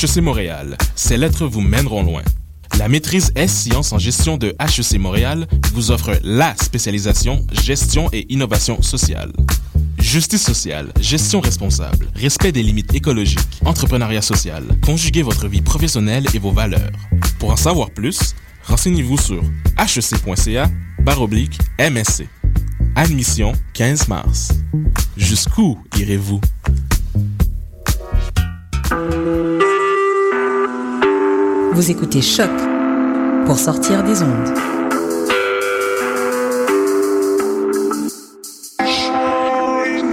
HEC 0.00 0.18
Montréal, 0.18 0.78
ces 0.94 1.16
lettres 1.16 1.46
vous 1.46 1.60
mèneront 1.60 2.04
loin. 2.04 2.22
La 2.78 2.86
maîtrise 2.88 3.32
S-Sciences 3.34 3.92
en 3.92 3.98
gestion 3.98 4.36
de 4.36 4.54
HEC 4.60 4.96
Montréal 5.00 5.48
vous 5.72 5.90
offre 5.90 6.20
la 6.22 6.54
spécialisation 6.54 7.44
gestion 7.64 8.08
et 8.12 8.32
innovation 8.32 8.80
sociale. 8.80 9.32
Justice 9.98 10.44
sociale, 10.44 10.92
gestion 11.00 11.40
responsable, 11.40 12.06
respect 12.14 12.52
des 12.52 12.62
limites 12.62 12.94
écologiques, 12.94 13.60
entrepreneuriat 13.64 14.22
social, 14.22 14.62
conjuguez 14.86 15.22
votre 15.22 15.48
vie 15.48 15.62
professionnelle 15.62 16.26
et 16.32 16.38
vos 16.38 16.52
valeurs. 16.52 16.92
Pour 17.40 17.50
en 17.50 17.56
savoir 17.56 17.90
plus, 17.90 18.36
renseignez-vous 18.68 19.18
sur 19.18 19.42
hec.ca 19.80 20.70
baroblique 21.00 21.58
MSC. 21.80 22.28
Admission 22.94 23.52
15 23.74 24.06
mars. 24.06 24.52
Jusqu'où 25.16 25.76
irez-vous? 25.96 26.40
Vous 31.72 31.90
écoutez 31.90 32.22
Choc 32.22 32.50
pour 33.46 33.58
sortir 33.58 34.02
des 34.02 34.22
ondes. 34.22 34.54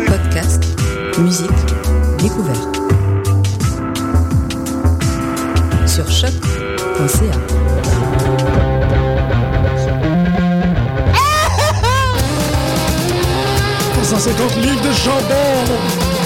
Podcast, 0.05 0.63
musique, 1.17 1.49
découverte. 2.19 2.81
Sur 5.85 6.09
choc.ca. 6.11 7.39
Pour 13.93 14.05
150 14.05 14.55
livres 14.57 14.81
de 14.81 14.93
chandelle. 14.93 16.24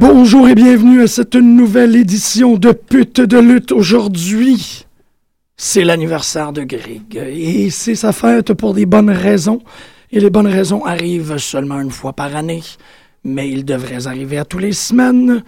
Bonjour 0.00 0.48
et 0.48 0.54
bienvenue 0.54 1.02
à 1.02 1.08
cette 1.08 1.34
nouvelle 1.34 1.96
édition 1.96 2.56
de 2.56 2.70
Pute 2.70 3.20
de 3.20 3.36
lutte. 3.36 3.72
Aujourd'hui, 3.72 4.86
c'est 5.56 5.82
l'anniversaire 5.82 6.52
de 6.52 6.62
Greg 6.62 7.16
et 7.16 7.68
c'est 7.70 7.96
sa 7.96 8.12
fête 8.12 8.52
pour 8.52 8.74
des 8.74 8.86
bonnes 8.86 9.10
raisons. 9.10 9.60
Et 10.12 10.20
les 10.20 10.30
bonnes 10.30 10.46
raisons 10.46 10.84
arrivent 10.84 11.38
seulement 11.38 11.80
une 11.80 11.90
fois 11.90 12.12
par 12.12 12.36
année, 12.36 12.62
mais 13.24 13.48
ils 13.50 13.64
devraient 13.64 14.06
arriver 14.06 14.38
à 14.38 14.44
tous 14.44 14.58
les 14.58 14.72
semaines. 14.72 15.42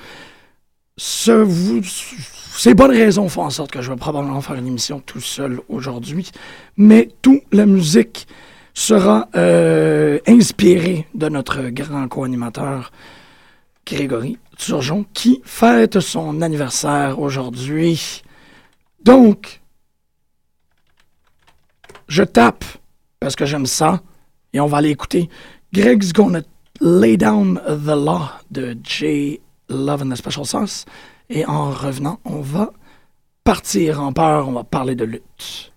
Ces 0.96 2.74
bonnes 2.74 2.90
raisons 2.90 3.28
font 3.28 3.44
en 3.44 3.50
sorte 3.50 3.70
que 3.70 3.82
je 3.82 3.92
vais 3.92 3.96
probablement 3.96 4.40
faire 4.40 4.56
une 4.56 4.66
émission 4.66 4.98
tout 4.98 5.20
seul 5.20 5.60
aujourd'hui, 5.68 6.28
mais 6.76 7.08
toute 7.22 7.44
la 7.52 7.66
musique 7.66 8.26
sera 8.74 9.28
euh, 9.36 10.18
inspirée 10.26 11.06
de 11.14 11.28
notre 11.28 11.68
grand 11.68 12.08
co-animateur 12.08 12.90
Grégory 13.90 14.38
Turgeon, 14.56 15.04
qui 15.12 15.42
fête 15.44 15.98
son 15.98 16.42
anniversaire 16.42 17.18
aujourd'hui. 17.18 18.22
Donc, 19.02 19.60
je 22.06 22.22
tape 22.22 22.64
parce 23.18 23.34
que 23.34 23.46
j'aime 23.46 23.66
ça 23.66 24.00
et 24.52 24.60
on 24.60 24.66
va 24.66 24.78
aller 24.78 24.90
écouter 24.90 25.28
Greg's 25.72 26.12
Gonna 26.12 26.42
Lay 26.80 27.16
Down 27.16 27.60
the 27.66 27.88
Law 27.88 28.30
de 28.50 28.76
J. 28.82 29.40
Love 29.68 30.02
and 30.02 30.10
the 30.10 30.16
Special 30.16 30.46
Sauce. 30.46 30.84
Et 31.28 31.44
en 31.46 31.70
revenant, 31.70 32.20
on 32.24 32.40
va 32.40 32.72
partir 33.44 34.00
en 34.00 34.12
peur, 34.12 34.48
on 34.48 34.52
va 34.52 34.64
parler 34.64 34.94
de 34.94 35.04
lutte. 35.04 35.69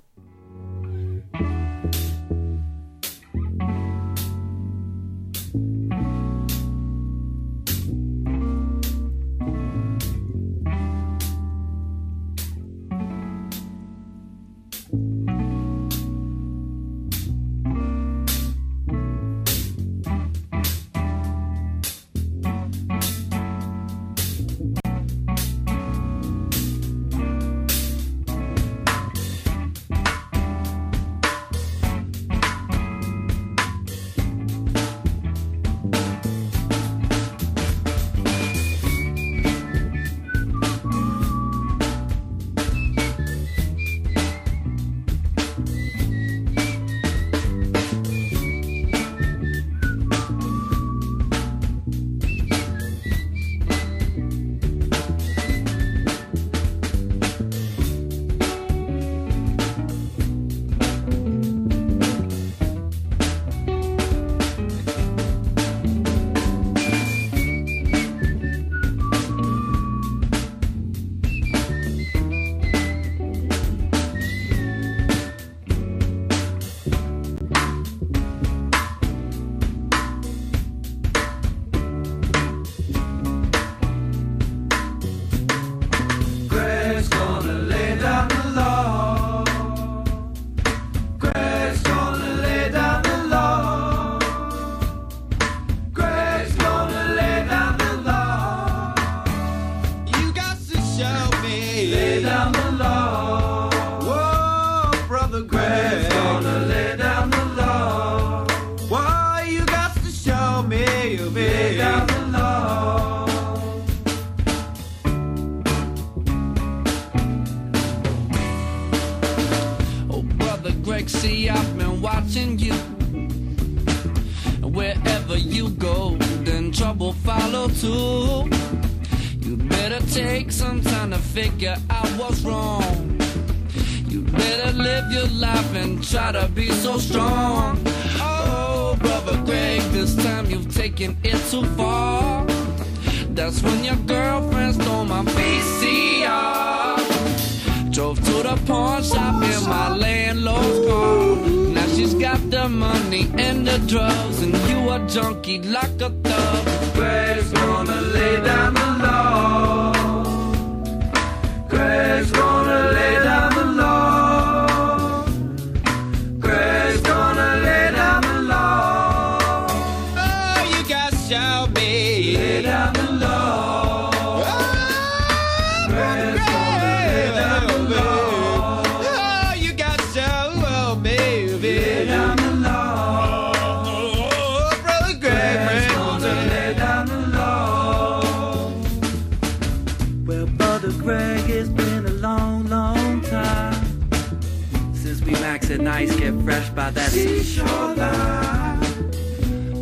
At 195.53 195.81
nights 195.81 196.15
get 196.15 196.33
fresh 196.41 196.67
by 196.69 196.89
that 196.89 197.11
seashore 197.11 197.93
line. 197.93 198.79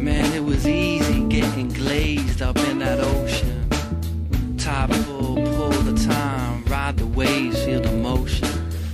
Man, 0.04 0.34
it 0.34 0.44
was 0.44 0.68
easy 0.68 1.24
getting 1.30 1.70
glazed 1.70 2.42
up 2.42 2.58
in 2.58 2.80
that 2.80 3.00
ocean. 3.00 3.70
Tide 4.58 4.94
full, 5.06 5.36
pull 5.36 5.70
the 5.70 5.98
time, 6.06 6.66
ride 6.66 6.98
the 6.98 7.08
waves, 7.08 7.64
feel 7.64 7.80
the 7.80 7.92
motion. 7.94 8.50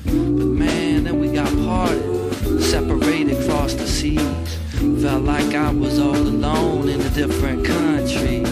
But 0.06 0.14
man, 0.14 1.06
then 1.06 1.20
we 1.20 1.32
got 1.32 1.52
parted, 1.66 2.62
separated 2.62 3.42
across 3.42 3.74
the 3.74 3.88
seas. 3.88 4.58
Felt 5.02 5.24
like 5.24 5.56
I 5.56 5.72
was 5.72 5.98
all 5.98 6.16
alone 6.16 6.90
in 6.90 7.02
a 7.02 7.10
different 7.10 7.66
country. 7.66 8.44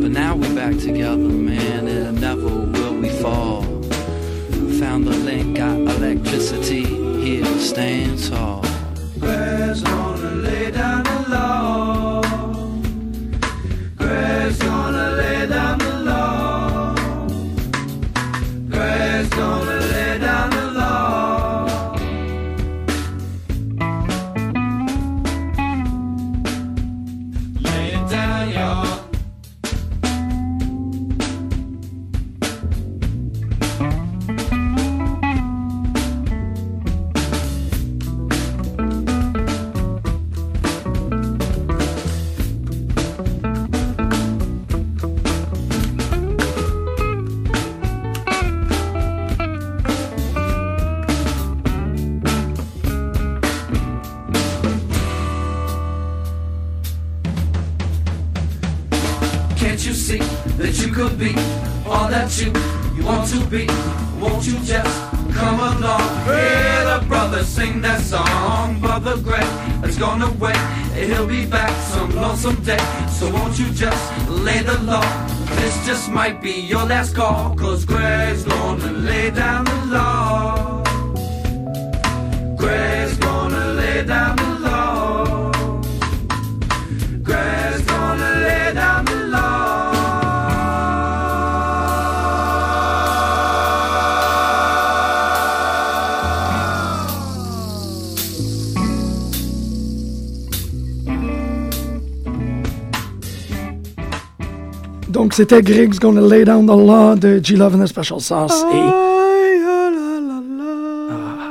But 0.00 0.10
now 0.10 0.34
we're 0.34 0.54
back 0.54 0.76
together, 0.78 1.16
man, 1.16 1.86
and 1.86 2.20
never 2.20 2.48
will 2.48 2.94
we 2.94 3.08
fall. 3.08 3.62
Found 4.80 5.06
the 5.06 5.16
link, 5.24 5.56
got 5.58 5.78
electricity, 5.78 7.03
Staying 7.58 8.18
tall. 8.18 8.62
There's 9.16 9.82
last 77.04 77.14
call. 77.14 77.54
Donc, 105.34 105.48
c'était 105.48 105.62
Griggs 105.62 105.98
Gonna 105.98 106.20
Lay 106.20 106.44
Down 106.44 106.64
the 106.64 106.68
Law 106.68 107.16
de 107.16 107.40
G-Love 107.42 107.74
and 107.74 107.82
the 107.82 107.88
Special 107.88 108.20
Sauce 108.20 108.62
et 108.72 108.76
Ah, 111.10 111.50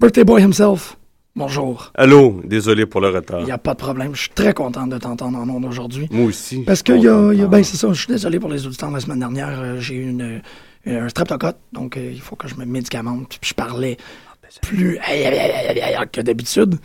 Birthday 0.00 0.24
Boy 0.24 0.40
himself. 0.40 0.96
Bonjour. 1.36 1.92
Allô, 1.94 2.40
désolé 2.42 2.86
pour 2.86 3.02
le 3.02 3.08
retard. 3.10 3.40
Il 3.40 3.44
n'y 3.44 3.52
a 3.52 3.58
pas 3.58 3.74
de 3.74 3.78
problème. 3.80 4.14
Je 4.14 4.22
suis 4.22 4.30
très 4.30 4.54
content 4.54 4.86
de 4.86 4.96
t'entendre 4.96 5.36
en 5.36 5.46
ondes 5.50 5.66
aujourd'hui. 5.66 6.08
Moi 6.10 6.24
aussi. 6.24 6.60
Parce 6.60 6.82
qu'il 6.82 7.02
y 7.02 7.08
a, 7.08 7.34
y 7.34 7.42
a- 7.42 7.46
ben 7.48 7.62
c'est 7.62 7.76
ça, 7.76 7.92
je 7.92 7.98
suis 7.98 8.08
désolé 8.14 8.40
pour 8.40 8.48
les 8.48 8.66
auditeurs 8.66 8.90
la 8.90 9.00
semaine 9.00 9.18
dernière, 9.18 9.60
euh, 9.60 9.78
j'ai 9.78 9.96
eu 9.96 10.08
une, 10.08 10.40
euh, 10.86 11.04
un 11.04 11.08
streptocoque, 11.10 11.56
donc 11.74 11.98
euh, 11.98 12.10
il 12.10 12.20
faut 12.22 12.34
que 12.36 12.48
je 12.48 12.54
me 12.54 12.64
médicamente, 12.64 13.36
puis 13.38 13.50
je 13.50 13.54
parlais 13.54 13.98
plus 14.62 14.98
que 16.12 16.20
d'habitude. 16.22 16.76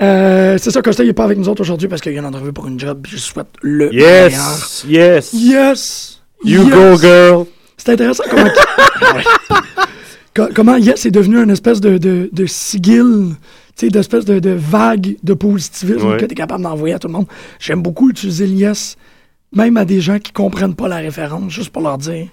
Euh, 0.00 0.56
c'est 0.58 0.70
ça, 0.70 0.80
Costa, 0.82 1.02
il 1.02 1.08
n'est 1.08 1.12
pas 1.12 1.24
avec 1.24 1.38
nous 1.38 1.48
autres 1.48 1.62
aujourd'hui 1.62 1.88
parce 1.88 2.00
qu'il 2.00 2.12
y 2.12 2.16
a 2.16 2.20
une 2.20 2.26
entrevue 2.26 2.52
pour 2.52 2.66
une 2.68 2.78
job, 2.78 3.04
je 3.08 3.16
souhaite 3.16 3.48
le 3.62 3.88
meilleur. 3.90 4.30
Yes, 4.30 4.84
yes. 4.88 5.32
Yes! 5.32 6.20
You 6.44 6.62
Yes! 6.64 6.70
go, 6.70 6.96
girl. 6.98 7.46
C'est 7.76 7.90
intéressant 7.92 8.24
comment... 8.30 8.44
Ouais. 9.14 10.48
Comment 10.54 10.76
Yes 10.76 11.04
est 11.06 11.10
devenu 11.10 11.38
une 11.42 11.50
espèce 11.50 11.80
de, 11.80 11.98
de, 11.98 12.28
de 12.32 12.46
sigil, 12.46 13.34
d'espèce 13.80 14.24
de, 14.24 14.38
de 14.38 14.50
vague 14.50 15.16
de 15.22 15.34
positivisme 15.34 16.06
Ouais. 16.10 16.16
que 16.16 16.26
tu 16.26 16.32
es 16.32 16.34
capable 16.36 16.62
d'envoyer 16.62 16.94
à 16.94 16.98
tout 17.00 17.08
le 17.08 17.14
monde. 17.14 17.26
J'aime 17.58 17.82
beaucoup 17.82 18.08
utiliser 18.10 18.46
le 18.46 18.52
Yes, 18.52 18.96
même 19.52 19.76
à 19.76 19.84
des 19.84 20.00
gens 20.00 20.18
qui 20.20 20.30
comprennent 20.32 20.74
pas 20.76 20.86
la 20.86 20.98
référence, 20.98 21.50
juste 21.52 21.70
pour 21.70 21.82
leur 21.82 21.98
dire, 21.98 22.26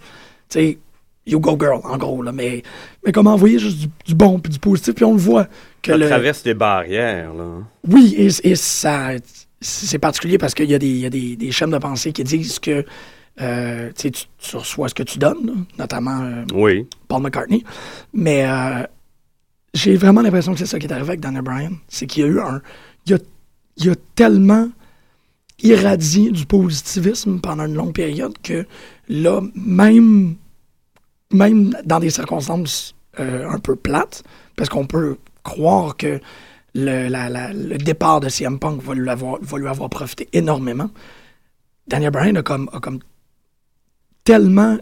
tu 0.50 0.60
sais, 0.60 0.77
you 1.25 1.39
go 1.39 1.58
girl, 1.60 1.82
en 1.84 1.98
gros, 1.98 2.22
là. 2.22 2.32
Mais, 2.32 2.63
mais 3.05 3.12
comment 3.12 3.34
envoyer 3.34 3.60
juste 3.60 3.79
du, 3.79 3.88
du 4.05 4.15
bon 4.15 4.39
puis 4.39 4.51
du 4.51 4.60
positif, 4.60 4.94
puis 4.96 5.05
on 5.05 5.13
le 5.13 5.20
voit 5.20 5.48
que 5.82 5.91
Ça 5.91 5.98
le... 5.98 6.08
traverse 6.08 6.44
les 6.46 6.53
barrières, 6.53 7.34
là. 7.34 7.63
Oui, 7.88 8.15
et, 8.17 8.27
et 8.50 8.55
ça, 8.55 9.12
c'est 9.62 10.00
particulier 10.00 10.38
parce 10.38 10.53
qu'il 10.53 10.70
y 10.70 10.75
a, 10.75 10.79
des, 10.79 10.89
y 10.89 11.05
a 11.05 11.10
des, 11.10 11.36
des 11.36 11.51
chaînes 11.51 11.72
de 11.72 11.77
pensée 11.77 12.12
qui 12.12 12.24
disent 12.24 12.60
que 12.60 12.86
euh, 13.41 13.91
tu 13.98 14.55
reçois 14.55 14.88
ce 14.89 14.94
que 14.94 15.03
tu 15.03 15.20
donnes, 15.20 15.46
là, 15.46 15.53
notamment 15.79 16.22
euh, 16.22 16.46
Oui. 16.53 16.88
Paul 17.08 17.22
McCartney. 17.22 17.63
Mais 18.13 18.46
euh, 18.48 18.84
j'ai 19.74 19.96
vraiment 19.98 20.22
l'impression 20.22 20.53
que 20.53 20.60
c'est 20.60 20.65
ça 20.65 20.79
qui 20.79 20.88
est 20.88 20.91
arrivé 20.91 21.10
avec 21.10 21.20
Daniel 21.20 21.41
Bryan. 21.41 21.72
C'est 21.88 22.08
qu'il 22.08 22.24
y 22.24 22.25
a 22.25 22.29
eu 22.29 22.39
un. 22.39 22.62
Il 23.08 23.15
a, 23.15 23.17
il 23.77 23.89
a 23.89 23.96
tellement 24.15 24.70
irradié 25.62 26.32
du 26.32 26.46
positivisme 26.46 27.39
pendant 27.41 27.65
une 27.65 27.75
longue 27.75 27.94
période 27.94 28.34
que 28.41 28.65
là, 29.10 29.41
même, 29.55 30.36
même 31.35 31.75
dans 31.85 31.99
des 31.99 32.09
circonstances 32.09 32.95
euh, 33.19 33.47
un 33.49 33.59
peu 33.59 33.75
plates, 33.75 34.23
parce 34.55 34.69
qu'on 34.69 34.85
peut 34.87 35.17
croire 35.43 35.95
que 35.97 36.19
le, 36.73 37.07
la- 37.07 37.29
la- 37.29 37.53
le 37.53 37.77
départ 37.77 38.19
de 38.19 38.27
CM 38.29 38.59
Punk 38.59 38.81
va 38.81 38.93
lui 38.95 39.09
avoir, 39.09 39.37
va 39.41 39.57
lui 39.57 39.67
avoir 39.67 39.89
profité 39.89 40.27
énormément. 40.33 40.89
Daniel 41.87 42.11
Bryan 42.11 42.35
a 42.37 42.41
comme, 42.43 42.69
a 42.73 42.79
comme 42.79 42.99
tellement 44.23 44.77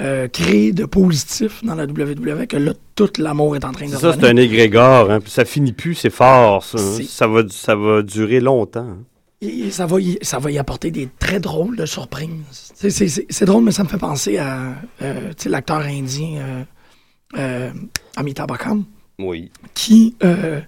euh, 0.00 0.28
créé 0.28 0.72
de 0.72 0.86
positif 0.86 1.62
dans 1.64 1.74
la 1.74 1.84
WWE 1.84 2.46
que 2.46 2.56
là, 2.56 2.72
tout 2.94 3.10
l'amour 3.18 3.56
est 3.56 3.64
en 3.64 3.72
train 3.72 3.86
de 3.86 3.90
Ça, 3.96 4.14
c'est 4.14 4.24
un 4.26 4.36
égrégore, 4.36 5.10
hein. 5.10 5.20
puis 5.20 5.30
Ça 5.30 5.44
finit 5.44 5.72
plus, 5.72 5.94
c'est 5.94 6.10
fort, 6.10 6.64
ça. 6.64 6.78
hein. 6.78 6.94
C'est- 6.96 7.04
Ça 7.08 7.26
va, 7.26 7.42
ça 7.50 7.74
va 7.76 8.02
durer 8.02 8.40
longtemps. 8.40 8.80
hein. 8.80 8.98
Et 9.42 9.70
ça, 9.70 9.86
va 9.86 9.98
y, 10.00 10.18
ça 10.20 10.38
va 10.38 10.50
y 10.50 10.58
apporter 10.58 10.90
des 10.90 11.08
très 11.18 11.40
drôles 11.40 11.76
de 11.76 11.86
surprises. 11.86 12.30
C'est- 12.74 13.44
drôle, 13.44 13.64
mais 13.64 13.72
ça 13.72 13.84
me 13.84 13.88
fait 13.88 13.96
penser 13.98 14.36
à 14.36 14.74
euh, 15.00 15.32
l'acteur 15.46 15.78
indien 15.80 16.40
euh, 16.40 16.64
euh, 17.38 17.70
Amitabh 18.16 18.48
Bachchan, 18.48 18.82
Oui. 19.18 19.50
qui, 19.72 20.14
euh, 20.22 20.60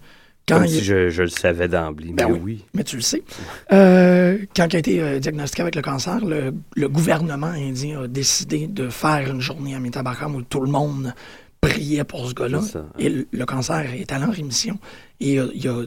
quand 0.49 0.57
Comme 0.57 0.65
il, 0.65 0.71
si 0.71 0.85
je, 0.85 1.11
je 1.11 1.23
le 1.23 1.29
savais 1.29 1.69
d'emblée. 1.69 2.13
Ben 2.13 2.29
mais 2.29 2.33
oui. 2.33 2.41
oui. 2.43 2.65
mais 2.73 2.83
tu 2.85 2.97
le 2.97 3.03
sais, 3.03 3.23
quand 3.69 4.67
il 4.73 4.77
a 4.77 4.79
été 4.79 5.21
diagnostiqué 5.21 5.61
avec 5.63 5.75
le 5.75 5.83
cancer, 5.83 6.25
le, 6.25 6.55
le 6.75 6.89
gouvernement 6.89 7.47
indien 7.49 8.03
a 8.05 8.09
décidé 8.09 8.69
de 8.69 8.89
faire 8.89 9.31
une 9.31 9.41
journée 9.43 9.75
à 9.75 9.77
Amitabh 9.77 10.05
Bachchan 10.05 10.33
où 10.33 10.41
tout 10.43 10.61
le 10.61 10.71
monde 10.71 11.13
priait 11.61 12.05
pour 12.05 12.27
ce 12.29 12.33
gars-là. 12.35 12.63
Ça. 12.63 12.87
Et 12.99 13.11
le, 13.11 13.29
le 13.31 13.45
cancer 13.47 13.93
est 13.95 14.11
allé 14.13 14.25
en 14.25 14.31
rémission. 14.31 14.79
Et 15.21 15.35
il 15.55 15.69
a, 15.69 15.83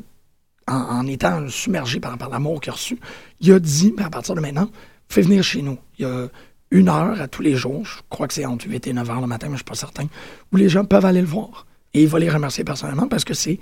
en, 0.67 1.05
étant 1.07 1.47
submergé 1.47 1.99
par, 1.99 2.17
l'amour 2.29 2.59
qu'il 2.59 2.71
a 2.71 2.73
reçu, 2.73 2.99
il 3.39 3.51
a 3.51 3.59
dit, 3.59 3.93
Ben, 3.95 4.05
à 4.05 4.09
partir 4.09 4.35
de 4.35 4.41
maintenant, 4.41 4.69
fais 5.09 5.21
venir 5.21 5.43
chez 5.43 5.61
nous. 5.61 5.77
Il 5.99 6.03
y 6.03 6.05
a 6.05 6.27
une 6.71 6.89
heure 6.89 7.21
à 7.21 7.27
tous 7.27 7.41
les 7.41 7.55
jours, 7.55 7.85
je 7.85 7.99
crois 8.09 8.27
que 8.27 8.33
c'est 8.33 8.45
entre 8.45 8.67
8 8.67 8.87
et 8.87 8.93
9 8.93 9.09
heures 9.09 9.21
le 9.21 9.27
matin, 9.27 9.47
mais 9.47 9.53
je 9.53 9.57
suis 9.57 9.65
pas 9.65 9.75
certain, 9.75 10.07
où 10.51 10.57
les 10.57 10.69
gens 10.69 10.83
peuvent 10.83 11.05
aller 11.05 11.21
le 11.21 11.27
voir. 11.27 11.65
Et 11.93 12.03
il 12.03 12.07
va 12.07 12.19
les 12.19 12.29
remercier 12.29 12.63
personnellement 12.63 13.07
parce 13.07 13.23
que 13.23 13.33
c'est 13.33 13.59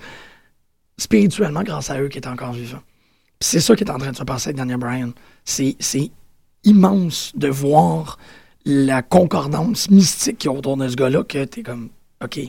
spirituellement 0.97 1.63
grâce 1.63 1.89
à 1.89 2.01
eux 2.01 2.07
qu'il 2.07 2.21
est 2.21 2.27
encore 2.27 2.53
vivant. 2.53 2.81
C'est 3.39 3.59
ça 3.59 3.75
qui 3.75 3.83
est 3.83 3.91
en 3.91 3.97
train 3.97 4.11
de 4.11 4.15
se 4.15 4.23
passer 4.23 4.49
avec 4.49 4.57
Daniel 4.57 4.77
Bryan. 4.77 5.11
C'est 5.43 5.75
c'est 5.79 6.11
immense 6.63 7.33
de 7.35 7.49
voir 7.49 8.17
la 8.65 9.01
concordance 9.01 9.89
mystique 9.89 10.37
qu'il 10.37 10.49
y 10.51 10.53
a 10.53 10.57
autour 10.57 10.77
de 10.77 10.87
ce 10.87 10.95
gars-là 10.95 11.23
que 11.23 11.43
t'es 11.43 11.61
comme, 11.61 11.89
OK, 12.23 12.39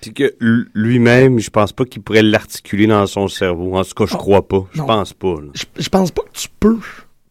Puis 0.00 0.12
que 0.14 0.34
lui-même, 0.74 1.38
je 1.38 1.50
pense 1.50 1.72
pas 1.72 1.84
qu'il 1.84 2.02
pourrait 2.02 2.22
l'articuler 2.22 2.86
dans 2.86 3.06
son 3.06 3.28
cerveau. 3.28 3.76
En 3.76 3.84
tout 3.84 3.94
cas, 3.94 4.06
je 4.06 4.12
Non. 4.14 4.18
crois 4.18 4.48
pas. 4.48 4.66
Je 4.72 4.82
pense 4.82 5.12
pas. 5.12 5.34
je, 5.54 5.64
je 5.82 5.88
pense 5.88 6.10
pas 6.10 6.22
que 6.22 6.38
tu 6.38 6.48
peux 6.58 6.78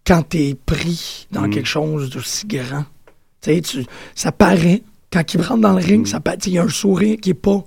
quand 0.05 0.21
t'es 0.23 0.55
pris 0.65 1.27
dans 1.31 1.47
Mm. 1.47 1.49
quelque 1.51 1.67
chose 1.67 2.09
d'aussi 2.09 2.45
grand. 2.47 2.85
Tu 3.41 3.53
sais, 3.55 3.61
tu- 3.61 3.85
ça 4.15 4.31
paraît, 4.31 4.83
quand 5.11 5.33
il 5.33 5.41
rentre 5.41 5.61
dans 5.61 5.73
le 5.73 5.83
ring, 5.83 6.05
ça 6.05 6.19
tu 6.19 6.31
sais, 6.31 6.37
il 6.47 6.53
y 6.53 6.57
a 6.59 6.63
un 6.63 6.69
sourire 6.69 7.17
qui 7.21 7.31
est 7.31 7.33
pas 7.33 7.63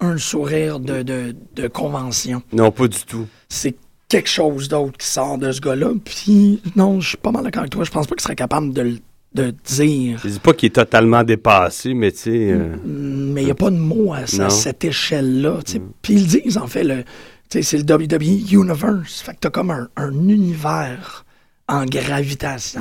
un 0.00 0.16
sourire 0.16 0.78
de, 0.80 1.02
de, 1.02 1.34
de 1.56 1.68
convention. 1.68 2.42
Non, 2.52 2.70
pas 2.70 2.86
du 2.88 3.02
tout. 3.04 3.26
C'est 3.48 3.74
quelque 4.08 4.28
chose 4.30 4.68
d'autre 4.68 4.96
qui 4.96 5.06
sort 5.08 5.36
de 5.38 5.50
ce 5.52 5.60
gars-là. 5.60 5.90
Puis, 6.04 6.62
non, 6.76 7.00
je 7.00 7.08
suis 7.08 7.16
pas 7.18 7.32
mal 7.32 7.42
d'accord 7.42 7.60
avec 7.62 7.72
toi. 7.72 7.84
Je 7.84 7.90
pense 7.90 8.06
pas 8.06 8.14
qu'il 8.14 8.22
serait 8.22 8.36
capable 8.36 8.72
de, 8.72 8.80
le- 8.82 8.98
de 9.34 9.50
dire. 9.64 10.20
Je 10.24 10.28
dis 10.28 10.38
pas 10.38 10.52
qu'il 10.54 10.68
est 10.68 10.74
totalement 10.74 11.22
dépassé, 11.22 11.94
mais 11.94 12.12
tu 12.12 12.18
sais... 12.18 12.50
euh, 12.52 12.76
Mais 12.84 13.42
il 13.42 13.46
n'y 13.46 13.50
a 13.50 13.54
pas 13.54 13.70
de 13.70 13.76
mots 13.76 14.12
à, 14.12 14.18
à 14.18 14.20
Non. 14.38 14.50
cette 14.50 14.84
échelle-là. 14.84 15.60
sais. 15.66 15.80
Puis 16.02 16.14
ils 16.14 16.20
le 16.22 16.40
disent, 16.42 16.56
en 16.58 16.66
fait, 16.66 16.84
le, 16.84 17.04
c'est 17.50 17.72
le 17.74 17.82
WWE 17.84 18.52
Universe. 18.52 19.20
Fait 19.20 19.32
que 19.34 19.38
t'as 19.40 19.50
comme 19.50 19.70
un, 19.70 19.88
un 19.96 20.12
univers 20.28 21.24
en 21.68 21.84
gravitation, 21.84 22.80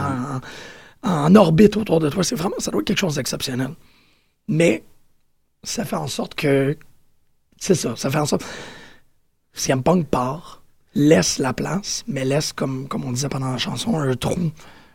en, 1.04 1.10
en 1.10 1.36
orbite 1.36 1.76
autour 1.78 2.00
de 2.00 2.10
toi. 2.10 2.24
C'est 2.24 2.36
vraiment, 2.36 2.56
ça 2.60 2.72
doit 2.72 2.82
être 2.82 2.88
quelque 2.88 2.98
chose 3.00 3.16
d'exceptionnel. 3.16 3.72
Mais 4.48 4.84
ça 5.64 5.84
fait 5.86 5.96
en 5.98 6.08
sorte 6.08 6.34
que. 6.36 6.78
C'est 7.60 7.76
ça, 7.76 7.96
ça 7.98 8.10
fait 8.10 8.20
en 8.20 8.26
sorte. 8.26 8.46
CM 9.54 9.82
Punk 9.84 10.08
part, 10.08 10.62
laisse 10.94 11.40
la 11.40 11.52
place, 11.54 12.04
mais 12.08 12.24
laisse, 12.24 12.54
comme, 12.54 12.88
comme 12.88 13.04
on 13.04 13.12
disait 13.12 13.28
pendant 13.30 13.52
la 13.52 13.58
chanson, 13.58 13.98
un 14.00 14.16
trou. 14.16 14.52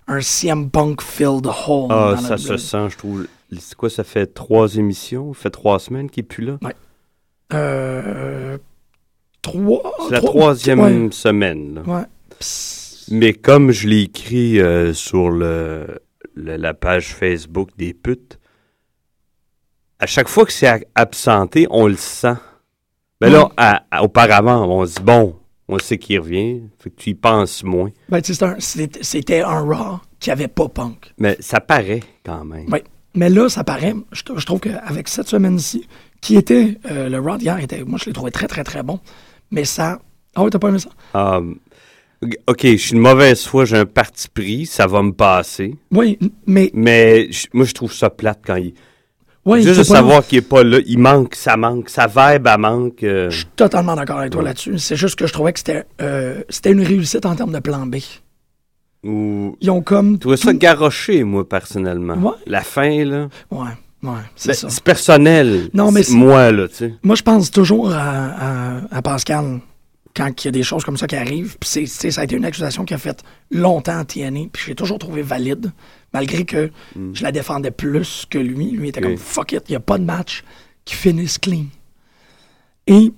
Un 0.09 0.21
CM 0.21 0.69
Punk 0.71 1.01
filled 1.01 1.47
hole. 1.47 1.87
Ah, 1.91 2.15
dans 2.15 2.21
ça 2.21 2.37
se 2.37 2.57
sent, 2.57 2.89
je 2.91 2.97
trouve. 2.99 3.27
C'est 3.59 3.75
quoi, 3.75 3.89
ça 3.91 4.05
fait 4.05 4.27
trois 4.27 4.77
émissions? 4.77 5.33
Ça 5.35 5.41
fait 5.43 5.51
trois 5.51 5.79
semaines 5.79 6.11
qu'il 6.11 6.25
est 6.25 6.27
plus 6.27 6.45
là? 6.45 6.59
Euh, 7.53 8.59
trois. 9.43 9.93
C'est 10.07 10.13
la 10.15 10.19
trois- 10.19 10.31
troisième 10.31 10.81
Ouais. 10.81 11.09
semaine. 11.13 11.75
là. 11.75 11.83
ouais. 11.83 12.05
Psst. 12.39 13.09
Mais 13.11 13.33
comme 13.33 13.73
je 13.73 13.89
l'ai 13.89 14.03
écrit 14.03 14.59
euh, 14.61 14.95
sur 14.95 15.29
le, 15.31 15.87
le- 16.35 16.57
la 16.57 16.73
page 16.73 17.15
Facebook 17.15 17.71
des 17.77 17.93
putes, 17.93 18.39
à 19.99 20.07
chaque 20.07 20.29
fois 20.29 20.47
que 20.47 20.53
c'est 20.53 20.87
absenté, 20.95 21.67
on 21.71 21.87
le 21.87 21.97
sent. 21.97 22.35
Mais 23.21 23.29
là, 23.31 23.51
à- 23.57 23.85
à- 23.91 24.03
auparavant, 24.03 24.67
on 24.67 24.85
se 24.87 24.95
dit, 24.97 25.03
bon, 25.03 25.37
on 25.69 25.79
sait 25.79 25.99
qu'il 25.99 26.19
revient, 26.21 26.63
fait 26.79 26.91
que 26.91 26.97
tu 26.97 27.11
y 27.11 27.15
penses 27.15 27.63
moins. 27.65 27.91
Ben, 28.09 28.21
c'était 28.23 29.41
un- 29.43 29.49
un 29.49 29.61
Raw 29.61 30.01
qui 30.21 30.31
avait 30.31 30.49
pas 30.49 30.69
Punk. 30.69 31.13
Mais 31.19 31.37
ça 31.41 31.61
paraît 31.61 32.03
quand 32.25 32.45
même. 32.45 32.67
Oui. 32.71 32.81
Mais 33.15 33.29
là, 33.29 33.49
ça 33.49 33.63
paraît, 33.63 33.95
je, 34.13 34.23
trou- 34.23 34.39
je 34.39 34.47
trouve 34.47 34.61
qu'avec 34.61 35.07
cette 35.09 35.29
semaine-ci, 35.29 35.87
qui 36.21 36.37
était, 36.37 36.79
euh, 36.91 37.09
le 37.09 37.19
Raw 37.21 37.37
d'hier, 37.37 37.59
était, 37.59 37.85
moi, 37.85 37.99
je 38.01 38.07
l'ai 38.07 38.13
trouvé 38.13 38.31
très, 38.31 38.47
très, 38.49 38.65
très 38.65 38.83
bon. 38.83 39.01
Mais 39.51 39.65
ça. 39.65 40.01
Ah 40.35 40.43
oui, 40.43 40.51
t'as 40.51 40.59
pas 40.59 40.69
aimé 40.71 40.79
ça? 40.79 40.89
Ah, 41.13 41.41
ok, 42.47 42.61
je 42.63 42.77
suis 42.77 42.93
une 42.95 43.01
mauvaise 43.01 43.45
foi, 43.45 43.65
j'ai 43.65 43.77
un 43.77 43.85
parti 43.87 44.29
pris, 44.29 44.65
ça 44.67 44.87
va 44.87 45.03
me 45.03 45.13
passer. 45.13 45.77
Oui, 45.91 46.19
mais. 46.47 46.71
Mais 46.75 47.29
moi, 47.53 47.65
je 47.67 47.73
trouve 47.75 47.93
ça 47.93 48.09
plate 48.11 48.41
quand 48.47 48.57
il. 48.57 48.75
Oui, 49.45 49.63
Juste 49.63 49.79
de 49.79 49.83
savoir 49.83 50.25
qu'il 50.25 50.39
est 50.39 50.43
pas 50.43 50.63
là, 50.63 50.79
il 50.87 50.99
manque, 50.99 51.35
ça 51.35 51.57
manque, 51.57 51.89
sa 51.89 52.07
vibe, 52.07 52.47
elle 52.47 52.59
manque. 52.61 53.03
euh, 53.03 53.29
Je 53.31 53.39
suis 53.39 53.47
totalement 53.57 53.97
d'accord 53.97 54.19
avec 54.19 54.31
toi 54.31 54.43
là-dessus. 54.43 54.79
C'est 54.79 54.95
juste 54.97 55.19
que 55.19 55.27
je 55.27 55.33
trouvais 55.33 55.53
que 55.53 55.59
c'était 55.59 55.85
euh, 56.01 56.43
c'était 56.49 56.71
une 56.71 56.83
réussite 56.83 57.27
en 57.27 57.35
termes 57.35 57.53
de 57.53 57.59
plan 57.59 57.85
B. 57.87 57.97
ou... 59.05 59.57
Ils 59.61 59.71
ont 59.71 59.83
comme. 59.83 60.13
Je 60.15 60.19
trouvais 60.19 60.37
ça 60.37 60.53
tout- 60.53 60.59
garoché, 60.59 61.25
moi, 61.25 61.49
personnellement. 61.49 62.15
Ouais. 62.15 62.37
La 62.47 62.61
fin, 62.61 63.05
là. 63.05 63.29
Ouais, 63.51 63.67
ouais, 64.05 64.11
c'est 64.37 64.51
Ben, 64.51 64.55
ça. 64.55 64.69
c'est 64.71 64.85
personnel. 64.85 65.71
Non, 65.75 65.91
mais 65.91 66.03
moi, 66.11 66.53
là, 66.53 66.69
tu 66.69 66.75
sais. 66.77 66.95
Moi, 67.03 67.17
je 67.17 67.23
pense 67.23 67.51
toujours 67.51 67.93
à, 67.93 67.99
à- 67.99 68.81
à 68.97 69.03
Pascal 69.03 69.59
quand 70.15 70.45
il 70.45 70.47
y 70.47 70.49
a 70.49 70.53
des 70.53 70.63
choses 70.63 70.85
comme 70.85 70.97
ça 70.97 71.07
qui 71.07 71.17
arrivent. 71.17 71.57
Puis 71.59 71.87
ça 71.87 72.21
a 72.21 72.25
été 72.25 72.37
une 72.37 72.45
accusation 72.45 72.85
qui 72.85 72.95
a 72.95 72.99
fait 72.99 73.23
longtemps 73.51 73.99
à 73.99 74.05
TNA. 74.05 74.49
Puis 74.53 74.65
j'ai 74.67 74.75
toujours 74.75 74.99
trouvé 74.99 75.23
valide, 75.23 75.73
malgré 76.13 76.45
que 76.45 76.71
je 77.13 77.23
la 77.23 77.33
défendais 77.33 77.71
plus 77.71 78.27
que 78.29 78.39
lui. 78.39 78.71
Lui 78.71 78.89
était 78.89 79.01
Mm. 79.01 79.05
Comme 79.05 79.19
fuck 79.19 79.53
it, 79.53 79.65
il 79.69 79.73
n'y 79.73 79.77
a 79.77 79.81
pas 79.81 79.99
de 79.99 80.05
match 80.05 80.45
qui 80.85 80.95
finisse 80.95 81.39
clean. 81.39 81.67
Et 82.87 83.13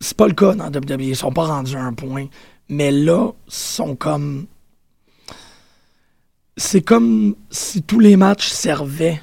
c'est 0.00 0.16
pas 0.16 0.28
le 0.28 0.34
cas 0.34 0.54
dans 0.54 0.66
WWE. 0.66 1.02
Ils 1.02 1.16
sont 1.16 1.32
pas 1.32 1.46
rendus 1.46 1.76
à 1.76 1.82
un 1.82 1.92
point. 1.92 2.26
Mais 2.68 2.90
là, 2.90 3.32
ils 3.46 3.52
sont 3.52 3.96
comme. 3.96 4.46
C'est 6.56 6.82
comme 6.82 7.36
si 7.50 7.82
tous 7.82 8.00
les 8.00 8.16
matchs 8.16 8.48
servaient. 8.48 9.20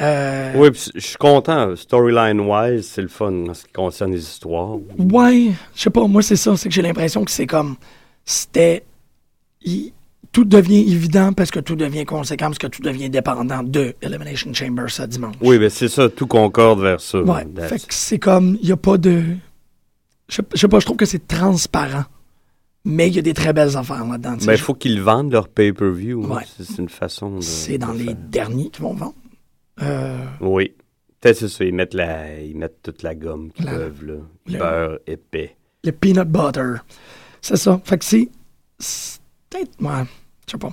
Euh, 0.00 0.52
Oui, 0.56 0.68
je 0.94 1.00
suis 1.00 1.16
content. 1.16 1.74
Storyline-wise, 1.76 2.86
c'est 2.86 3.02
le 3.02 3.08
fun 3.08 3.32
en 3.48 3.54
ce 3.54 3.64
qui 3.64 3.72
concerne 3.72 4.12
les 4.12 4.20
histoires. 4.22 4.76
Ouais, 4.98 5.50
je 5.74 5.80
sais 5.82 5.90
pas, 5.90 6.06
moi 6.06 6.22
c'est 6.22 6.36
ça, 6.36 6.56
c'est 6.56 6.68
que 6.68 6.74
j'ai 6.74 6.82
l'impression 6.82 7.24
que 7.24 7.30
c'est 7.30 7.46
comme 7.46 7.76
c'était 8.24 8.84
il- 9.62 9.92
tout 10.30 10.44
devient 10.44 10.80
évident 10.92 11.32
parce 11.32 11.50
que 11.50 11.58
tout 11.58 11.74
devient 11.74 12.04
conséquent 12.04 12.46
parce 12.46 12.58
que 12.58 12.66
tout 12.66 12.82
devient 12.82 13.08
dépendant 13.10 13.62
de 13.62 13.94
Elimination 14.02 14.52
Chamber 14.52 14.84
ce 14.88 15.02
dimanche. 15.04 15.34
Oui, 15.40 15.58
ben 15.58 15.70
c'est 15.70 15.88
ça, 15.88 16.08
tout 16.08 16.26
concorde 16.26 16.80
vers 16.80 17.00
ça. 17.00 17.20
Ouais, 17.22 17.44
That's- 17.46 17.68
fait 17.68 17.78
que 17.86 17.94
c'est 17.94 18.18
comme 18.18 18.58
il 18.62 18.68
y 18.68 18.72
a 18.72 18.76
pas 18.76 18.98
de 18.98 19.22
je 20.28 20.42
sais- 20.54 20.68
pas, 20.68 20.78
je 20.78 20.84
trouve 20.84 20.98
que 20.98 21.06
c'est 21.06 21.26
transparent. 21.26 22.04
Mais 22.84 23.08
il 23.08 23.16
y 23.16 23.18
a 23.18 23.22
des 23.22 23.34
très 23.34 23.52
belles 23.52 23.76
affaires 23.76 24.04
là-dedans. 24.06 24.36
Ben, 24.46 24.52
il 24.52 24.58
faut 24.58 24.72
qu'ils 24.74 25.02
vendent 25.02 25.32
leur 25.32 25.48
pay-per-view. 25.48 26.24
Ouais. 26.26 26.44
C'est 26.58 26.78
une 26.78 26.88
façon 26.88 27.36
de. 27.36 27.40
c'est 27.40 27.76
dans 27.76 27.92
de 27.92 27.98
les 27.98 28.04
faire. 28.04 28.16
derniers 28.30 28.70
qui 28.70 28.80
vont 28.80 28.94
vendre. 28.94 29.14
Euh, 29.82 30.24
Oui. 30.40 30.74
Peut-être 31.20 31.36
c'est 31.38 31.48
ça. 31.48 31.64
Ils 31.64 31.74
mettent, 31.74 31.94
la... 31.94 32.40
ils 32.40 32.56
mettent 32.56 32.82
toute 32.82 33.02
la 33.02 33.14
gomme 33.14 33.50
qu'ils 33.52 33.66
peuvent, 33.66 34.04
là. 34.06 34.14
le- 34.46 34.58
Beurre 34.58 34.98
épais. 35.06 35.56
le 35.84 35.92
peanut 35.92 36.28
butter. 36.28 36.74
C'est 37.40 37.56
ça. 37.56 37.80
Fait 37.84 37.98
que 37.98 38.04
c'est 38.04 38.28
peut-être 39.50 39.70
ouais, 39.80 40.04
je 40.46 40.52
sais 40.52 40.58
pas. 40.58 40.72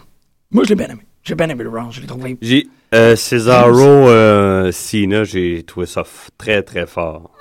Moi 0.52 0.64
je 0.64 0.70
l'ai 0.70 0.76
bien 0.76 0.88
aimé. 0.90 1.02
J'ai 1.24 1.34
bien 1.36 1.50
aimé 1.50 1.64
le 1.64 1.70
round, 1.72 1.92
je 1.92 2.02
l'ai 2.02 2.08
trouvé 2.08 2.38
J'ai. 2.42 2.68
Euh, 2.94 3.16
Cesaro 3.16 3.80
euh, 4.10 4.72
Cena, 4.72 5.24
j'ai 5.24 5.64
trouvé 5.64 5.88
ça 5.88 6.04
très, 6.38 6.62
très 6.62 6.86
fort. 6.86 7.32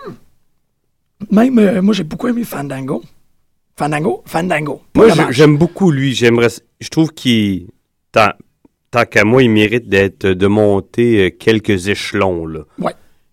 Même, 1.31 1.59
euh, 1.59 1.83
moi, 1.83 1.93
j'ai 1.95 2.03
beaucoup 2.05 2.29
aimé 2.29 2.45
Fandango. 2.45 3.03
Fandango? 3.77 4.23
Fandango. 4.27 4.83
Moi, 4.95 5.09
j'aime 5.31 5.57
beaucoup 5.59 5.91
lui. 5.91 6.15
J'aimerais. 6.15 6.49
Je 6.81 6.89
trouve 6.89 7.13
qu'il. 7.13 7.69
Tant, 8.95 9.05
qu'à 9.07 9.25
moi, 9.25 9.43
il 9.43 9.51
mérite 9.51 9.89
d'être 9.89 10.25
de 10.27 10.47
monter 10.47 11.27
euh, 11.27 11.31
quelques 11.37 11.89
échelons, 11.89 12.47
là. 12.47 12.61
Ouais. 12.79 12.93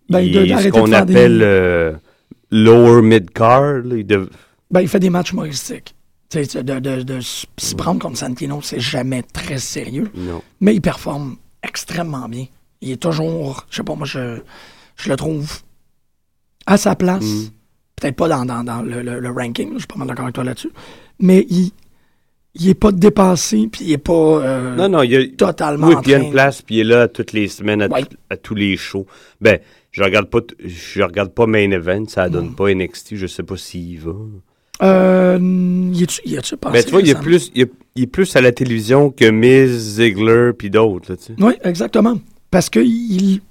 Ben, 0.10 0.20
Il- 0.22 0.58
ce 0.60 0.70
qu'on 0.70 0.86
des- 0.88 0.94
appelle 0.96 1.41
euh, 1.44 1.94
lower 2.50 3.03
mid-card. 3.03 3.84
là, 3.84 3.96
il 3.96 4.06
dev- 4.08 4.27
Ben, 4.72 4.82
il 4.82 4.88
fait 4.88 5.00
des 5.00 5.12
matchs 5.12 5.34
humoristiques. 5.34 5.94
Tu 6.30 6.44
sais, 6.46 6.63
de, 6.63 6.80
de, 6.80 7.20
s'y 7.22 7.75
prendre 7.75 8.01
contre 8.01 8.18
Santino, 8.18 8.60
c'est 8.63 8.80
jamais 8.80 9.22
très 9.22 9.60
sérieux. 9.60 10.10
Non. 10.15 10.41
Mais 10.62 10.74
il 10.74 10.82
performe 10.82 11.36
extrêmement 11.62 12.27
bien. 12.27 12.48
Il 12.82 12.89
est 12.89 12.98
toujours, 13.01 13.68
je 13.70 13.75
sais 13.77 13.84
pas, 13.84 13.94
moi, 13.94 14.08
je, 14.08 14.39
je 14.96 15.10
le 15.10 15.15
trouve 15.15 15.60
à 16.65 16.77
sa 16.77 16.96
place. 16.96 17.24
Mm. 17.24 17.50
Peut-être 17.98 18.15
pas 18.15 18.27
dans, 18.30 18.46
dans, 18.46 18.63
dans 18.63 18.82
le, 18.82 19.03
le- 19.03 19.20
le 19.20 19.30
ranking, 19.30 19.74
je 19.74 19.77
suis 19.80 19.88
pas 19.88 19.98
mal 19.98 20.08
d'accord 20.08 20.24
avec 20.25 20.34
toi 20.34 20.44
là-dessus. 20.44 20.72
Mais 21.20 21.46
il, 21.51 21.72
il 22.55 22.70
est 22.70 22.74
pas 22.74 22.91
dépassé, 22.91 23.67
puis 23.72 23.86
il 23.86 23.91
est 23.93 23.98
pas 23.98 24.13
euh, 24.13 24.75
Non, 24.75 24.89
non, 24.89 25.03
il 25.03 25.15
a. 25.15 25.27
totalement 25.38 25.88
Oui, 25.88 25.96
puis 26.01 26.12
il 26.12 26.12
y 26.12 26.15
a 26.15 26.20
une 26.20 26.31
place, 26.31 26.62
puis 26.62 26.75
il 26.75 26.79
est 26.81 26.84
là 26.84 27.08
toutes 27.08 27.31
les 27.34 27.48
semaines, 27.48 27.81
à, 27.81 27.88
Ouais. 27.88 28.01
tout- 28.03 28.17
à 28.29 28.38
tous 28.38 28.55
les 28.55 28.75
shows. 28.77 29.05
Ben, 29.39 29.60
je 29.91 30.03
regarde 30.03 30.27
pas, 30.29 30.39
je 30.65 31.01
regarde 31.03 31.31
pas 31.34 31.46
Main 31.48 31.72
Event, 31.72 32.05
ça 32.08 32.27
Mm. 32.27 32.31
donne 32.31 32.55
pas 32.55 32.70
NXT, 32.70 33.15
je 33.15 33.27
sais 33.27 33.43
pas 33.43 33.55
s'il 33.58 33.91
y 33.91 33.98
va. 33.98 34.12
Euh, 34.84 35.38
y 35.93 36.03
a-tu, 36.03 36.22
y 36.25 36.38
a-tu 36.38 36.58
passé 36.58 36.74
Ben, 36.74 36.84
tu 36.84 36.91
vois, 36.91 37.01
il 37.01 37.10
est 37.10 37.20
plus, 37.20 37.51
il 37.55 37.67
est, 38.03 38.08
plus 38.08 38.36
à 38.36 38.41
la 38.41 38.51
télévision 38.51 39.12
que 39.12 39.29
Miz, 39.29 39.96
Ziggler, 39.96 40.51
puis 40.58 40.70
d'autres, 40.70 41.12
là, 41.12 41.17
tu 41.17 41.24
sais. 41.25 41.34
Oui, 41.39 41.53
exactement. 41.63 42.15
Parce 42.50 42.70
qu'il 42.70 43.41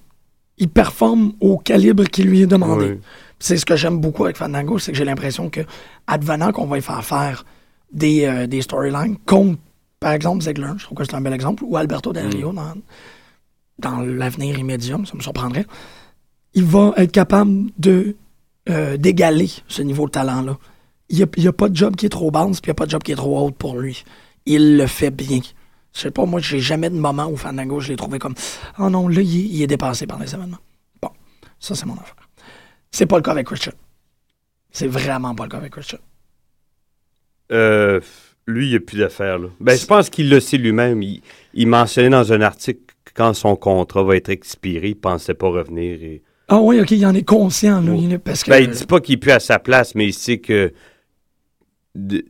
il 0.59 0.69
performe 0.69 1.33
au 1.40 1.57
calibre 1.57 2.04
qui 2.04 2.23
lui 2.23 2.42
est 2.42 2.47
demandé. 2.47 2.99
C'est 3.38 3.57
ce 3.57 3.64
que 3.64 3.76
j'aime 3.76 3.99
beaucoup 3.99 4.25
avec 4.25 4.37
Fandango, 4.37 4.78
c'est 4.78 4.92
que 4.92 4.99
j'ai 4.99 5.07
l'impression 5.07 5.49
que, 5.49 5.61
advenant 6.07 6.52
qu'on 6.52 6.66
va 6.66 6.76
y 6.76 6.83
faire 6.83 7.02
faire 7.02 7.47
des, 7.93 8.25
euh, 8.25 8.47
des 8.47 8.63
storylines 8.63 9.17
contre, 9.27 9.59
par 9.99 10.13
exemple, 10.13 10.43
Ziggler, 10.43 10.73
je 10.79 10.85
trouve 10.85 10.97
que 10.99 11.05
c'est 11.05 11.15
un 11.15 11.21
bel 11.21 11.33
exemple, 11.33 11.65
ou 11.67 11.77
Alberto 11.77 12.13
Del 12.13 12.27
Mm. 12.29 12.31
Rio 12.31 12.53
dans, 12.53 12.75
dans 13.79 14.01
l'avenir 14.01 14.59
immédiat, 14.59 14.99
ça 15.05 15.15
me 15.15 15.21
surprendrait, 15.21 15.67
il 16.55 16.65
va 16.65 16.93
être 16.97 17.13
capable 17.13 17.67
de 17.79 18.17
euh, 18.69 18.97
d'égaler 18.97 19.51
ce 19.69 19.83
niveau 19.83 20.07
de 20.07 20.11
talent-là. 20.13 20.59
Il 21.09 21.17
n'y 21.17 21.23
a, 21.23 21.27
il 21.37 21.43
y 21.45 21.49
a 21.49 21.53
pas 21.53 21.69
de 21.69 21.77
job 21.77 21.97
qui 21.97 22.07
est 22.07 22.11
trop 22.11 22.31
basse, 22.31 22.61
puis 22.61 22.69
il 22.69 22.73
n'y 22.73 22.73
a 22.73 22.75
pas 22.75 22.87
de 22.87 22.91
job 22.91 23.03
qui 23.03 23.13
est 23.13 23.17
trop 23.17 23.39
haute 23.47 23.57
pour 23.57 23.77
lui. 23.79 24.05
Il 24.47 24.77
le 24.77 24.87
fait 24.87 25.11
bien. 25.11 25.41
Je 25.93 26.01
sais 26.01 26.11
pas, 26.11 26.25
moi, 26.25 26.41
j'ai 26.41 26.61
jamais 26.61 26.89
de 26.89 26.95
moment 26.97 27.27
où 27.27 27.37
Fandango, 27.37 27.81
je 27.81 27.89
l'ai 27.89 27.97
trouvé 27.97 28.19
comme 28.19 28.35
Oh 28.79 28.89
non, 28.91 29.09
là, 29.09 29.21
il, 29.21 29.37
est- 29.41 29.49
il 29.49 29.63
est 29.63 29.67
dépassé 29.67 30.07
par 30.07 30.19
les 30.21 30.33
événements. 30.35 30.59
Bon, 31.03 31.11
ça, 31.59 31.75
c'est 31.75 31.87
mon 31.87 31.95
affaire. 31.95 32.15
C'est 32.93 33.07
pas 33.07 33.17
le 33.17 33.23
cas 33.23 33.33
avec 33.33 33.47
Christian. 33.47 33.73
C'est 34.71 34.87
vraiment 34.87 35.35
pas 35.35 35.45
le 35.45 35.51
cas 35.51 35.57
avec 35.57 35.73
Christian. 35.73 35.99
Euh, 37.50 38.00
lui, 38.47 38.66
il 38.66 38.71
n'y 38.71 38.76
a 38.76 38.80
plus 38.80 38.99
d'affaires. 38.99 39.38
Ben, 39.61 39.76
je 39.76 39.87
pense 39.87 40.11
qu'il 40.11 40.28
le 40.28 40.40
sait 40.40 40.57
lui-même. 40.57 41.02
Il, 41.02 41.23
il 41.54 41.66
mentionnait 41.66 42.11
dans 42.11 42.33
un 42.33 42.40
article 42.40 42.80
que 43.04 43.12
quand 43.14 43.35
son 43.35 43.57
contrat 43.57 44.02
va 44.02 44.16
être 44.16 44.28
expiré, 44.28 44.88
il 44.90 44.97
pensait 44.97 45.35
pas 45.35 45.49
revenir. 45.49 46.02
Et... 46.02 46.23
Ah 46.49 46.61
oui, 46.61 46.80
ok, 46.80 46.90
il 46.90 47.07
en 47.07 47.14
est 47.14 47.23
conscient, 47.23 47.80
là, 47.80 48.19
parce 48.19 48.45
que. 48.45 48.50
Ben, 48.50 48.62
il 48.62 48.71
dit 48.71 48.87
pas 48.87 49.00
qu'il 49.00 49.14
est 49.14 49.19
plus 49.19 49.30
à 49.33 49.40
sa 49.40 49.59
place, 49.59 49.95
mais 49.95 50.07
il 50.07 50.12
sait 50.12 50.38
que 50.38 50.73
de, 51.95 52.25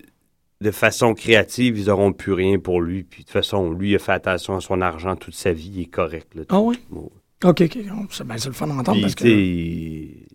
de 0.61 0.71
façon 0.71 1.15
créative, 1.15 1.79
ils 1.79 1.87
n'auront 1.87 2.13
plus 2.13 2.33
rien 2.33 2.59
pour 2.59 2.81
lui. 2.81 3.03
Puis 3.03 3.23
de 3.23 3.27
toute 3.27 3.33
façon, 3.33 3.73
lui, 3.73 3.91
il 3.91 3.97
a 3.97 3.99
fait 3.99 4.13
attention 4.13 4.57
à 4.57 4.61
son 4.61 4.81
argent 4.81 5.17
toute 5.17 5.35
sa 5.35 5.53
vie, 5.53 5.71
il 5.75 5.81
est 5.83 5.87
correct. 5.87 6.35
Là, 6.35 6.43
Ah 6.49 6.61
oui? 6.61 6.79
Bon. 6.91 7.11
OK, 7.43 7.63
OK. 7.63 7.79
C'est 8.11 8.27
ben, 8.27 8.37
le 8.45 8.53
fun 8.53 8.67
d'entendre 8.67 9.01
parce 9.01 9.15
que. 9.15 9.27
il, 9.27 10.27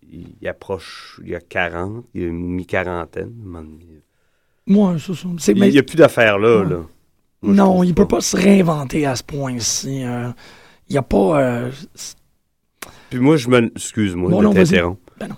il 0.42 0.48
approche, 0.48 1.20
il 1.24 1.30
y 1.30 1.36
a 1.36 1.42
40, 1.42 2.06
il 2.14 2.22
y 2.22 2.26
a 2.26 2.28
une 2.28 2.40
mi-quarantaine. 2.40 3.24
à 3.24 3.42
un 3.42 3.46
moment 3.46 3.62
donné. 3.62 4.02
Moi, 4.68 4.96
c'est 5.00 5.14
ça. 5.14 5.28
C'est- 5.38 5.52
Il 5.54 5.60
mais- 5.60 5.70
n'y 5.72 5.78
a 5.78 5.84
plus 5.84 5.96
d'affaires 5.98 6.38
là. 6.40 6.60
Ouais. 6.64 6.70
là. 6.70 6.80
Moi, 7.42 7.54
non, 7.54 7.84
il 7.84 7.94
peut 7.94 8.08
pas 8.08 8.22
se 8.22 8.36
réinventer 8.36 9.06
à 9.06 9.16
ce 9.16 9.24
point-ci. 9.24 10.04
euh, 10.04 10.30
Il 10.90 10.94
n'y 10.94 10.98
a 10.98 11.02
pas. 11.04 11.40
euh, 11.42 11.72
Puis 13.10 13.20
moi, 13.20 13.38
je 13.38 13.48
me. 13.50 13.66
Excuse-moi 13.76 14.30
Bon, 14.30 14.42
de 14.50 14.54
t'interrompre. 14.54 15.02
Ben 15.20 15.28
non. 15.30 15.36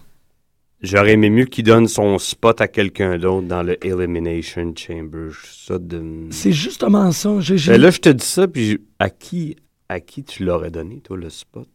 J'aurais 0.81 1.13
aimé 1.13 1.29
mieux 1.29 1.45
qu'il 1.45 1.63
donne 1.65 1.87
son 1.87 2.17
spot 2.19 2.61
à 2.61 2.67
quelqu'un 2.67 3.17
d'autre 3.17 3.47
dans 3.47 3.63
le 3.63 3.83
Elimination 3.85 4.73
Chamber. 4.75 5.29
Ça 5.43 5.79
de... 5.79 6.27
c'est 6.29 6.51
justement 6.51 7.11
ça. 7.11 7.39
J'ai, 7.39 7.57
j'ai- 7.57 7.71
Ben 7.73 7.81
là, 7.81 7.89
je 7.89 7.99
te 7.99 8.09
dis 8.09 8.25
ça, 8.25 8.47
puis 8.47 8.71
je- 8.71 8.77
à 8.99 9.09
qui, 9.09 9.55
à 9.89 9.99
qui 9.99 10.23
tu 10.23 10.43
l'aurais 10.45 10.69
donné, 10.71 10.99
toi, 11.01 11.17
le 11.17 11.29
spot? 11.29 11.67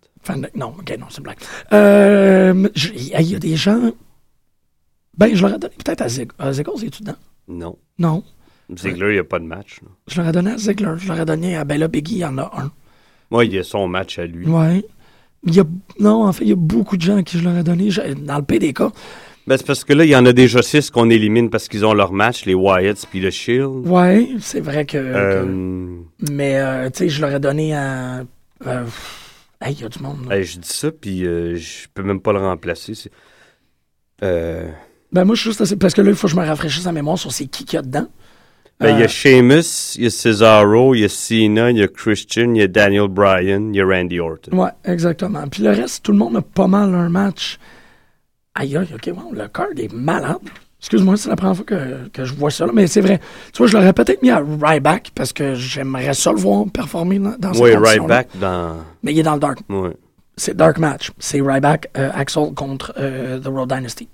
Non, 0.54 0.68
ok, 0.78 0.97
non, 1.00 1.06
c'est 1.11 1.18
une 1.18 1.25
blague. 1.25 1.38
Euh, 1.73 2.68
Il 2.97 3.09
y, 3.09 3.14
a- 3.14 3.21
il 3.21 3.30
y 3.32 3.35
a 3.35 3.38
des 3.40 3.56
gens. 3.56 3.90
Ben, 5.18 5.35
je 5.35 5.42
leur 5.42 5.56
ai 5.56 5.59
donné 5.59 5.75
peut-être 5.85 6.00
à 6.00 6.09
Ziggler. 6.09 6.28
À 6.38 6.52
Ziggler, 6.52 6.75
c'est-tu 6.78 7.02
dedans? 7.02 7.16
Non. 7.49 7.76
Non. 7.99 8.22
Ziggler, 8.76 9.08
il 9.11 9.12
n'y 9.14 9.18
a 9.18 9.25
pas 9.25 9.38
de 9.38 9.44
match. 9.44 9.80
là. 9.82 9.88
Je 10.08 10.20
leur 10.20 10.30
ai 10.30 10.32
donné 10.32 10.52
à 10.52 10.56
Ziggler. 10.58 10.94
Je 10.96 11.08
leur 11.08 11.20
ai 11.20 11.25
donné 11.25 11.56
à 11.56 11.64
Bella 11.64 11.88
Biggie, 11.88 12.14
il 12.14 12.18
y 12.18 12.25
en 12.25 12.38
a 12.38 12.50
un. 12.56 12.70
Moi, 13.30 13.44
il 13.44 13.52
y 13.52 13.58
a 13.58 13.62
son 13.64 13.87
match 13.88 14.18
à 14.18 14.26
lui. 14.26 14.46
Ouais. 14.46 14.84
Il 15.44 15.54
y 15.54 15.61
a, 15.61 15.64
non, 15.99 16.25
en 16.26 16.32
fait, 16.32 16.44
il 16.44 16.50
y 16.50 16.52
a 16.52 16.56
beaucoup 16.56 16.96
de 16.96 17.02
gens 17.02 17.16
à 17.16 17.22
qui 17.22 17.38
je 17.38 17.44
leur 17.44 17.56
ai 17.56 17.62
donné. 17.64 17.90
Je- 17.90 18.14
Dans 18.14 18.37
le 18.38 18.44
PDK, 18.44 18.82
Ben, 19.46 19.56
c'est 19.56 19.66
parce 19.66 19.82
que 19.82 19.92
là, 19.92 20.04
il 20.04 20.11
y 20.11 20.14
en 20.16 20.25
a 20.25 20.32
déjà 20.32 20.62
six 20.62 20.88
qu'on 20.90 21.11
élimine 21.11 21.50
parce 21.50 21.66
qu'ils 21.66 21.84
ont 21.84 21.94
leur 21.94 22.12
match, 22.12 22.44
les 22.46 22.54
Wyatts 22.54 23.06
puis 23.11 23.18
le 23.20 23.30
Shield. 23.30 23.87
ouais, 23.88 24.28
c'est 24.38 24.61
vrai 24.61 24.87
que. 24.87 24.92
que- 24.92 24.99
Euh, 24.99 25.96
mais, 26.30 26.58
euh, 26.61 26.88
tu 26.90 26.99
sais, 26.99 27.08
je 27.08 27.20
leur 27.20 27.32
ai 27.34 27.40
donné 27.40 27.75
à. 27.75 28.20
euh, 28.66 28.84
hey, 29.61 29.75
il 29.75 29.80
y 29.80 29.84
a 29.84 29.88
du 29.88 29.99
monde. 29.99 30.28
là. 30.28 30.40
je 30.42 30.58
dis 30.58 30.68
ça, 30.68 30.92
puis 30.92 31.26
euh, 31.26 31.56
je 31.56 31.88
peux 31.92 32.04
même 32.04 32.20
pas 32.20 32.32
le 32.32 32.38
remplacer. 32.38 32.94
c'est- 32.94 33.11
Euh, 34.22 34.70
Ben, 35.12 35.25
moi, 35.25 35.35
je 35.35 35.40
suis 35.42 35.50
juste. 35.52 35.76
Parce 35.76 35.95
que 35.95 36.00
là, 36.00 36.11
il 36.11 36.16
faut 36.16 36.26
que 36.26 36.33
je 36.33 36.37
me 36.37 36.45
rafraîchisse 36.47 36.85
la 36.85 36.92
mémoire 36.92 37.19
sur 37.19 37.33
c'est 37.33 37.47
qui 37.47 37.64
qu'il 37.64 37.76
y 37.76 37.78
a 37.78 37.83
dedans. 37.83 38.07
ben, 38.81 38.90
il 38.97 38.99
y 38.99 39.02
Euh, 39.02 39.04
a 39.04 39.09
Sheamus, 39.09 39.95
il 39.97 40.04
y 40.04 40.07
a 40.07 40.11
Cesaro, 40.11 40.95
il 40.95 41.00
y 41.00 41.04
a 41.04 41.09
Cena, 41.09 41.71
il 41.71 41.78
y 41.78 41.83
a 41.83 41.88
Christian, 41.88 42.54
il 42.54 42.61
y 42.61 42.62
a 42.62 42.66
Daniel 42.69 43.09
Bryan, 43.09 43.73
il 43.73 43.76
y 43.76 43.81
a 43.81 43.85
Randy 43.87 44.19
Orton. 44.21 44.57
Ouais, 44.57 44.71
exactement. 44.85 45.47
Puis 45.49 45.62
le 45.62 45.71
reste, 45.71 46.02
tout 46.04 46.12
le 46.12 46.19
monde 46.19 46.37
a 46.37 46.42
pas 46.42 46.66
mal 46.66 46.95
un 46.95 47.09
match. 47.09 47.59
Aïe, 48.54 48.76
aïe, 48.76 48.88
ok, 48.95 49.11
wow, 49.16 49.33
le 49.33 49.49
card 49.49 49.69
est 49.76 49.92
malade. 49.92 50.37
Excuse-moi, 50.81 51.16
c'est 51.16 51.28
la 51.28 51.37
première 51.37 51.54
fois 51.54 51.64
que, 51.64 52.09
que 52.12 52.25
je 52.25 52.35
vois 52.35 52.50
ça, 52.50 52.66
là, 52.66 52.73
mais 52.75 52.88
c'est 52.88 53.00
vrai. 53.00 53.21
Tu 53.52 53.59
vois, 53.59 53.69
je 53.69 53.76
l'aurais 53.76 53.92
peut-être 53.92 54.21
mis 54.23 54.31
à 54.31 54.42
Ryback 54.61 55.12
parce 55.14 55.33
que 55.33 55.54
j'aimerais 55.54 56.12
ça 56.12 56.33
le 56.33 56.38
voir 56.38 56.64
performer 56.72 57.20
dans, 57.20 57.37
dans 57.38 57.55
ces 57.55 57.62
Oui. 57.62 57.70
Ryback 57.77 58.29
dans. 58.40 58.79
Mais 59.05 59.12
il 59.12 59.18
est 59.20 59.22
dans 59.22 59.35
le 59.35 59.40
dark. 59.40 59.61
Ouais. 59.68 59.92
C'est 60.37 60.57
dark 60.57 60.79
match. 60.79 61.12
C'est 61.20 61.40
Ryback, 61.40 61.88
euh, 61.96 62.11
Axel 62.12 62.53
contre 62.57 62.92
euh, 62.98 63.38
The 63.38 63.46
Road 63.46 63.68
Dynasty. 63.68 64.09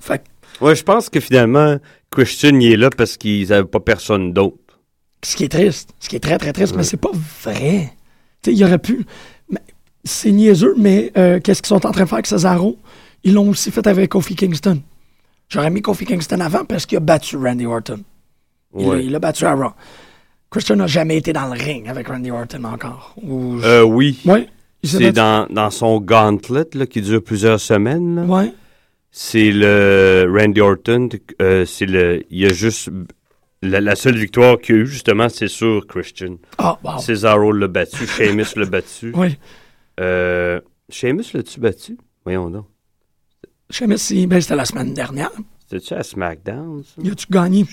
Fait 0.00 0.22
Ouais, 0.60 0.74
je 0.76 0.82
pense 0.82 1.08
que 1.08 1.18
finalement, 1.20 1.76
Christian, 2.10 2.58
il 2.60 2.72
est 2.72 2.76
là 2.76 2.90
parce 2.90 3.16
qu'ils 3.16 3.48
n'avaient 3.48 3.64
pas 3.66 3.80
personne 3.80 4.32
d'autre. 4.32 4.56
ce 5.24 5.36
qui 5.36 5.44
est 5.44 5.48
triste, 5.48 5.90
ce 6.00 6.08
qui 6.08 6.16
est 6.16 6.20
très, 6.20 6.38
très 6.38 6.52
triste, 6.52 6.74
mais 6.76 6.82
c'est 6.82 6.96
pas 6.96 7.10
vrai. 7.42 7.92
Tu 8.42 8.50
sais, 8.50 8.56
il 8.56 8.64
aurait 8.64 8.78
pu. 8.78 9.04
C'est 10.04 10.32
niaiseux, 10.32 10.74
mais 10.76 11.12
euh, 11.16 11.38
qu'est-ce 11.40 11.62
qu'ils 11.62 11.68
sont 11.68 11.76
en 11.86 11.90
train 11.92 12.02
de 12.02 12.08
faire 12.08 12.14
avec 12.14 12.26
Cesaro? 12.26 12.76
Ils 13.22 13.34
l'ont 13.34 13.48
aussi 13.50 13.70
fait 13.70 13.86
avec 13.86 14.10
Kofi 14.10 14.34
Kingston. 14.34 14.80
J'aurais 15.48 15.70
mis 15.70 15.80
Kofi 15.80 16.04
Kingston 16.06 16.40
avant 16.40 16.64
parce 16.64 16.86
qu'il 16.86 16.96
a 16.96 17.00
battu 17.00 17.36
Randy 17.36 17.66
Orton. 17.66 18.00
Il 18.76 18.86
Ouais. 18.86 18.96
l'a- 18.96 19.02
il 19.02 19.12
l'a 19.12 19.18
battu 19.20 19.44
à 19.44 19.54
Raw. 19.54 19.70
Christian 20.50 20.76
n'a 20.76 20.86
jamais 20.88 21.18
été 21.18 21.32
dans 21.32 21.46
le 21.46 21.52
ring 21.52 21.88
avec 21.88 22.08
Randy 22.08 22.30
Orton 22.32 22.64
encore. 22.64 23.14
Ou... 23.22 23.60
Euh, 23.62 23.82
oui. 23.82 24.18
ouais. 24.24 24.48
C'est 24.82 25.12
dans, 25.12 25.46
dans 25.50 25.70
son 25.70 26.00
gauntlet 26.00 26.64
là, 26.74 26.86
qui 26.86 27.00
dure 27.00 27.22
plusieurs 27.22 27.60
semaines. 27.60 28.16
là. 28.16 28.22
Ouais. 28.22 28.52
C'est 29.14 29.52
le 29.52 30.26
Randy 30.34 30.60
Orton. 30.62 31.10
euh, 31.40 31.64
c'est 31.66 31.86
le. 31.86 32.24
Il 32.30 32.38
y 32.40 32.46
a 32.46 32.52
juste. 32.52 32.90
La, 33.64 33.80
la 33.80 33.94
seule 33.94 34.16
victoire 34.16 34.58
qu'il 34.58 34.74
y 34.74 34.78
a 34.78 34.80
eu, 34.82 34.86
justement, 34.86 35.28
c'est 35.28 35.46
sur 35.46 35.86
Christian. 35.86 36.38
Ah, 36.58 36.78
wow. 36.82 36.98
Cesaro 36.98 37.52
l'a 37.52 37.68
battu, 37.68 38.06
Sheamus 38.08 38.56
l'a 38.56 38.64
battu. 38.64 39.12
Oui. 39.14 39.38
Euh, 40.00 40.60
Sheamus 40.88 41.26
l'a-tu 41.32 41.60
battu? 41.60 41.96
Voyons 42.24 42.50
donc. 42.50 42.66
Pas 43.68 43.96
si 43.98 44.26
ben, 44.26 44.40
c'était 44.40 44.56
la 44.56 44.64
semaine 44.64 44.94
dernière. 44.94 45.30
C'était-tu 45.60 45.94
à 45.94 46.02
SmackDown, 46.02 46.82
ça? 46.82 47.02
Y 47.02 47.10
a-tu 47.10 47.26
gagné? 47.30 47.64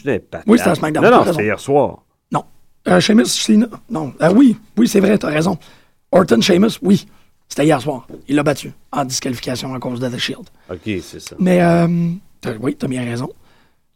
Oui, 0.45 0.58
c'était 0.58 0.69
à 0.69 0.75
SmackDown, 0.75 1.04
Non, 1.04 1.12
non, 1.12 1.23
c'était 1.25 1.45
hier 1.45 1.60
soir. 1.60 2.04
Non. 2.32 2.43
Euh, 2.88 2.99
Sheamus, 2.99 3.25
Cena. 3.25 3.67
Non. 3.89 4.13
Euh, 4.21 4.32
oui, 4.34 4.58
oui, 4.78 4.88
c'est 4.88 4.99
vrai, 4.99 5.17
t'as 5.17 5.30
raison. 5.30 5.58
Orton, 6.12 6.39
Sheamus, 6.39 6.78
oui. 6.84 7.08
C'était 7.49 7.65
hier 7.65 7.81
soir. 7.81 8.07
Il 8.27 8.35
l'a 8.35 8.43
battu 8.43 8.71
en 8.91 9.03
disqualification 9.05 9.73
à 9.73 9.79
cause 9.79 9.99
de 9.99 10.07
The 10.07 10.17
Shield. 10.17 10.45
OK, 10.69 10.79
c'est 11.01 11.19
ça. 11.19 11.35
Mais 11.39 11.62
euh, 11.62 11.88
t'as- 12.41 12.53
oui, 12.62 12.75
t'as 12.75 12.88
bien 12.88 13.03
raison. 13.03 13.29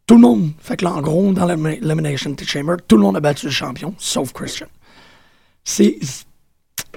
Tout 0.08 0.16
le 0.16 0.22
monde. 0.22 0.50
Fait 0.60 0.76
que 0.76 0.84
là, 0.86 0.94
en 0.94 1.02
gros, 1.02 1.32
dans 1.34 1.46
l'Elimination 1.46 2.36
Chamber, 2.46 2.76
tout 2.88 2.98
le 2.98 3.04
monde 3.04 3.16
a 3.16 3.20
battu 3.22 3.46
le 3.46 3.52
champion, 3.52 3.94
sauf 3.98 4.34
Christian. 4.34 4.68
C'est. 5.64 5.98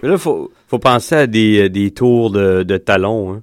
Mais 0.02 0.08
là, 0.08 0.14
il 0.14 0.20
faut, 0.20 0.50
faut 0.68 0.78
penser 0.78 1.14
à 1.14 1.26
des, 1.26 1.68
des 1.68 1.90
tours 1.92 2.30
de, 2.30 2.62
de 2.62 2.76
talons. 2.78 3.34
Hein. 3.34 3.42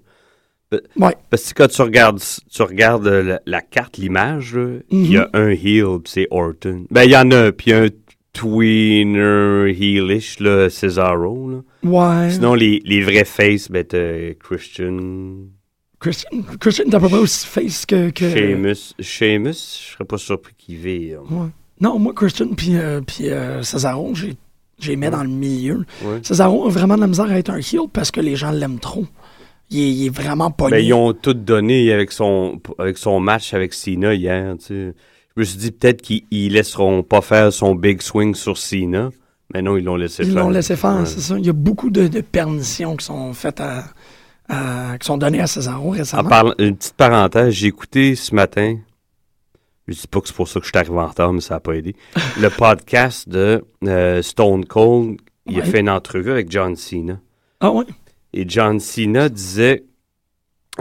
Ouais. 0.98 1.16
Parce 1.30 1.54
que 1.54 1.64
quand 1.64 1.68
tu 1.70 1.82
regardes, 1.84 2.20
tu 2.52 2.62
regardes 2.64 3.06
euh, 3.08 3.22
la, 3.24 3.42
la 3.46 3.62
carte, 3.62 3.98
l'image, 3.98 4.58
il 4.90 5.12
y 5.12 5.18
a 5.18 5.30
un 5.34 5.50
heel, 5.50 6.00
puis 6.04 6.12
c'est 6.14 6.28
Orton. 6.32 6.86
Ben, 6.90 7.04
il 7.04 7.12
y 7.12 7.16
en 7.18 7.30
a 7.32 7.38
un, 7.38 7.52
puis 7.52 7.72
un 7.74 7.88
tweener 8.34 9.72
heelish, 9.72 10.40
là, 10.40 10.70
Cesaro. 10.70 11.50
Là. 11.50 11.62
Ouais. 11.84 12.32
Sinon, 12.32 12.56
les, 12.56 12.82
les 12.84 13.02
vrais 13.02 13.26
faces, 13.26 13.70
ben, 13.70 13.84
t'as 13.84 14.34
Christian, 14.34 14.98
Christian, 16.00 16.42
Christian 16.60 16.90
peu 16.90 17.00
près 17.00 17.18
aussi 17.18 17.48
face 17.48 17.86
que. 17.86 18.10
que 18.10 18.30
Sheamus. 18.30 18.94
Sheamus, 19.00 19.52
je 19.52 19.94
serais 19.94 20.06
pas 20.06 20.18
surpris 20.18 20.54
qu'il 20.58 20.78
vire. 20.78 21.22
Ouais. 21.32 21.48
Non, 21.80 21.98
moi, 21.98 22.14
Christian 22.14 22.50
puis 22.58 22.76
euh, 22.76 23.02
euh, 23.22 23.64
Cesaro, 23.64 24.14
j'ai 24.14 24.36
j'ai 24.80 24.96
mis 24.98 25.10
dans 25.10 25.24
le 25.24 25.30
milieu. 25.30 25.86
Ouais. 26.04 26.20
Cesaro 26.22 26.68
a 26.68 26.70
vraiment 26.70 26.96
de 26.96 27.02
la 27.02 27.08
misère 27.08 27.26
à 27.26 27.38
être 27.38 27.52
un 27.52 27.60
heel 27.60 27.88
parce 27.92 28.12
que 28.12 28.20
les 28.20 28.36
gens 28.36 28.52
l'aiment 28.52 28.80
trop. 28.80 29.06
Il 29.70 29.80
est, 29.80 29.92
il 29.92 30.06
est 30.08 30.10
vraiment 30.10 30.52
pas 30.52 30.70
Ben, 30.70 30.84
ils 30.84 30.94
ont 30.94 31.14
tout 31.14 31.34
donné 31.34 31.94
avec 31.94 32.12
son, 32.12 32.60
avec 32.78 32.98
son 32.98 33.20
match 33.20 33.54
avec 33.54 33.74
Cena 33.74 34.14
hier, 34.14 34.56
tu 34.60 34.66
sais. 34.66 34.94
Je 35.36 35.42
me 35.42 35.46
suis 35.46 35.58
dit 35.58 35.72
peut-être 35.72 36.02
qu'ils 36.02 36.24
ils 36.32 36.54
laisseront 36.54 37.02
pas 37.04 37.22
faire 37.22 37.52
son 37.52 37.74
big 37.76 38.02
swing 38.02 38.36
sur 38.36 38.58
Cena, 38.58 39.10
mais 39.54 39.62
non, 39.62 39.78
ils 39.78 39.84
l'ont 39.84 39.96
laissé 39.96 40.24
Ils 40.24 40.32
faire. 40.34 40.44
l'ont 40.44 40.50
laissé 40.50 40.76
faire, 40.76 40.98
Ouais. 41.00 41.06
c'est 41.06 41.20
ça. 41.22 41.38
Il 41.38 41.46
y 41.46 41.50
a 41.50 41.54
beaucoup 41.54 41.90
de, 41.90 42.08
de 42.08 42.22
permissions 42.22 42.96
qui 42.96 43.06
sont 43.06 43.34
faites 43.34 43.60
à, 43.60 43.86
à- 44.50 44.98
qui 45.00 45.06
sont 45.08 45.18
données 45.18 45.42
à 45.42 45.48
Cesaro 45.48 45.88
En 45.88 45.92
récemment. 45.92 46.30
une 46.60 46.76
petite 46.76 46.94
parenthèse, 46.96 47.50
j'ai 47.54 47.68
écouté 47.68 48.14
ce 48.16 48.36
matin, 48.36 48.78
je 49.88 49.94
dis 50.00 50.08
pas 50.08 50.22
que 50.22 50.28
c'est 50.28 50.36
pour 50.36 50.48
ça 50.48 50.60
que 50.60 50.66
je 50.66 50.70
suis 50.72 50.78
arrivé 50.78 50.98
en 51.00 51.08
retard, 51.08 51.34
mais 51.34 51.42
ça 51.42 51.56
n'a 51.56 51.60
pas 51.60 51.74
aidé, 51.74 51.96
le 52.40 52.50
podcast 52.50 53.28
de 53.28 53.64
euh, 53.86 54.22
Stone 54.22 54.66
Cold. 54.66 55.18
Il 55.48 55.60
a 55.60 55.64
fait 55.66 55.82
une 55.82 55.90
entrevue 55.90 56.32
avec 56.32 56.50
John 56.50 56.76
Cena. 56.78 57.20
Ah 57.60 57.70
ouais? 57.72 57.84
Et 58.34 58.46
John 58.48 58.80
Cena 58.80 59.28
disait 59.30 59.84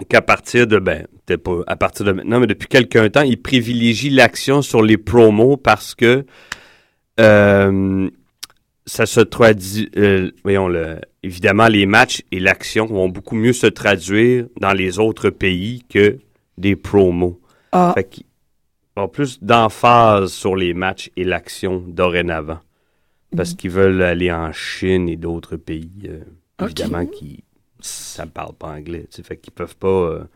qu'à 0.09 0.23
partir 0.23 0.67
de, 0.69 0.79
ben, 0.79 1.07
peut-être 1.27 1.43
pas 1.43 1.63
à 1.67 1.77
partir 1.77 2.05
de 2.05 2.13
maintenant, 2.13 2.41
mais 2.41 2.47
depuis 2.47 2.69
quelques 2.69 3.13
temps, 3.13 3.23
il 3.23 3.41
privilégie 3.41 4.11
l'action 4.11 4.63
sur 4.63 4.83
les 4.83 4.97
promos 4.99 5.57
parce 5.57 5.95
que 5.95 6.25
euh, 7.21 8.11
ça 8.87 9.07
se 9.07 9.21
traduit, 9.21 9.91
euh, 9.97 10.31
voyons, 10.43 10.69
le, 10.69 11.01
évidemment, 11.23 11.69
les 11.69 11.87
matchs 11.87 12.23
et 12.33 12.41
l'action 12.41 12.87
vont 12.87 13.09
beaucoup 13.09 13.37
mieux 13.37 13.53
se 13.53 13.67
traduire 13.67 14.47
dans 14.61 14.73
les 14.73 14.99
autres 14.99 15.31
pays 15.31 15.85
que 15.89 16.19
des 16.59 16.77
promos. 16.77 17.41
Ah, 17.71 17.93
Fait 17.95 18.05
qu'il 18.05 18.25
y 18.97 19.01
a 19.01 19.09
plus 19.09 19.43
d'emphase 19.43 20.33
sur 20.33 20.57
les 20.57 20.75
matchs 20.75 21.11
et 21.17 21.25
l'action 21.25 21.83
dorénavant. 21.87 22.59
Parce 23.35 23.55
qu'ils 23.55 23.71
veulent 23.71 24.03
aller 24.03 24.31
en 24.31 24.53
Chine 24.53 25.09
et 25.09 25.17
d'autres 25.17 25.57
pays, 25.57 26.03
euh, 26.07 26.21
évidemment, 26.63 27.07
qui 27.07 27.45
ça 27.81 28.27
ne 28.27 28.31
parle 28.31 28.55
pas 28.55 28.69
anglais. 28.69 29.07
Fait 29.11 29.37
qu'ils 29.37 29.53
peuvent 29.53 29.77
pas. 29.77 30.27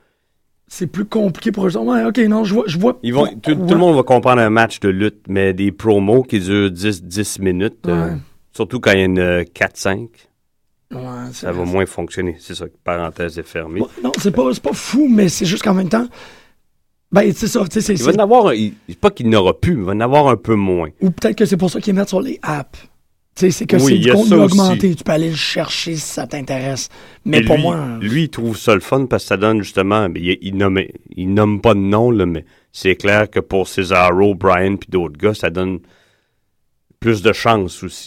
C'est 0.68 0.86
plus 0.86 1.04
compliqué 1.04 1.52
pour 1.52 1.66
eux. 1.66 1.76
Ouais, 1.76 2.04
ok, 2.04 2.18
non, 2.18 2.44
je 2.44 2.54
vois. 2.54 2.64
Je 2.66 2.78
vois 2.78 2.98
ils 3.02 3.14
vont, 3.14 3.26
tout, 3.26 3.50
le 3.54 3.76
monde 3.76 3.96
va 3.96 4.02
comprendre 4.02 4.40
un 4.42 4.50
match 4.50 4.80
de 4.80 4.88
lutte, 4.88 5.24
mais 5.28 5.52
des 5.52 5.72
promos 5.72 6.22
qui 6.22 6.40
durent 6.40 6.70
10, 6.70 7.04
10 7.04 7.38
minutes, 7.40 7.86
euh, 7.86 8.14
surtout 8.52 8.80
quand 8.80 8.92
il 8.92 8.98
y 8.98 9.02
a 9.02 9.04
une 9.04 9.18
euh, 9.18 9.42
4-5, 9.44 10.08
Ouais, 10.92 11.00
c'est 11.32 11.46
ça 11.46 11.52
va 11.52 11.64
moins 11.64 11.84
fonctionner. 11.84 12.36
C'est 12.38 12.54
ça, 12.54 12.66
parenthèse 12.84 13.38
est 13.40 13.42
fermée. 13.46 13.82
Non, 14.04 14.12
c'est 14.20 14.30
pas, 14.30 14.48
pas 14.62 14.72
fou, 14.72 15.08
mais 15.10 15.28
c'est 15.28 15.44
juste 15.44 15.64
qu'en 15.64 15.74
même 15.74 15.88
temps. 15.88 16.06
Ben, 17.10 17.32
c'est 17.34 17.48
ça. 17.48 17.64
Il 17.88 18.02
va 18.02 18.12
en 18.12 18.18
avoir, 18.22 18.46
un- 18.48 18.54
il- 18.54 18.74
pas 19.00 19.10
qu'il 19.10 19.28
n'aura 19.28 19.58
plus, 19.58 19.74
mais 19.74 19.82
il 19.82 19.86
va 19.86 19.92
en 19.92 20.00
avoir 20.00 20.28
un 20.28 20.36
peu 20.36 20.54
moins. 20.54 20.90
Ou 21.00 21.10
peut-être 21.10 21.36
que 21.36 21.44
c'est 21.44 21.56
pour 21.56 21.70
ça 21.70 21.80
qu'ils 21.80 21.94
mettent 21.94 22.08
sur 22.08 22.20
les 22.20 22.38
apps. 22.42 22.88
Tu 23.36 23.40
sais, 23.46 23.50
c'est 23.50 23.66
que 23.66 23.76
Oui, 23.76 23.82
c'est 23.92 23.98
du 23.98 24.12
contenu 24.12 24.34
aussi. 24.36 24.58
augmenté. 24.58 24.94
Tu 24.94 25.04
peux 25.04 25.12
aller 25.12 25.28
le 25.28 25.36
chercher 25.36 25.94
si 25.96 26.00
ça 26.00 26.26
t'intéresse. 26.26 26.88
Mais 27.26 27.40
Et 27.40 27.44
pour 27.44 27.56
lui, 27.56 27.62
moi. 27.62 27.98
Lui, 28.00 28.22
il 28.24 28.28
trouve 28.30 28.56
ça 28.56 28.74
le 28.74 28.80
fun 28.80 29.04
parce 29.06 29.24
que 29.24 29.28
ça 29.28 29.36
donne 29.36 29.62
justement. 29.62 30.08
ben, 30.08 30.22
il, 30.22 30.38
il, 30.40 30.56
nomme, 30.56 30.80
il 31.14 31.34
nomme 31.34 31.60
pas 31.60 31.74
de 31.74 31.80
nom, 31.80 32.10
là, 32.10 32.24
mais 32.24 32.46
c'est 32.72 32.96
clair 32.96 33.28
que 33.30 33.40
pour 33.40 33.68
Cesaro, 33.68 34.34
Brian 34.34 34.76
puis 34.76 34.88
d'autres 34.90 35.18
gars, 35.18 35.34
ça 35.34 35.50
donne 35.50 35.80
plus 36.98 37.20
de 37.20 37.32
chance 37.34 37.82
aussi. 37.82 38.06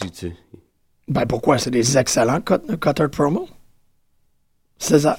Ben 1.06 1.26
pourquoi? 1.26 1.58
C'est 1.58 1.70
des 1.70 1.96
excellents 1.96 2.40
cut, 2.40 2.76
cutter 2.80 3.06
promo. 3.08 3.48
César, 4.78 5.16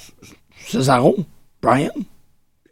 Césaro, 0.67 1.15
Brian. 1.61 1.89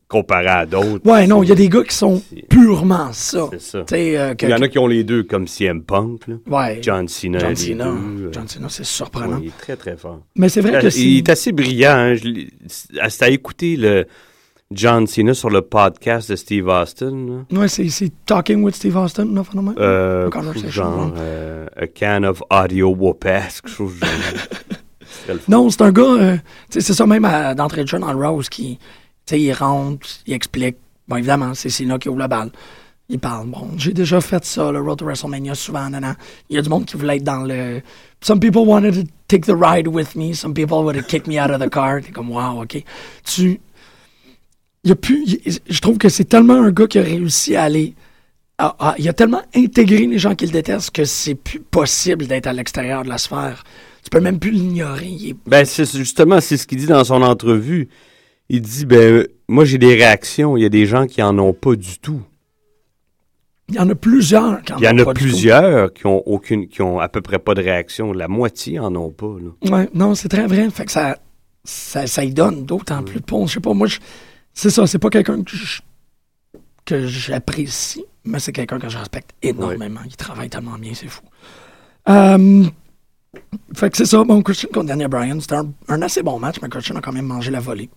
Comparé 0.09 0.47
à 0.47 0.65
d'autres. 0.65 1.05
Ouais, 1.07 1.27
non, 1.27 1.43
il 1.43 1.49
y 1.49 1.51
a 1.51 1.55
des 1.55 1.69
gars 1.69 1.83
qui 1.83 1.95
sont 1.95 2.19
C'est- 2.29 2.47
purement 2.49 3.09
ça. 3.13 3.47
C'est 3.51 3.61
ça. 3.61 3.77
Euh, 3.93 4.33
Il 4.41 4.49
y 4.49 4.53
en 4.53 4.61
a 4.61 4.67
qui 4.67 4.79
ont 4.79 4.87
les 4.87 5.03
deux, 5.03 5.21
comme 5.23 5.47
CM 5.47 5.83
Punk, 5.83 6.27
là. 6.27 6.35
ouais, 6.47 6.79
John 6.81 7.07
Cena. 7.07 7.37
John 7.39 7.55
Cena. 7.55 7.85
deux, 7.85 8.25
euh, 8.25 8.29
John 8.33 8.47
Cena, 8.47 8.67
c'est 8.69 8.79
ouais, 8.79 8.85
surprenant. 8.85 9.39
il 9.41 9.49
est 9.49 9.57
très, 9.59 9.75
très 9.77 9.95
fort. 9.95 10.21
Mais 10.35 10.49
c'est 10.49 10.61
vrai 10.61 10.75
Euh, 10.75 10.81
que 10.81 10.87
il 10.97 11.17
est 11.19 11.25
c'est... 11.27 11.31
assez 11.31 11.51
brillant. 11.51 11.95
Hein. 11.95 12.15
C'est 13.09 13.23
à 13.23 13.29
écouter 13.29 13.75
le 13.75 14.07
John 14.71 15.05
Cena 15.05 15.35
sur 15.35 15.51
le 15.51 15.61
podcast 15.61 16.31
de 16.31 16.35
Steve 16.35 16.67
Austin. 16.67 17.45
Ouais, 17.51 17.67
c'est, 17.67 17.87
c'est 17.89 18.11
Talking 18.25 18.63
with 18.63 18.75
Steve 18.75 18.97
Austin, 18.97 19.25
non, 19.25 19.43
phénomène? 19.43 19.75
Euh, 19.77 20.29
genre, 20.69 21.13
euh, 21.17 21.67
a 21.75 21.85
can 21.85 22.23
of 22.23 22.41
audio 22.49 22.89
whoop-ass, 22.89 23.61
quelque 23.61 23.75
chose 23.75 23.93
genre. 23.99 24.09
C'est. 25.25 25.47
Non, 25.49 25.69
c'est 25.71 25.81
un 25.81 25.91
gars, 25.91 26.03
euh, 26.03 26.37
c'est 26.69 26.81
ça 26.81 27.05
même 27.07 27.27
d'entrée 27.57 27.83
de 27.83 27.87
jeu 27.87 27.97
dans 27.97 28.13
le 28.13 28.27
Rose 28.27 28.47
qui, 28.47 28.77
sais, 29.29 29.41
il 29.41 29.53
rentre, 29.53 30.07
il 30.27 30.33
explique. 30.33 30.77
Bon, 31.07 31.15
évidemment, 31.17 31.53
c'est 31.53 31.69
Cena 31.69 31.97
qui 31.97 32.09
ouvre 32.09 32.19
la 32.19 32.27
balle. 32.27 32.51
Il 33.11 33.17
parle. 33.17 33.47
Bon, 33.47 33.69
j'ai 33.77 33.91
déjà 33.93 34.21
fait 34.21 34.45
ça, 34.45 34.71
le 34.71 34.79
Road 34.81 34.99
to 34.99 35.05
WrestleMania, 35.05 35.55
souvent, 35.55 35.89
nanana. 35.89 36.15
Il 36.49 36.55
y 36.55 36.59
a 36.59 36.61
du 36.61 36.69
monde 36.69 36.85
qui 36.85 36.95
voulait 36.95 37.17
être 37.17 37.23
dans 37.23 37.43
le. 37.43 37.81
Some 38.21 38.39
people 38.39 38.61
wanted 38.67 38.93
to 38.93 39.11
take 39.27 39.45
the 39.47 39.55
ride 39.55 39.87
with 39.87 40.15
me. 40.15 40.33
Some 40.35 40.53
people 40.53 40.83
would 40.83 40.95
have 40.95 41.07
kicked 41.07 41.27
me 41.27 41.39
out 41.39 41.49
of 41.49 41.59
the 41.59 41.69
car. 41.69 42.01
T'es 42.01 42.11
comme, 42.11 42.29
wow, 42.29 42.61
OK. 42.61 42.83
Tu. 43.25 43.59
Il 44.83 44.89
y 44.89 44.91
a 44.91 44.95
plus. 44.95 45.25
je 45.67 45.79
trouve 45.81 45.97
que 45.97 46.07
c'est 46.09 46.25
tellement 46.25 46.61
un 46.61 46.71
gars 46.71 46.85
qui 46.87 46.99
a 46.99 47.03
réussi 47.03 47.55
à 47.55 47.63
aller. 47.63 47.95
à- 48.59 48.75
à- 48.89 48.95
il 48.99 49.07
a 49.09 49.13
tellement 49.13 49.41
intégré 49.55 50.05
les 50.05 50.19
gens 50.19 50.35
qui 50.35 50.45
le 50.45 50.51
détestent 50.51 50.91
que 50.91 51.05
c'est 51.05 51.33
plus 51.35 51.61
possible 51.61 52.27
d'être 52.27 52.45
à 52.45 52.53
l'extérieur 52.53 53.03
de 53.03 53.09
la 53.09 53.17
sphère. 53.17 53.63
Tu 54.03 54.09
peux 54.09 54.19
même 54.19 54.37
plus 54.37 54.51
l'ignorer. 54.51 55.33
Ben, 55.47 55.65
c'est 55.65 55.85
justement, 55.89 56.41
c'est 56.41 56.57
ce 56.57 56.67
qu'il 56.67 56.77
dit 56.77 56.85
dans 56.85 57.03
son 57.05 57.21
entrevue. 57.21 57.87
Il 58.49 58.62
dit, 58.62 58.85
ben, 58.85 59.27
moi, 59.47 59.63
j'ai 59.65 59.77
des 59.77 59.93
réactions. 59.95 60.57
Il 60.57 60.62
y 60.63 60.65
a 60.65 60.69
des 60.69 60.85
gens 60.85 61.05
qui 61.07 61.21
en 61.21 61.38
ont 61.38 61.53
pas 61.53 61.75
du 61.75 61.99
tout. 61.99 62.21
Il 63.69 63.75
y 63.75 63.79
en 63.79 63.88
a 63.89 63.93
plusieurs 63.93 64.63
qui 64.63 64.73
en 64.73 64.77
Il 64.79 64.83
y 64.83 64.88
en 64.88 64.97
a 64.97 65.13
plusieurs 65.13 65.93
qui 65.93 66.07
ont 66.07 66.27
aucune, 66.27 66.67
qui 66.67 66.81
ont 66.81 66.99
à 66.99 67.07
peu 67.07 67.21
près 67.21 67.38
pas 67.38 67.53
de 67.53 67.62
réaction. 67.62 68.12
La 68.13 68.27
moitié 68.27 68.79
en 68.79 68.95
ont 68.95 69.12
pas. 69.12 69.27
Ouais, 69.69 69.88
non, 69.93 70.15
c'est 70.15 70.29
très 70.29 70.47
vrai. 70.47 70.67
Fait 70.71 70.85
que 70.85 70.91
ça, 70.91 71.19
ça, 71.63 72.07
ça 72.07 72.23
y 72.23 72.33
donne 72.33 72.65
d'autant 72.65 73.03
plus 73.03 73.19
de 73.19 73.25
ponts. 73.25 73.45
Je 73.45 73.53
sais 73.53 73.59
pas, 73.59 73.73
moi, 73.75 73.88
c'est 74.55 74.71
ça, 74.71 74.88
c'est 74.88 74.97
pas 74.97 75.12
quelqu'un 75.12 75.43
que 75.43 75.51
je- 75.55 75.81
que 76.85 77.05
j'apprécie, 77.05 78.03
mais 78.23 78.39
c'est 78.39 78.51
quelqu'un 78.51 78.79
que 78.79 78.89
je 78.89 78.97
respecte 78.97 79.29
énormément. 79.43 79.99
Il 80.07 80.15
travaille 80.15 80.49
tellement 80.49 80.79
bien, 80.79 80.93
c'est 80.95 81.07
fou. 81.07 81.21
Euh, 82.09 82.65
fait 83.75 83.91
que 83.91 83.97
c'est 83.97 84.05
ça. 84.05 84.23
Bon, 84.23 84.41
Christian 84.41 84.69
contre 84.73 84.88
Daniel 84.88 85.09
Bryan, 85.09 85.39
c'était 85.39 85.57
un, 85.57 85.69
un 85.89 86.01
assez 86.01 86.23
bon 86.23 86.39
match, 86.39 86.55
mais 86.63 86.69
Christian 86.69 86.95
a 86.95 87.01
quand 87.01 87.12
même 87.13 87.27
mangé 87.27 87.51
la 87.51 87.59
volée. 87.59 87.91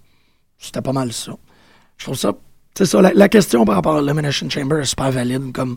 C'était 0.63 0.81
pas 0.81 0.93
mal 0.93 1.13
ça. 1.13 1.33
Je 1.99 2.05
trouve 2.05 2.17
ça. 2.17 2.33
C'est 2.77 2.87
ça, 2.87 3.03
la, 3.03 3.13
la 3.13 3.29
question 3.29 3.65
par 3.65 3.75
rapport 3.75 3.97
à 3.97 4.01
l'Elimination 4.01 4.49
Chamber 4.49 4.79
est 4.81 4.85
super 4.85 5.11
valide. 5.11 5.53
Comme 5.53 5.77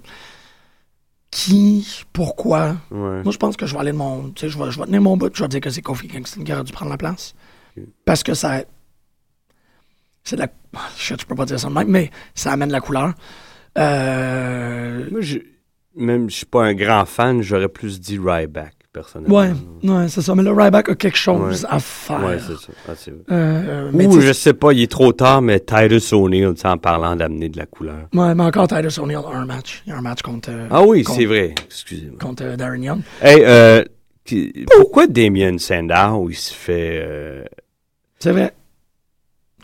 qui, 1.31 1.85
pourquoi, 2.13 2.77
Ouais. 2.91 3.23
moi, 3.23 3.31
je 3.31 3.37
pense 3.37 3.57
que 3.57 3.65
je 3.65 3.73
vais 3.73 3.79
aller 3.81 3.91
de 3.91 3.97
mon. 3.97 4.29
Tu 4.29 4.41
sais, 4.41 4.49
je 4.49 4.57
vais, 4.57 4.71
je 4.71 4.79
vais 4.79 4.85
tenir 4.85 5.01
mon 5.01 5.17
bout, 5.17 5.35
je 5.35 5.41
vais 5.43 5.49
dire 5.49 5.59
que 5.59 5.69
c'est 5.69 5.81
Kofi 5.81 6.07
Kingston 6.07 6.43
qui 6.43 6.53
aurait 6.53 6.63
dû 6.63 6.71
prendre 6.71 6.91
la 6.91 6.97
place. 6.97 7.33
Parce 8.05 8.23
que 8.23 8.33
ça. 8.33 8.63
C'est 10.23 10.35
de 10.37 10.41
la. 10.41 10.47
Shit, 10.97 11.19
je 11.21 11.25
peux 11.25 11.35
pas 11.35 11.45
dire 11.45 11.59
ça 11.59 11.67
de 11.67 11.73
même, 11.73 11.89
mais 11.89 12.09
ça 12.35 12.51
amène 12.53 12.71
la 12.71 12.79
couleur. 12.79 13.13
Euh. 13.77 15.09
Moi, 15.11 15.21
je- 15.21 15.39
même 15.95 16.29
je 16.29 16.35
suis 16.37 16.45
pas 16.45 16.63
un 16.65 16.73
grand 16.73 17.05
fan, 17.05 17.41
j'aurais 17.41 17.69
plus 17.69 17.99
dit 17.99 18.17
Ryback, 18.21 18.73
personnellement. 18.95 19.35
Ouais, 19.37 19.51
ouais, 19.83 20.07
c'est 20.07 20.21
ça. 20.21 20.33
Mais 20.33 20.41
le 20.41 20.51
Ryback 20.51 20.89
a 20.89 20.95
quelque 20.95 21.17
chose 21.17 21.63
Ouais. 21.63 21.69
à 21.69 21.79
faire. 21.79 22.23
Ouais, 22.23 22.37
c'est 22.39 22.55
ça. 22.57 22.73
Ah. 23.29 23.33
Euh, 23.33 23.91
mais 23.93 24.07
Ou, 24.07 24.13
tu 24.15 24.21
sais, 24.21 24.27
je 24.27 24.33
sais 24.33 24.53
pas, 24.53 24.71
il 24.73 24.81
est 24.81 24.91
trop 24.91 25.11
tard, 25.13 25.41
mais 25.43 25.59
Titus 25.59 26.11
O'Neill, 26.13 26.53
en 26.63 26.77
parlant 26.77 27.15
d'amener 27.15 27.49
de 27.49 27.57
la 27.57 27.65
couleur. 27.67 28.07
Ouais, 28.13 28.33
mais 28.33 28.43
encore 28.43 28.67
Titus 28.67 28.97
O'Neill 28.97 29.17
a 29.17 29.35
un 29.37 29.45
match. 29.45 29.83
Il 29.85 29.89
y 29.89 29.93
a 29.93 29.97
un 29.97 30.01
match 30.01 30.21
contre, 30.23 30.49
euh, 30.51 30.67
Ah 30.71 30.81
oui, 30.83 31.03
c'est 31.07 31.25
vrai. 31.25 31.53
Excusez-moi. 31.65 32.17
contre 32.19 32.43
euh, 32.43 32.55
Darren 32.55 32.81
Young. 32.81 33.01
Hey, 33.21 33.43
euh, 33.45 33.83
pourquoi 34.77 35.05
Damien 35.07 35.57
Sandow, 35.59 36.29
il 36.31 36.35
se 36.35 36.51
fait 36.53 36.99
euh, 37.05 37.43
C'est 38.19 38.31
vrai. 38.31 38.53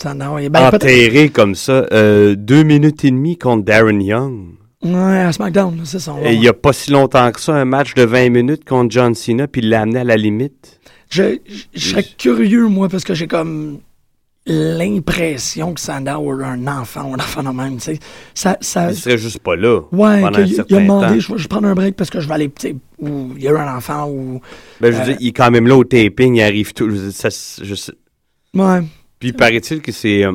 Il- 0.04 0.50
ben, 0.50 0.70
peut-être- 0.72 0.76
enterrer 0.84 1.30
comme 1.30 1.54
ça 1.56 1.86
euh, 1.91 2.36
deux 2.36 2.63
minutes 2.63 3.06
et 3.06 3.12
demie 3.12 3.38
contre 3.38 3.65
Darren 3.65 4.02
Young? 4.02 4.56
Ouais, 4.84 5.20
à 5.20 5.32
SmackDown, 5.32 5.80
c'est 5.86 6.00
ça. 6.00 6.15
Et 6.24 6.34
il 6.34 6.41
y 6.44 6.48
a 6.48 6.54
pas 6.54 6.74
si 6.74 6.89
longtemps 6.91 7.32
que 7.32 7.39
ça, 7.39 7.54
un 7.56 7.65
match 7.65 7.94
de 7.94 8.04
20 8.04 8.30
minutes 8.30 8.65
contre 8.65 8.91
John 8.91 9.13
Cena, 9.13 9.48
puis 9.48 9.62
il 9.62 9.70
l'a 9.70 9.82
amené 9.82 10.00
à 10.00 10.04
la 10.04 10.17
limite. 10.17 10.80
Je, 11.10 11.38
je- 11.46 11.63
je 11.74 11.89
serais 11.89 12.04
curieux, 12.17 12.67
moi, 12.67 12.89
parce 12.89 13.04
que 13.04 13.13
j'ai 13.13 13.28
comme 13.28 13.80
l'impression 14.48 15.74
que 15.74 15.80
Sandow 15.80 16.32
a 16.32 16.46
un 16.48 16.67
enfant 16.67 17.10
ou 17.10 17.13
un 17.13 17.17
enfant 17.17 17.44
de 17.44 17.50
même, 17.50 17.76
tu 17.78 17.82
sais. 17.84 18.00
Ça, 18.34 18.58
ça, 18.62 18.89
Il 18.91 18.96
serait 18.98 19.17
juste 19.17 19.39
pas 19.39 19.56
là 19.56 19.82
ouais, 19.91 20.22
pendant 20.22 20.44
qu'il- 20.44 20.60
un 20.62 20.65
il 20.67 20.76
a 20.76 20.80
demandé, 20.82 21.20
temps. 21.20 21.36
je 21.38 21.41
vais 21.44 21.48
prendre 21.48 21.67
un 21.67 21.76
break 21.76 21.96
parce 21.96 22.10
que 22.10 22.20
je 22.20 22.28
vais 22.28 22.34
aller, 22.34 22.50
tu 22.50 22.70
sais, 22.70 22.76
ou 23.00 23.34
il 23.36 23.44
y 23.44 23.48
a 23.48 23.52
eu 23.52 23.58
un 23.58 23.76
enfant, 23.78 24.10
ou... 24.10 24.41
Ben, 24.80 24.91
je 24.91 24.98
veux 24.98 25.02
Euh, 25.02 25.06
dire, 25.06 25.17
il 25.20 25.28
est 25.28 25.32
quand 25.32 25.52
même 25.52 25.67
là 25.67 25.76
au 25.78 25.84
taping, 25.84 26.36
il 26.36 26.41
arrive 26.41 26.74
tout. 26.74 26.89
je 26.89 27.10
ça, 27.12 27.30
je 27.30 27.76
sais- 27.76 27.94
Ouais, 28.56 28.80
Puis 29.20 29.32
paraît-il 29.34 29.82
que 29.82 29.91
c'est. 29.91 30.26
euh, 30.26 30.34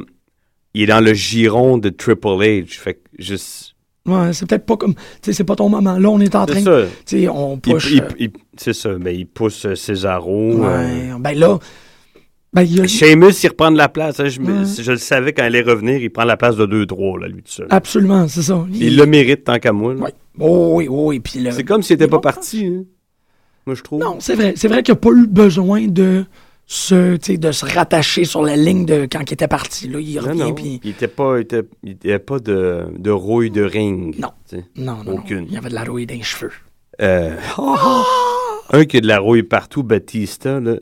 il 0.73 0.83
est 0.83 0.87
dans 0.87 1.05
le 1.05 1.13
giron 1.13 1.77
de 1.79 1.89
Triple 1.89 2.29
H. 2.29 2.79
Fait 2.79 2.95
que 2.95 3.01
juste. 3.19 3.75
Ouais, 4.07 4.33
c'est 4.33 4.47
peut-être 4.49 4.66
pas 4.66 4.77
comme... 4.77 4.95
C'est 5.23 5.45
pas 5.45 5.57
ton 5.57 5.69
moment. 5.69 5.99
Là, 5.99 6.09
on 6.09 6.21
est 6.21 6.35
en 6.35 6.47
train... 6.47 6.62
C'est 7.05 7.29
on 7.29 7.59
push... 7.59 7.92
euh, 8.01 8.29
c'est 8.57 8.73
ça. 8.73 8.95
Ben, 8.95 9.14
il 9.14 9.27
pousse 9.27 9.64
euh, 9.66 9.75
ouais, 9.75 10.66
euh, 11.12 11.19
ben 11.19 11.38
là... 11.38 11.59
Ben, 12.53 12.62
a... 12.62 12.87
Sheamus, 12.87 13.33
il 13.42 13.49
reprend 13.49 13.71
de 13.71 13.77
la 13.77 13.88
place. 13.88 14.19
hein. 14.21 14.29
Je, 14.29 14.40
Ouais. 14.40 14.64
je 14.83 14.92
le 14.92 14.97
savais 14.99 15.33
quand 15.35 15.42
il 15.42 15.47
allait 15.47 15.62
revenir, 15.62 15.97
il 16.01 16.11
prend 16.11 16.25
la 16.25 16.37
place 16.38 16.57
de 16.57 16.64
2-3, 16.66 17.21
là, 17.21 17.29
lui 17.29 17.42
tout 17.42 17.51
seul. 17.53 17.66
Absolument, 17.71 18.29
c'est 18.29 18.42
ça. 18.42 18.64
Il 18.73 18.97
le 18.97 19.05
mérite 19.05 19.45
tant 19.45 19.59
qu'à 19.59 19.73
moi. 19.73 19.92
Ouais. 19.95 20.14
Oh, 20.38 20.73
oui, 20.77 20.87
oh, 20.88 21.09
oui, 21.09 21.21
puis 21.21 21.40
le... 21.40 21.51
C'est 21.51 21.64
comme 21.64 21.83
s'il 21.83 21.97
n'était 21.97 22.09
pas 22.09 22.16
bon, 22.16 22.23
parti. 22.23 22.64
hein. 22.64 22.85
Moi, 23.66 23.75
je 23.75 23.83
trouve. 23.83 24.01
Non, 24.01 24.16
c'est 24.21 24.35
vrai. 24.37 24.55
C'est 24.57 24.69
vrai 24.69 24.83
qu'il 24.83 24.92
n'y 24.95 24.99
a 24.99 25.01
pas 25.01 25.11
eu 25.11 25.27
besoin 25.27 25.87
de 25.88 26.25
se, 26.67 27.17
de 27.37 27.53
se 27.53 27.65
rattacher 27.65 28.25
sur 28.25 28.43
la 28.43 28.57
ligne 28.57 28.85
de 28.87 29.07
quand 29.11 29.21
il 29.31 29.35
était 29.35 29.49
parti. 29.49 29.89
Là, 29.89 30.01
il 30.01 30.19
revient, 30.19 30.53
puis... 30.55 30.81
Il 30.83 30.89
n'était 30.91 31.09
pas, 31.09 31.39
il 31.39 31.43
était, 31.43 31.63
il 31.85 31.93
était 31.93 32.19
pas 32.19 32.39
de, 32.41 32.87
de 32.99 33.11
rouille 33.11 33.51
de 33.51 33.63
ring. 33.63 34.17
Non. 34.19 34.31
Non, 34.77 35.05
non, 35.05 35.13
Aucune. 35.19 35.41
non. 35.41 35.47
Il 35.49 35.55
y 35.55 35.57
avait 35.57 35.69
de 35.69 35.75
la 35.75 35.85
rouille 35.85 36.07
dans 36.07 36.15
les 36.15 36.23
cheveux. 36.23 36.53
Euh, 37.01 37.37
un 38.73 38.85
qui 38.85 38.97
a 38.97 39.01
de 39.01 39.07
la 39.07 39.19
rouille 39.19 39.43
partout, 39.43 39.83
Batista, 39.83 40.61
là. 40.61 40.77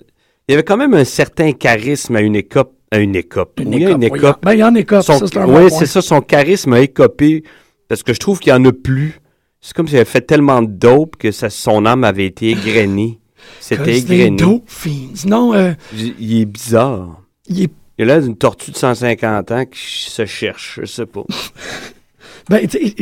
Il 0.48 0.52
y 0.52 0.54
avait 0.54 0.62
quand 0.62 0.76
même 0.76 0.94
un 0.94 1.04
certain 1.04 1.52
charisme 1.52 2.16
à 2.16 2.20
une 2.20 2.36
écope. 2.36 2.74
À 2.90 2.98
une 2.98 3.16
écope. 3.16 3.58
Une 3.60 3.74
oui, 3.74 3.82
une 3.82 4.02
écope, 4.02 4.12
oui. 4.12 4.18
écope. 4.18 4.38
Ben, 4.42 4.52
il 4.52 4.58
y 4.58 4.62
a 4.62 4.70
écope, 4.78 5.02
Son- 5.02 5.18
ça, 5.18 5.26
c'est 5.26 5.38
un 5.38 5.46
oui, 5.48 5.70
c'est 5.70 5.86
ça, 5.86 6.02
son 6.02 6.20
charisme 6.20 6.74
a 6.74 6.80
écopé. 6.80 7.42
Parce 7.88 8.02
que 8.02 8.12
je 8.12 8.20
trouve 8.20 8.38
qu'il 8.40 8.52
n'y 8.52 8.58
en 8.58 8.64
a 8.66 8.72
plus. 8.72 9.20
C'est 9.60 9.74
comme 9.74 9.88
s'il 9.88 9.96
avait 9.96 10.04
fait 10.04 10.20
tellement 10.20 10.60
de 10.62 10.70
dope 10.70 11.16
que 11.16 11.30
ça, 11.30 11.48
son 11.50 11.86
âme 11.86 12.04
avait 12.04 12.26
été 12.26 12.50
égrenée. 12.50 13.20
C'était 13.60 13.98
égrené. 13.98 14.30
dope 14.36 14.64
fiends. 14.68 15.08
Non, 15.26 15.54
euh, 15.54 15.72
Il 15.94 16.40
est 16.40 16.44
bizarre. 16.46 17.20
il 17.46 17.62
est... 17.64 17.70
Il 17.98 18.02
a 18.10 18.14
l'air 18.16 18.22
d'une 18.22 18.36
tortue 18.36 18.72
de 18.72 18.76
150 18.76 19.50
ans 19.52 19.64
qui 19.66 20.10
se 20.10 20.26
cherche, 20.26 20.80
je 20.82 20.86
sais 20.86 21.06
pas. 21.06 21.22
Ben, 22.50 22.66
tu 22.68 22.78
sais, 22.78 22.94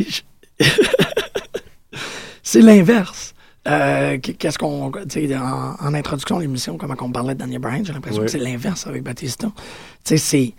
je- 0.61 0.65
c'est 2.43 2.61
l'inverse. 2.61 3.35
Euh, 3.69 4.19
Qu'est-ce 4.19 4.59
qu'on... 4.59 4.91
Tu 5.09 5.27
sais, 5.29 5.37
en, 5.37 5.75
en 5.81 5.95
introduction 5.95 6.37
de 6.37 6.43
l'émission, 6.43 6.77
comment 6.79 6.95
on 7.01 7.11
parlait 7.11 7.35
de 7.35 7.39
Daniel 7.41 7.61
Bryan, 7.61 7.85
j'ai 7.85 7.93
l'impression 7.93 8.21
Ouais. 8.21 8.27
que 8.27 8.33
c'est 8.33 8.39
l'inverse 8.39 8.87
avec 8.87 9.03
Batista. 9.03 9.49
Tu 9.57 9.63
sais, 10.05 10.17
c'est... 10.19 10.55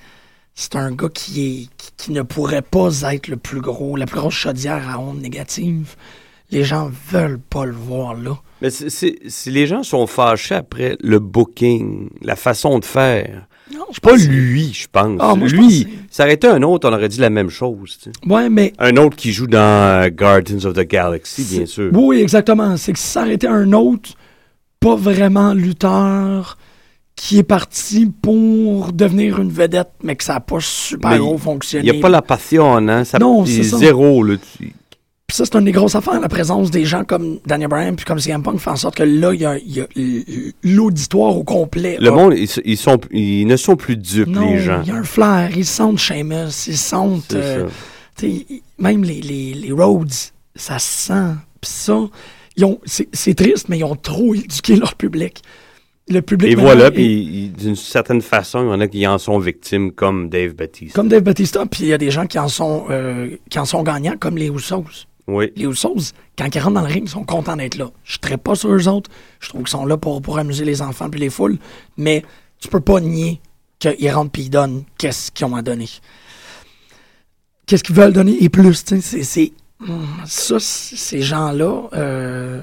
C'est 0.55 0.75
un 0.75 0.91
gars 0.91 1.09
qui, 1.09 1.41
est, 1.45 1.77
qui, 1.77 1.91
qui 1.97 2.11
ne 2.11 2.21
pourrait 2.21 2.61
pas 2.61 2.89
être 3.11 3.27
le 3.27 3.37
plus 3.37 3.59
gros, 3.59 3.95
la 3.95 4.05
plus 4.05 4.17
grosse 4.19 4.35
chaudière 4.35 4.87
à 4.87 4.99
ondes 4.99 5.19
négatives. 5.19 5.95
Les 6.53 6.63
gens 6.63 6.89
veulent 7.11 7.39
pas 7.39 7.65
le 7.65 7.73
voir 7.73 8.15
là. 8.15 8.37
Mais 8.61 8.69
c'est- 8.69 8.89
c'est- 8.89 9.17
si 9.27 9.51
les 9.51 9.67
gens 9.67 9.83
sont 9.83 10.07
fâchés 10.07 10.55
après 10.55 10.95
le 11.01 11.19
booking, 11.19 12.09
la 12.21 12.35
façon 12.35 12.79
de 12.79 12.85
faire, 12.85 13.47
Non, 13.73 13.85
je 13.91 13.99
pas 13.99 14.15
lui, 14.15 14.71
je 14.73 14.87
pense. 14.91 15.17
Ah, 15.19 15.35
moi, 15.35 15.47
lui, 15.47 15.87
ça 16.11 16.23
aurait 16.23 16.33
été 16.35 16.47
un 16.47 16.61
autre, 16.63 16.87
on 16.89 16.93
aurait 16.93 17.09
dit 17.09 17.19
la 17.19 17.29
même 17.29 17.49
chose. 17.49 17.97
tu 18.01 18.09
sais. 18.11 18.31
Ouais, 18.31 18.49
mais 18.49 18.71
Un 18.77 18.95
autre 18.97 19.15
qui 19.15 19.31
joue 19.33 19.47
dans 19.47 20.03
euh, 20.03 20.09
Guardians 20.09 20.63
of 20.65 20.73
the 20.75 20.87
Galaxy, 20.87 21.43
bien 21.57 21.65
sûr. 21.65 21.89
Oui, 21.93 22.19
exactement. 22.21 22.77
C'est 22.77 22.93
que 22.93 22.99
si 22.99 23.07
ça 23.07 23.21
aurait 23.21 23.33
été 23.33 23.47
un 23.47 23.71
autre, 23.73 24.11
pas 24.79 24.95
vraiment 24.95 25.53
lutteur, 25.53 26.57
qui 27.15 27.37
est 27.39 27.43
parti 27.43 28.11
pour 28.21 28.91
devenir 28.91 29.39
une 29.39 29.51
vedette, 29.51 29.91
mais 30.03 30.15
que 30.15 30.23
ça 30.23 30.33
n'a 30.33 30.39
pas 30.39 30.59
super 30.59 31.11
Mais 31.11 31.17
gros 31.19 31.35
Il 31.35 31.41
fonctionné. 31.41 31.91
n'y 31.91 31.97
a 31.97 32.01
pas 32.01 32.09
la 32.09 32.21
passion, 32.23 32.75
hein? 32.77 33.03
Ça, 33.05 33.19
Non, 33.19 33.45
il 33.45 33.51
c'est 33.63 33.77
zéro, 33.77 34.23
là. 34.23 34.35
tu- 34.57 34.73
Puis 35.33 35.39
ça, 35.39 35.45
c'est 35.45 35.57
une 35.57 35.65
des 35.65 35.71
grosses 35.71 35.95
affaires. 35.95 36.19
La 36.19 36.29
présence 36.29 36.69
des 36.69 36.85
gens 36.85 37.03
comme 37.03 37.39
Daniel 37.43 37.67
Bryan 37.67 37.95
puis 37.95 38.05
comme 38.05 38.19
CM 38.19 38.43
Punk 38.43 38.59
fait 38.59 38.69
en 38.69 38.75
sorte 38.75 38.93
que 38.93 39.01
là, 39.01 39.33
il 39.33 39.41
y 39.41 39.45
a, 39.47 39.87
l'auditoire 40.61 41.35
au 41.35 41.43
complet. 41.43 41.97
Le 41.99 42.11
monde, 42.11 42.35
ils, 42.37 42.47
ils 42.63 42.77
sont, 42.77 42.99
ils 43.09 43.47
ne 43.47 43.57
sont 43.57 43.75
plus 43.75 43.97
dupes, 43.97 44.27
non, 44.27 44.51
les 44.51 44.59
gens. 44.59 44.81
il 44.83 44.89
y 44.89 44.91
a 44.91 44.95
un 44.95 45.03
flair. 45.03 45.49
Ils 45.57 45.65
sentent 45.65 45.97
Sheamus. 45.97 46.67
Ils 46.67 46.77
sentent... 46.77 47.33
Euh, 47.33 47.67
même 48.77 49.03
les, 49.03 49.21
les, 49.21 49.55
les 49.55 49.71
Rhodes, 49.71 50.13
ça 50.55 50.77
se 50.77 51.07
sent. 51.07 51.33
Puis 51.59 51.71
ça, 51.71 51.99
ils 52.55 52.65
ont, 52.65 52.79
c'est, 52.85 53.33
triste, 53.33 53.69
mais 53.69 53.79
ils 53.79 53.85
ont 53.85 53.95
trop 53.95 54.35
éduqué 54.35 54.75
leur 54.75 54.93
public. 54.93 55.41
Le 56.09 56.21
public. 56.21 56.51
Et 56.51 56.55
voilà, 56.55 56.91
puis 56.91 57.51
d'une 57.57 57.75
certaine 57.75 58.21
façon, 58.21 58.65
il 58.65 58.67
y 58.67 58.71
en 58.71 58.81
a 58.81 58.87
qui 58.87 59.07
en 59.07 59.17
sont 59.17 59.39
victimes, 59.39 59.93
comme 59.93 60.29
Dave 60.29 60.53
Batista. 60.53 60.93
Comme 60.93 61.07
Dave 61.07 61.23
Batista, 61.23 61.65
puis 61.65 61.85
il 61.85 61.87
y 61.87 61.93
a 61.93 61.97
des 61.97 62.11
gens 62.11 62.27
qui 62.27 62.37
en 62.37 62.49
sont, 62.49 62.85
euh, 62.91 63.35
qui 63.49 63.57
en 63.57 63.65
sont 63.65 63.81
gagnants, 63.81 64.17
comme 64.19 64.37
les 64.37 64.49
Usos. 64.49 65.07
Oui. 65.27 65.51
Les 65.55 65.65
Usos, 65.65 66.11
quand 66.37 66.53
ils 66.53 66.59
rentrent 66.59 66.73
dans 66.75 66.81
le 66.81 66.87
ring, 66.93 67.03
ils 67.05 67.09
sont 67.09 67.23
contents 67.23 67.55
d'être 67.55 67.75
là. 67.77 67.89
Je 68.03 68.17
ne 68.29 68.35
pas 68.35 68.55
sur 68.55 68.69
eux 68.73 68.87
autres. 68.89 69.09
Je 69.39 69.49
trouve 69.49 69.61
qu'ils 69.61 69.69
sont 69.69 69.85
là 69.85 69.95
pour, 69.97 70.21
pour 70.21 70.37
amuser 70.37 70.65
les 70.65 70.81
enfants 70.81 71.09
puis 71.09 71.19
les 71.19 71.29
foules. 71.29 71.57
Mais 71.97 72.23
tu 72.59 72.67
peux 72.67 72.81
pas 72.81 72.99
nier 72.99 73.39
qu'ils 73.79 74.11
rentrent 74.11 74.31
puis 74.31 74.43
ils 74.43 74.49
donnent 74.49 74.83
qu'est-ce 74.97 75.31
qu'ils 75.31 75.45
ont 75.45 75.55
à 75.55 75.61
donner. 75.61 75.87
Qu'est-ce 77.65 77.83
qu'ils 77.83 77.95
veulent 77.95 78.13
donner 78.13 78.43
et 78.43 78.49
plus, 78.49 78.83
c'est- 78.99 79.53
hum, 79.79 80.05
Ça, 80.25 80.57
ces 80.59 81.21
gens-là, 81.21 81.83
euh, 81.93 82.61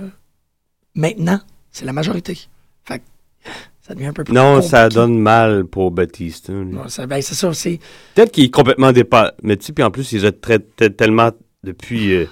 maintenant, 0.95 1.41
c'est 1.73 1.85
la 1.87 1.93
majorité. 1.95 2.39
Fait 2.85 2.99
que 2.99 3.05
ça 3.81 3.95
devient 3.95 4.07
un 4.09 4.13
peu 4.13 4.25
plus 4.25 4.35
Non, 4.35 4.61
ça 4.61 4.89
donne 4.91 5.19
mal 5.19 5.65
pour. 5.65 5.91
Ouais, 6.75 6.89
ça- 6.89 7.07
ben, 7.07 7.23
c'est 7.23 7.35
ça, 7.35 7.53
c'est... 7.55 7.81
Peut-être 8.15 8.33
qu'il 8.33 8.45
est 8.45 8.51
complètement 8.51 8.93
dépassé. 8.93 9.33
Mais 9.43 9.57
tu 9.57 9.67
sais, 9.67 9.73
puis 9.73 9.83
en 9.85 9.91
plus, 9.91 10.13
il 10.13 10.27
a 10.27 10.33
traité 10.33 10.93
tellement 10.93 11.31
depuis. 11.65 12.13
euh, 12.15 12.27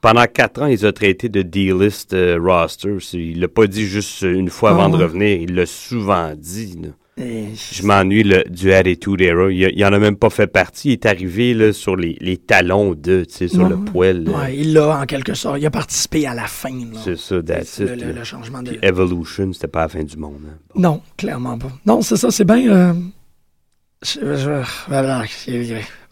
pendant 0.00 0.24
quatre 0.26 0.62
ans, 0.62 0.66
il 0.66 0.84
a 0.86 0.92
traité 0.92 1.28
de 1.28 1.42
D-list 1.42 2.12
euh, 2.14 2.38
roster. 2.40 2.96
Il 3.14 3.40
l'a 3.40 3.48
pas 3.48 3.66
dit 3.66 3.84
juste 3.86 4.22
une 4.22 4.50
fois 4.50 4.70
Ah, 4.70 4.74
avant 4.74 4.88
de 4.88 4.96
ouais. 4.96 5.04
revenir. 5.04 5.40
Il 5.42 5.54
l'a 5.54 5.66
souvent 5.66 6.32
dit. 6.36 6.78
là. 6.82 6.88
euh, 7.20 7.46
Je 7.72 7.82
m'ennuie 7.82 8.24
du 8.48 8.72
Attitude 8.72 9.20
Era. 9.20 9.50
Il, 9.50 9.72
il 9.74 9.84
en 9.84 9.92
a 9.92 9.98
même 9.98 10.16
pas 10.16 10.30
fait 10.30 10.46
partie. 10.46 10.90
Il 10.90 10.92
est 10.92 11.06
arrivé 11.06 11.52
là, 11.54 11.72
sur 11.72 11.96
les, 11.96 12.16
les 12.20 12.36
talons 12.36 12.94
de, 12.94 13.24
tu 13.24 13.34
sais, 13.34 13.48
sur 13.48 13.68
le 13.68 13.76
poil. 13.76 14.24
là. 14.24 14.30
ouais, 14.38 14.56
il 14.56 14.72
l'a, 14.72 15.00
en 15.00 15.06
quelque 15.06 15.34
sorte. 15.34 15.58
Il 15.60 15.66
a 15.66 15.70
participé 15.70 16.26
à 16.26 16.34
la 16.34 16.46
fin. 16.46 16.78
C'est 17.04 17.18
ça, 17.18 17.42
that's 17.42 17.80
le, 17.80 17.94
it. 17.96 18.04
le- 18.04 18.24
changement 18.24 18.62
de... 18.62 18.70
Puis 18.70 18.78
Evolution, 18.82 19.52
c'était 19.52 19.66
pas 19.68 19.80
la 19.82 19.88
fin 19.88 20.04
du 20.04 20.16
monde. 20.16 20.40
hein. 20.48 20.58
Bon. 20.74 20.80
Non, 20.80 21.00
clairement 21.16 21.58
pas. 21.58 21.72
Non, 21.86 22.02
c'est 22.02 22.16
ça, 22.16 22.30
c'est 22.30 22.44
bien. 22.44 22.70
euh, 22.70 22.94
je- 22.94 22.94
je- 22.94 22.94
voilà, 22.94 22.94
c'est- 22.94 23.87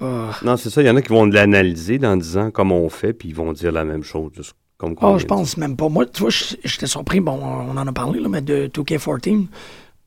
oh. 0.01 0.29
Non, 0.43 0.57
c'est 0.57 0.71
ça. 0.71 0.83
Il 0.83 0.87
y 0.87 0.91
en 0.91 0.97
a 0.97 1.03
qui 1.03 1.09
vont 1.09 1.25
l'analyser 1.25 1.99
dans 1.99 2.17
10 2.17 2.37
ans 2.37 2.51
comme 2.51 2.73
on 2.73 2.89
fait, 2.89 3.13
puis 3.13 3.29
ils 3.29 3.35
vont 3.35 3.53
dire 3.53 3.73
la 3.73 3.85
même 3.85 4.03
chose. 4.03 4.33
comme 4.77 4.97
Oh, 5.01 5.19
je 5.19 5.27
pense 5.27 5.57
même 5.57 5.77
pas. 5.77 5.89
Moi, 5.89 6.07
tu 6.07 6.23
vois, 6.23 6.31
j'étais 6.31 6.87
surpris. 6.87 7.21
Bon, 7.21 7.41
on 7.43 7.77
en 7.77 7.87
a 7.87 7.93
parlé, 7.93 8.21
là, 8.21 8.29
mais 8.29 8.41
de 8.41 8.67
2K14, 8.67 9.47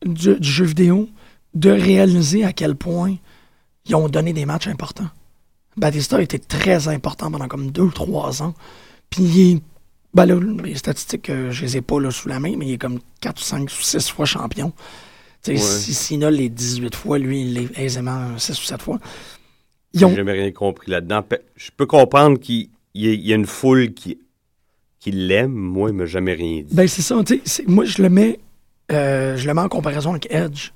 du, 0.05 0.35
du 0.39 0.49
jeu 0.49 0.65
vidéo, 0.65 1.07
de 1.53 1.69
réaliser 1.69 2.43
à 2.43 2.53
quel 2.53 2.75
point 2.75 3.15
ils 3.85 3.95
ont 3.95 4.09
donné 4.09 4.33
des 4.33 4.45
matchs 4.45 4.67
importants. 4.67 5.09
Batista 5.77 6.17
a 6.17 6.21
été 6.21 6.39
très 6.39 6.87
important 6.87 7.31
pendant 7.31 7.47
comme 7.47 7.71
deux 7.71 7.83
ou 7.83 7.91
trois 7.91 8.43
ans. 8.43 8.53
Puis 9.09 9.23
il 9.23 9.53
est. 9.55 9.61
Ben 10.13 10.25
là, 10.25 10.35
les 10.63 10.75
statistiques, 10.75 11.29
euh, 11.29 11.51
je 11.51 11.61
les 11.61 11.77
ai 11.77 11.81
pas 11.81 11.99
là, 11.99 12.09
sous 12.09 12.27
la 12.27 12.39
main, 12.39 12.55
mais 12.57 12.65
il 12.65 12.73
est 12.73 12.77
comme 12.79 12.99
4 13.21 13.39
ou 13.39 13.43
5 13.43 13.69
ou 13.69 13.81
6 13.81 14.09
fois 14.09 14.25
champion. 14.25 14.73
Ouais. 15.47 15.58
si 15.58 16.17
l'est 16.30 16.49
18 16.49 16.95
fois, 16.95 17.17
lui, 17.17 17.41
il 17.41 17.54
l'est 17.54 17.80
aisément 17.80 18.38
6 18.38 18.60
ou 18.60 18.63
7 18.65 18.82
fois. 18.82 18.99
Ils 19.93 19.99
J'ai 20.02 20.06
ont, 20.06 20.15
jamais 20.15 20.34
rien 20.34 20.52
compris 20.52 20.91
là-dedans. 20.91 21.23
Je 21.56 21.69
peux 21.75 21.86
comprendre 21.86 22.38
qu'il 22.39 22.69
il 22.93 23.25
y, 23.28 23.32
a- 23.32 23.36
une 23.36 23.45
foule 23.45 23.93
qui, 23.93 24.17
qui 24.99 25.12
l'aime. 25.12 25.52
Moi, 25.52 25.89
il 25.89 25.95
m'a 25.95 26.06
jamais 26.06 26.34
rien 26.34 26.62
dit. 26.62 26.73
Ben, 26.75 26.88
c'est 26.88 27.02
ça. 27.02 27.15
tu 27.25 27.36
sais, 27.36 27.41
c'est- 27.45 27.67
Moi, 27.67 27.86
je 27.86 28.02
le 28.02 28.10
mets 28.10 28.39
euh, 28.91 29.38
je 29.38 29.47
le 29.47 29.54
mets 29.54 29.62
en 29.62 29.69
comparaison 29.69 30.12
avec 30.12 30.28
Edge. 30.32 30.71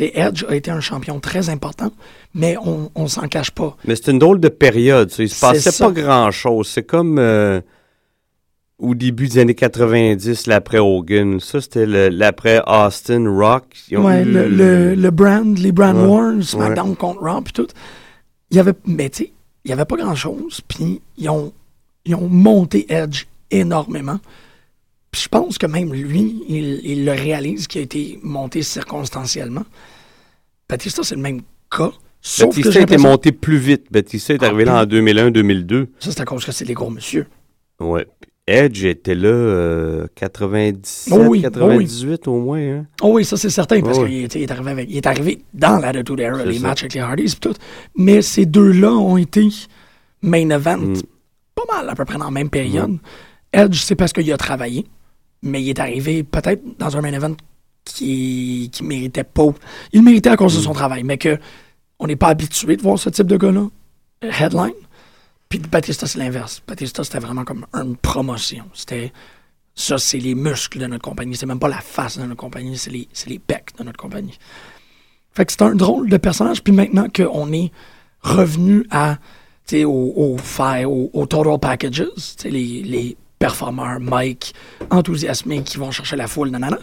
Edge 0.00 0.44
a 0.48 0.54
été 0.54 0.70
un 0.70 0.80
champion 0.80 1.18
très 1.20 1.48
important, 1.48 1.90
mais 2.32 2.56
on, 2.64 2.90
on 2.94 3.08
s'en 3.08 3.26
cache 3.26 3.50
pas. 3.50 3.76
Mais 3.84 3.96
c'est 3.96 4.10
une 4.12 4.18
drôle 4.20 4.38
de 4.40 4.48
période. 4.48 5.10
ça. 5.10 5.22
Il 5.22 5.28
se 5.28 5.40
passait 5.40 5.70
ça. 5.72 5.86
pas 5.86 5.92
grand-chose. 5.92 6.68
C'est 6.68 6.84
comme 6.84 7.18
euh, 7.18 7.60
au 8.78 8.94
début 8.94 9.28
des 9.28 9.38
années 9.38 9.54
90, 9.54 10.46
l'après 10.46 10.78
Hogan. 10.78 11.40
Ça, 11.40 11.60
c'était 11.60 11.86
l'après 11.86 12.60
Austin 12.66 13.28
Rock. 13.28 13.64
Ouais, 13.92 14.24
le, 14.24 14.48
le, 14.48 14.94
le 14.94 15.10
brand, 15.10 15.58
les 15.58 15.72
brand 15.72 15.96
Ouais, 15.96 16.06
wars, 16.06 16.42
SmackDown 16.42 16.94
contre 16.96 17.20
Raw, 17.22 17.40
puis 17.42 17.52
tout. 17.52 17.66
Il 18.50 18.56
y 18.56 18.60
avait, 18.60 18.72
mais 18.86 19.10
tu 19.10 19.24
sais, 19.24 19.32
il 19.64 19.70
y 19.70 19.72
avait 19.72 19.84
pas 19.84 19.96
grand-chose, 19.96 20.60
puis 20.66 21.00
ils 21.16 21.28
ont, 21.28 21.52
ils 22.04 22.14
ont 22.14 22.28
monté 22.28 22.86
Edge 22.92 23.24
énormément. 23.50 24.20
Puis 25.10 25.22
je 25.22 25.28
pense 25.28 25.58
que 25.58 25.66
même 25.66 25.92
lui, 25.92 26.42
il, 26.48 26.80
il 26.84 27.04
le 27.04 27.12
réalise 27.12 27.66
qu'il 27.66 27.80
a 27.80 27.84
été 27.84 28.18
monté 28.22 28.62
circonstanciellement. 28.62 29.64
Batista, 30.68 31.02
c'est 31.02 31.16
le 31.16 31.22
même 31.22 31.40
cas. 31.70 31.90
Sauf 32.20 32.54
Batista 32.54 32.80
était 32.80 32.98
monté 32.98 33.32
plus 33.32 33.56
vite. 33.58 33.86
Batista 33.90 34.34
est 34.34 34.42
Ah, 34.42 34.46
arrivé 34.46 34.64
là 34.64 34.82
en 34.82 34.84
2001-2002. 34.84 35.86
Ça, 35.98 36.10
c'est 36.12 36.20
à 36.20 36.24
cause 36.24 36.44
que 36.44 36.52
c'est 36.52 36.64
des 36.64 36.74
gros 36.74 36.90
monsieur. 36.90 37.26
Ouais. 37.80 38.06
Edge 38.48 38.84
était 38.84 39.14
là 39.14 39.28
euh, 39.28 40.06
97, 40.14 41.12
Oh 41.14 41.24
oui, 41.28 41.42
98 41.42 42.26
au 42.28 42.38
moins. 42.40 42.58
Hein? 42.58 42.86
Oh 43.02 43.12
oui, 43.14 43.24
ça 43.24 43.36
c'est 43.36 43.50
certain, 43.50 43.80
parce 43.82 43.98
Oh 43.98 44.06
qu'il 44.06 44.14
est, 44.24 44.50
arrivé 44.50 44.70
avec- 44.70 44.88
il 44.90 44.96
est 44.96 45.06
arrivé 45.06 45.42
dans 45.54 45.78
l'Attitude 45.78 46.20
Era, 46.20 46.38
C'est 46.38 46.46
les 46.46 46.58
ça. 46.58 46.66
matchs 46.68 46.82
avec 46.82 46.94
les 46.94 47.00
Hardys 47.00 47.24
et 47.32 47.38
tout. 47.40 47.52
Mais 47.96 48.22
ces 48.22 48.46
deux-là 48.46 48.92
ont 48.92 49.16
été 49.18 49.48
main 50.22 50.48
event 50.50 50.78
Mm. 50.78 50.94
pas 51.54 51.64
mal 51.76 51.88
à 51.90 51.94
peu 51.94 52.04
près 52.04 52.16
dans 52.18 52.24
la 52.24 52.30
même 52.30 52.50
période. 52.50 52.96
Edge, 53.52 53.80
c'est 53.82 53.94
parce 53.96 54.12
qu'il 54.12 54.32
a 54.32 54.36
travaillé, 54.36 54.86
mais 55.42 55.62
il 55.62 55.68
est 55.68 55.78
arrivé 55.78 56.22
peut-être 56.22 56.62
dans 56.78 56.96
un 56.96 57.00
main 57.02 57.12
event 57.12 57.34
qui, 57.84 58.70
qui 58.72 58.82
méritait 58.84 59.24
pas. 59.24 59.48
Il 59.92 60.02
méritait 60.02 60.30
à 60.30 60.36
cause 60.36 60.54
Mm. 60.54 60.58
de 60.58 60.62
son 60.62 60.72
travail, 60.72 61.02
mais 61.04 61.18
que 61.18 61.38
on 61.98 62.06
n'est 62.06 62.16
pas 62.16 62.28
habitué 62.28 62.76
de 62.76 62.82
voir 62.82 62.98
ce 62.98 63.10
type 63.10 63.26
de 63.26 63.36
gars-là. 63.36 63.66
Headline. 64.22 64.72
Puis 65.48 65.58
Batista, 65.60 66.06
c'est 66.06 66.18
l'inverse. 66.18 66.62
Batista, 66.66 67.04
c'était 67.04 67.18
vraiment 67.18 67.44
comme 67.44 67.66
une 67.72 67.96
promotion. 67.96 68.64
C'était. 68.74 69.12
Ça, 69.74 69.96
c'est 69.96 70.18
les 70.18 70.34
muscles 70.34 70.80
de 70.80 70.86
notre 70.86 71.04
compagnie. 71.04 71.36
C'est 71.36 71.46
même 71.46 71.60
pas 71.60 71.68
la 71.68 71.80
face 71.80 72.18
de 72.18 72.24
notre 72.24 72.36
compagnie, 72.36 72.76
c'est 72.76 72.90
les, 72.90 73.08
les 73.28 73.38
becs 73.38 73.76
de 73.78 73.84
notre 73.84 73.96
compagnie. 73.96 74.36
Fait 75.32 75.46
que 75.46 75.52
c'est 75.52 75.62
un 75.62 75.76
drôle 75.76 76.10
de 76.10 76.16
personnage. 76.16 76.64
Puis 76.64 76.72
maintenant 76.72 77.06
qu'on 77.14 77.52
est 77.52 77.70
revenu 78.20 78.84
à, 78.90 79.18
au, 79.72 80.36
au, 80.36 81.10
au, 81.12 81.26
total 81.26 81.58
packages, 81.60 82.08
les, 82.44 82.82
les 82.82 83.16
performeurs, 83.38 84.00
Mike, 84.00 84.52
enthousiasmés 84.90 85.62
qui 85.62 85.76
vont 85.76 85.92
chercher 85.92 86.16
la 86.16 86.26
foule, 86.26 86.50
nanana. 86.50 86.78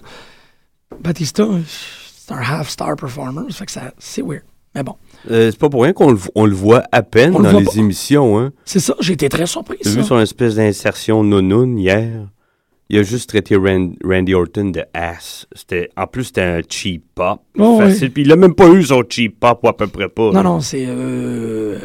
Batista, 1.01 1.45
c'est 1.67 2.33
un 2.33 2.41
half-star 2.41 2.95
performer. 2.95 3.51
Fait 3.51 3.65
que 3.65 3.71
c'est 3.99 4.21
weird. 4.21 4.43
Mais 4.75 4.83
bon, 4.83 4.95
Euh, 5.31 5.49
c'est 5.49 5.57
pas 5.59 5.69
pour 5.69 5.81
rien 5.83 5.93
qu'on 5.93 6.11
le, 6.11 6.17
vo- 6.17 6.29
on 6.35 6.45
le 6.45 6.53
voit 6.53 6.83
à 6.91 7.01
peine 7.01 7.33
On 7.35 7.39
dans 7.39 7.57
les 7.57 7.65
pas. 7.65 7.71
émissions. 7.77 8.37
Hein. 8.39 8.51
c'est 8.65 8.79
ça. 8.79 8.93
J'ai 8.99 9.13
été 9.13 9.27
très 9.29 9.47
surpris. 9.47 9.77
Ça. 9.81 9.89
vu 9.89 10.03
son 10.03 10.19
espèce 10.19 10.55
d'insertion 10.55 11.23
nonoun 11.23 11.79
hier? 11.79 12.27
Il 12.89 12.99
a 12.99 13.03
juste 13.03 13.29
traité 13.29 13.55
Ran- 13.55 13.93
Randy 14.03 14.35
Orton 14.35 14.65
de 14.69 14.83
ass. 14.93 15.47
C'était, 15.55 15.89
en 15.97 16.05
plus, 16.05 16.25
c'était 16.25 16.41
un 16.43 16.61
cheap 16.69 17.03
pop. 17.15 17.39
Oh, 17.57 17.79
facile. 17.79 18.03
oui. 18.03 18.09
Puis 18.09 18.23
il 18.23 18.31
a 18.31 18.35
même 18.35 18.53
pas 18.53 18.67
eu 18.69 18.83
son 18.83 19.01
cheap 19.09 19.39
pop, 19.39 19.59
ou 19.63 19.67
à 19.69 19.75
peu 19.75 19.87
près 19.87 20.07
pas. 20.09 20.31
Non, 20.31 20.43
non, 20.43 20.59
c'est. 20.59 20.85
euh, 20.87 21.79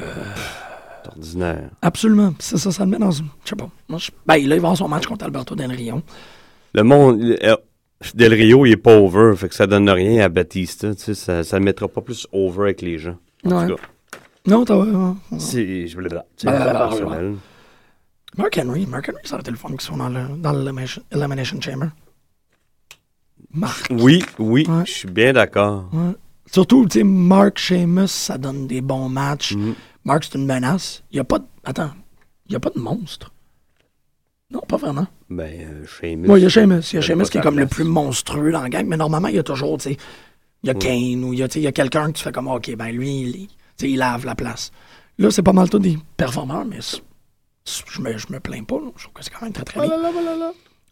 C'est 1.02 1.08
ordinaire. 1.08 1.70
Absolument. 1.80 2.34
C'est 2.38 2.58
ça, 2.58 2.70
ça 2.70 2.84
le 2.84 2.90
met 2.90 2.98
dans 2.98 3.10
une. 3.12 3.28
Je 3.44 3.50
sais 3.50 3.56
pas. 3.56 3.70
Moi, 3.88 3.98
je- 3.98 4.10
Ben, 4.26 4.34
là, 4.34 4.40
il 4.40 4.48
va 4.48 4.54
avoir 4.56 4.76
son 4.76 4.88
match 4.88 5.06
contre 5.06 5.24
Alberto 5.24 5.54
Del 5.54 5.70
Rio. 5.72 6.02
Le 6.74 6.82
monde. 6.82 7.36
Del 8.14 8.32
Rio, 8.32 8.64
il 8.64 8.72
est 8.72 8.76
pas 8.76 8.96
over, 8.96 9.34
fait 9.36 9.48
que 9.48 9.54
ça 9.54 9.66
donne 9.66 9.88
rien 9.90 10.24
à 10.24 10.28
Batista. 10.30 10.94
Tu 10.94 11.02
sais, 11.02 11.14
ça, 11.14 11.44
ça 11.44 11.58
le 11.58 11.64
mettra 11.64 11.86
pas 11.86 12.00
plus 12.00 12.26
over 12.32 12.62
avec 12.62 12.80
les 12.82 12.98
gens. 12.98 13.16
En 13.44 13.50
Ouais. 13.50 13.66
tout 13.68 13.76
cas, 13.76 13.82
Non, 14.46 14.64
t'as. 14.64 15.14
c'est. 15.38 15.86
Je 15.86 15.94
voulais 15.94 16.08
dire. 16.08 16.22
Mark 16.44 16.94
Henry. 18.58 18.86
Mark 18.86 19.08
Henry, 19.08 19.18
ça 19.24 19.34
aurait 19.34 19.42
été 19.42 19.50
le 19.50 19.56
fun 19.58 19.68
qu'ils 19.70 19.80
soient 19.82 19.98
dans 19.98 20.08
le- 20.08 20.36
dans 20.38 20.52
l'Elimination 20.52 21.02
Elimination 21.10 21.60
Chamber. 21.60 21.88
Mark. 23.52 23.86
Oui, 23.90 24.22
oui, 24.38 24.66
Ouais. 24.68 24.84
je 24.86 24.92
suis 24.92 25.08
bien 25.08 25.32
d'accord. 25.32 25.88
Ouais. 25.92 26.12
Surtout, 26.50 26.86
tu 26.86 26.98
sais, 27.00 27.04
Mark 27.04 27.58
Sheamus, 27.58 28.08
ça 28.08 28.38
donne 28.38 28.66
des 28.66 28.80
bons 28.80 29.08
matchs. 29.08 29.54
Mhm. 29.54 29.74
Mark, 30.04 30.24
c'est 30.24 30.38
une 30.38 30.46
menace. 30.46 31.02
Il 31.10 31.16
n'y 31.16 31.20
a 31.20 31.24
pas 31.24 31.38
de. 31.38 31.44
Attends. 31.64 31.90
Il 32.46 32.52
n'y 32.52 32.56
a 32.56 32.60
pas 32.60 32.70
de 32.70 32.80
monstre. 32.80 33.32
Non, 34.50 34.60
pas 34.66 34.76
vraiment. 34.76 35.06
Ben, 35.28 35.52
euh, 35.60 35.86
Sheamus. 35.86 36.28
Oui, 36.28 36.40
il 36.40 36.42
y 36.42 36.46
a 36.46 36.48
Sheamus. 36.48 36.80
Il 36.92 37.00
y 37.00 37.12
a 37.12 37.16
pas 37.16 37.24
qui 37.24 37.38
est 37.38 37.40
comme 37.40 37.58
le 37.58 37.66
plus 37.66 37.84
monstrueux 37.84 38.50
dans 38.50 38.62
la 38.62 38.68
gang, 38.68 38.84
mais 38.86 38.96
normalement, 38.96 39.28
il 39.28 39.36
y 39.36 39.38
a 39.38 39.42
toujours, 39.44 39.78
tu 39.78 39.90
sais, 39.90 39.96
il 40.62 40.66
y 40.66 40.70
a 40.70 40.74
Kane 40.74 41.22
ou 41.24 41.32
il 41.32 41.38
y 41.38 41.42
a, 41.42 41.48
tu 41.48 41.54
sais, 41.54 41.60
il 41.60 41.64
y 41.64 41.68
a 41.68 41.72
quelqu'un 41.72 42.08
que 42.10 42.18
tu 42.18 42.24
fais 42.24 42.32
comme, 42.32 42.48
OK, 42.48 42.74
ben 42.76 42.90
lui, 42.90 43.20
il, 43.20 43.32
tu 43.46 43.54
sais, 43.76 43.90
il 43.90 43.98
lave 43.98 44.26
la 44.26 44.34
place. 44.34 44.72
Là, 45.18 45.30
c'est 45.30 45.42
pas 45.42 45.52
mal 45.52 45.70
tout 45.70 45.78
des 45.78 45.98
performeurs, 46.16 46.64
mais 46.64 46.78
je 46.82 48.00
me, 48.00 48.16
je 48.18 48.26
me 48.32 48.40
plains 48.40 48.64
pas. 48.64 48.76
là. 48.76 48.90
Je 48.96 49.02
trouve 49.04 49.14
que 49.14 49.22
c'est 49.24 49.30
quand 49.30 49.42
même 49.42 49.52
très, 49.52 49.64
très 49.64 49.80
bien. 49.80 49.96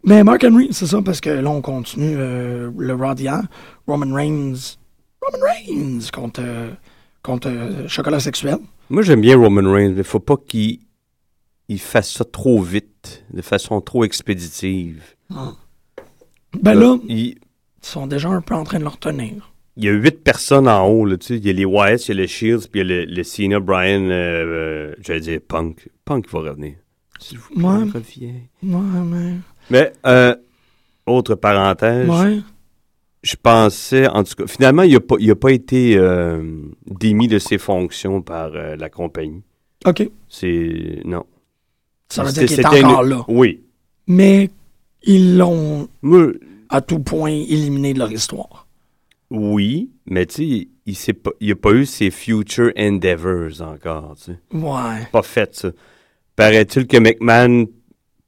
Mais 0.04 0.22
Mark 0.22 0.44
Henry, 0.44 0.68
c'est 0.70 0.86
ça, 0.86 1.02
parce 1.02 1.20
que 1.20 1.30
là, 1.30 1.50
on 1.50 1.60
continue 1.60 2.14
euh, 2.16 2.70
le 2.78 2.94
Raw 2.94 3.14
d'hier. 3.14 3.42
Roman 3.86 4.14
Reigns. 4.14 4.76
Roman 5.20 5.44
Reigns 5.44 6.10
contre, 6.12 6.40
euh, 6.44 6.70
contre 7.22 7.48
euh, 7.48 7.88
Chocolat 7.88 8.20
Sexuel. 8.20 8.58
Moi, 8.90 9.02
j'aime 9.02 9.20
bien 9.20 9.36
Roman 9.36 9.70
Reigns, 9.70 9.92
mais 9.96 10.04
faut 10.04 10.20
pas 10.20 10.36
qu'il 10.36 10.78
il 11.68 11.78
fasse 11.80 12.10
ça 12.12 12.24
trop 12.24 12.60
vite, 12.60 13.24
de 13.32 13.42
façon 13.42 13.80
trop 13.80 14.04
expéditive. 14.04 15.02
Ben 16.60 16.74
là, 16.74 16.96
il, 17.08 17.18
ils 17.18 17.36
sont 17.82 18.06
déjà 18.06 18.28
un 18.28 18.40
peu 18.40 18.54
en 18.54 18.64
train 18.64 18.78
de 18.78 18.84
le 18.84 18.88
retenir. 18.88 19.52
il 19.76 19.84
y 19.84 19.88
a 19.88 19.92
huit 19.92 20.22
personnes 20.24 20.66
en 20.68 20.86
haut, 20.88 21.04
là, 21.04 21.16
tu 21.18 21.26
sais. 21.26 21.36
Il 21.36 21.46
y 21.46 21.50
a 21.50 21.52
les 21.52 21.64
Wyatt, 21.64 22.06
il 22.08 22.16
y 22.16 22.18
a 22.18 22.20
le 22.22 22.26
Shields, 22.26 22.68
puis 22.70 22.80
il 22.80 22.88
y 22.88 22.92
a 22.92 22.96
le, 22.96 23.04
le 23.04 23.22
Cena, 23.22 23.60
Brian, 23.60 24.08
euh, 24.08 24.10
euh, 24.10 24.94
j'allais 25.00 25.20
dire 25.20 25.40
Punk. 25.46 25.88
Punk 26.04 26.28
va 26.30 26.40
revenir. 26.40 26.74
S'il 27.20 27.38
vous 27.38 27.54
plaît, 27.54 27.64
Ouais. 27.64 27.90
reviens. 27.94 28.34
Ouais, 28.62 29.04
mais. 29.04 29.34
Mais, 29.70 29.92
euh, 30.06 30.34
autre 31.06 31.34
parenthèse, 31.34 32.08
Ouais. 32.08 32.38
je 33.22 33.36
pensais, 33.36 34.08
en 34.08 34.24
tout 34.24 34.34
cas, 34.36 34.46
finalement, 34.46 34.82
il 34.82 34.92
n'a 34.94 35.00
pas, 35.00 35.16
il 35.18 35.30
a 35.30 35.36
pas 35.36 35.50
été 35.52 35.96
euh, 35.98 36.62
démis 36.86 37.28
de 37.28 37.38
ses 37.38 37.58
fonctions 37.58 38.22
par 38.22 38.52
euh, 38.54 38.76
la 38.76 38.88
compagnie. 38.88 39.42
OK. 39.86 40.08
C'est. 40.28 41.02
Non. 41.04 41.24
Ça 42.08 42.24
veut 42.24 42.32
dire 42.32 42.46
qu'il 42.46 42.60
est 42.60 42.66
encore 42.66 43.04
une- 43.04 43.10
là. 43.10 43.24
Oui. 43.28 43.60
Mais 44.06 44.50
ils 45.02 45.36
l'ont 45.36 45.88
à 46.70 46.80
tout 46.80 46.98
point 47.00 47.30
éliminé 47.30 47.94
de 47.94 47.98
leur 47.98 48.10
histoire. 48.12 48.66
oui, 49.30 49.90
mais 50.06 50.24
tu 50.26 50.34
sais, 50.36 50.68
il 50.86 50.96
s'est 50.96 51.12
pas- 51.12 51.32
n'a 51.40 51.54
pas 51.54 51.72
eu 51.72 51.84
ses 51.84 52.10
future 52.10 52.72
endeavors 52.78 53.60
encore, 53.60 54.16
tu 54.16 54.32
sais. 54.32 54.38
Ouais. 54.56 55.06
Pas 55.12 55.22
fait, 55.22 55.54
ça. 55.54 55.70
Paraît-il 56.34 56.86
que 56.86 56.96
McMahon, 56.96 57.66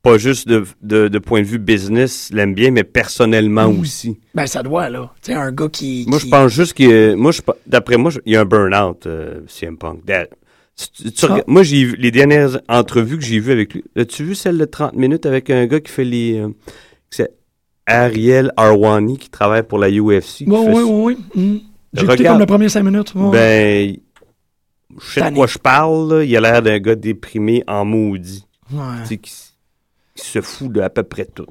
pas 0.02 0.18
juste 0.18 0.46
de, 0.48 0.64
de, 0.82 1.08
de 1.08 1.18
point 1.18 1.40
de 1.40 1.46
vue 1.46 1.58
business, 1.58 2.30
l'aime 2.32 2.54
bien, 2.54 2.70
mais 2.70 2.84
personnellement 2.84 3.70
Mm. 3.72 3.80
aussi. 3.80 4.18
Ben, 4.34 4.46
ça 4.46 4.62
doit, 4.62 4.90
là. 4.90 5.10
Tu 5.22 5.32
sais, 5.32 5.38
un 5.38 5.52
gars 5.52 5.68
qui. 5.68 6.04
Moi, 6.06 6.18
qui- 6.18 6.26
je 6.26 6.30
pense 6.30 6.52
juste. 6.52 6.78
Moi, 7.16 7.32
je, 7.32 7.40
d'après 7.66 7.96
moi, 7.96 8.10
il 8.26 8.32
y 8.34 8.36
a 8.36 8.40
un 8.42 8.44
burn-out, 8.44 9.06
euh, 9.06 9.40
CM 9.46 9.78
Punk. 9.78 10.04
That- 10.80 10.86
tu- 10.94 11.12
tu 11.12 11.24
Ah. 11.24 11.28
regardes- 11.28 11.48
Moi, 11.48 11.62
j'ai 11.62 11.84
vu 11.84 11.96
les 11.96 12.10
dernières 12.10 12.60
entrevues 12.68 13.18
que 13.18 13.24
j'ai 13.24 13.38
vues 13.38 13.52
avec 13.52 13.74
lui. 13.74 13.84
As-tu 13.96 14.24
vu 14.24 14.34
celle 14.34 14.58
de 14.58 14.64
30 14.64 14.94
minutes 14.94 15.26
avec 15.26 15.50
un 15.50 15.66
gars 15.66 15.80
qui 15.80 15.90
fait 15.92 16.04
les. 16.04 16.38
euh, 16.40 16.48
c'est 17.10 17.30
Ariel 17.86 18.52
Arwani 18.56 19.18
qui 19.18 19.28
travaille 19.30 19.62
pour 19.64 19.78
la 19.78 19.88
UFC. 19.90 20.46
ouais, 20.46 20.82
ouais. 20.82 21.16
Mm. 21.34 21.56
J'ai 21.92 22.04
écouté 22.04 22.24
comme 22.24 22.38
le 22.38 22.46
premier 22.46 22.68
cinq 22.68 22.82
minutes. 22.84 23.12
ouais. 23.14 23.30
Ben. 23.30 23.96
Je 25.00 25.20
sais 25.20 25.30
de 25.30 25.34
quoi 25.36 25.46
je 25.46 25.58
parle, 25.58 26.12
là. 26.14 26.24
Il 26.24 26.36
a 26.36 26.40
l'air 26.40 26.62
d'un 26.62 26.78
gars 26.78 26.94
déprimé 26.96 27.62
en 27.66 27.84
maudit. 27.84 28.44
Ouais. 28.72 28.78
Tu 29.02 29.06
sais, 29.08 29.16
qui, 29.18 29.32
se 30.16 30.40
fout 30.40 30.70
de 30.70 30.80
à 30.80 30.90
peu 30.90 31.02
près 31.02 31.24
tout. 31.24 31.46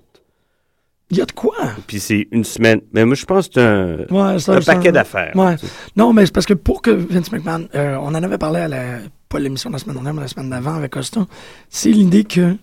Il 1.09 1.17
y 1.17 1.21
a 1.21 1.25
de 1.25 1.31
quoi? 1.31 1.55
Puis 1.87 1.99
c'est 1.99 2.27
une 2.31 2.43
semaine. 2.43 2.81
Mais 2.93 3.03
moi, 3.03 3.15
je 3.15 3.25
pense 3.25 3.47
que 3.47 3.53
c'est 3.55 3.61
un, 3.61 3.97
Ouais, 4.11 4.37
ça, 4.39 4.53
un 4.53 4.61
ça- 4.61 4.75
paquet 4.75 4.91
d'affaires. 4.91 5.31
Ouais. 5.35 5.57
tu 5.57 5.65
sais. 5.65 5.71
Non, 5.95 6.13
mais 6.13 6.25
c'est 6.25 6.33
parce 6.33 6.45
que 6.45 6.53
pour 6.53 6.81
que 6.83 6.91
Vince 6.91 7.31
McMahon, 7.31 7.67
euh, 7.73 7.95
on 7.99 8.07
en 8.09 8.13
avait 8.15 8.37
parlé 8.37 8.59
à 8.59 8.67
la, 8.67 8.99
pas 9.29 9.39
l'émission 9.39 9.69
de 9.69 9.75
la 9.75 9.79
semaine 9.79 9.95
dernière, 9.95 10.13
mais 10.13 10.21
la 10.21 10.27
semaine 10.27 10.49
d'avant 10.49 10.75
avec 10.75 10.91
Costa, 10.91 11.25
c'est 11.69 11.91
l'idée 11.91 12.23
que 12.23 12.57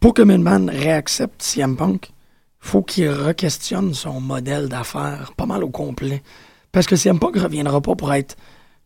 pour 0.00 0.14
que 0.14 0.22
McMahon 0.22 0.66
réaccepte 0.66 1.42
CM 1.42 1.76
Punk, 1.76 2.10
faut 2.58 2.82
qu'il 2.82 3.08
re-questionne 3.08 3.94
son 3.94 4.20
modèle 4.20 4.68
d'affaires 4.68 5.32
pas 5.36 5.46
mal 5.46 5.62
au 5.64 5.70
complet. 5.70 6.22
Parce 6.72 6.86
que 6.86 6.96
CM 6.96 7.18
Punk 7.18 7.36
reviendra 7.36 7.80
pas 7.80 7.94
pour 7.94 8.12
être 8.12 8.36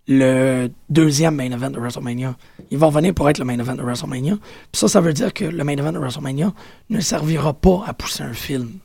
le 0.09 0.69
deuxième 0.89 1.37
main 1.37 1.51
event 1.51 1.71
de 1.71 1.79
WrestleMania. 1.79 2.37
Il 2.71 2.79
va 2.79 2.87
revenir 2.87 3.15
pour 3.15 3.29
être 3.29 3.39
le 3.39 3.45
main 3.45 3.59
event 3.59 3.75
de 3.75 3.83
WrestleMania. 3.83 4.37
Puis 4.37 4.79
ça, 4.81 4.89
ça 4.89 5.01
veut 5.01 5.13
dire 5.13 5.33
que 5.33 5.45
le 5.45 5.65
main 5.65 5.77
event 5.77 5.93
de 5.93 5.99
WrestleMania 5.99 6.53
ne 6.91 7.01
servira 7.01 7.55
pas 7.55 7.83
à 7.87 7.93
pousser 7.93 8.23
un 8.23 8.33
film. 8.33 8.79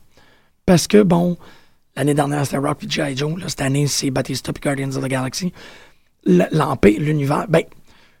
Parce 0.66 0.86
que, 0.86 1.02
bon, 1.02 1.36
l'année 1.96 2.14
dernière, 2.14 2.44
c'était 2.44 2.58
Rock 2.58 2.84
et 2.84 2.88
G.I. 2.88 3.16
Joe. 3.16 3.38
Là, 3.38 3.48
cette 3.48 3.60
année, 3.60 3.86
c'est 3.86 4.10
Batista 4.10 4.52
et 4.54 4.60
Guardians 4.60 4.96
of 4.96 5.04
the 5.04 5.08
Galaxy. 5.08 5.52
L'Empire, 6.24 7.00
l'univers... 7.00 7.46
Ben, 7.48 7.62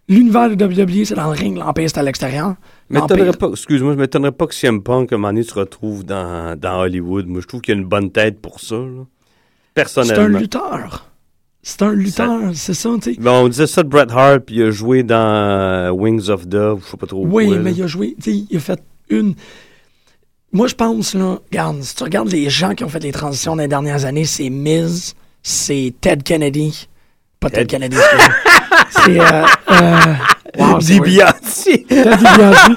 l'univers 0.08 0.54
de 0.54 0.64
WWE, 0.64 1.04
c'est 1.04 1.14
dans 1.14 1.30
le 1.30 1.36
ring. 1.38 1.56
L'Empire, 1.56 1.88
c'est 1.88 1.98
à 1.98 2.02
l'extérieur. 2.02 2.54
pas, 2.90 3.48
excuse-moi, 3.50 3.92
je 3.94 3.98
m'étonnerais 3.98 4.32
pas 4.32 4.46
que 4.46 4.54
CM 4.54 4.82
Punk, 4.82 5.12
à 5.12 5.14
un 5.14 5.18
moment 5.18 5.28
donné, 5.32 5.42
se 5.42 5.54
retrouve 5.54 6.04
dans, 6.04 6.58
dans 6.58 6.80
Hollywood? 6.80 7.26
Moi, 7.26 7.40
je 7.40 7.46
trouve 7.46 7.60
qu'il 7.60 7.74
a 7.74 7.78
une 7.78 7.84
bonne 7.84 8.10
tête 8.10 8.40
pour 8.40 8.60
ça, 8.60 8.76
là. 8.76 9.04
C'est 9.74 9.80
un 9.80 9.84
Personnellement. 9.84 10.38
lutteur. 10.38 11.08
C'est 11.62 11.82
un 11.82 11.92
lutteur, 11.92 12.40
c'est 12.54 12.74
ça, 12.74 12.90
tu 13.00 13.14
sais. 13.14 13.20
Bon, 13.20 13.44
on 13.44 13.48
disait 13.48 13.68
ça 13.68 13.82
de 13.84 13.88
Bret 13.88 14.10
Hart, 14.10 14.40
puis 14.44 14.56
il 14.56 14.62
a 14.64 14.70
joué 14.72 15.04
dans 15.04 15.16
euh, 15.16 15.90
Wings 15.90 16.28
of 16.28 16.46
Dove, 16.48 16.82
je 16.84 16.90
sais 16.90 16.96
pas 16.96 17.06
trop 17.06 17.24
Oui, 17.24 17.46
quoi, 17.46 17.56
là. 17.56 17.62
mais 17.62 17.72
il 17.72 17.82
a 17.82 17.86
joué, 17.86 18.16
tu 18.20 18.32
sais, 18.32 18.44
il 18.50 18.56
a 18.56 18.60
fait 18.60 18.82
une. 19.08 19.34
Moi, 20.52 20.66
je 20.66 20.74
pense, 20.74 21.14
là, 21.14 21.38
regarde, 21.50 21.80
si 21.82 21.94
tu 21.94 22.02
regardes 22.02 22.30
les 22.30 22.50
gens 22.50 22.74
qui 22.74 22.82
ont 22.84 22.88
fait 22.88 22.98
les 23.02 23.12
transitions 23.12 23.54
dans 23.56 23.62
les 23.62 23.68
dernières 23.68 24.04
années, 24.04 24.24
c'est 24.24 24.50
Miz, 24.50 25.14
c'est 25.42 25.94
Ted 26.00 26.22
Kennedy. 26.24 26.88
Pas 27.42 27.50
Ted, 27.50 27.66
Kennedy, 27.66 27.96
c'est. 28.90 29.20
Euh, 29.20 29.44
euh, 29.72 30.14
wow, 30.58 30.80
c'est 30.80 31.00
weird. 31.00 31.34
DiBiase. 31.42 31.64
Ted 31.88 32.16
DiBiase. 32.16 32.76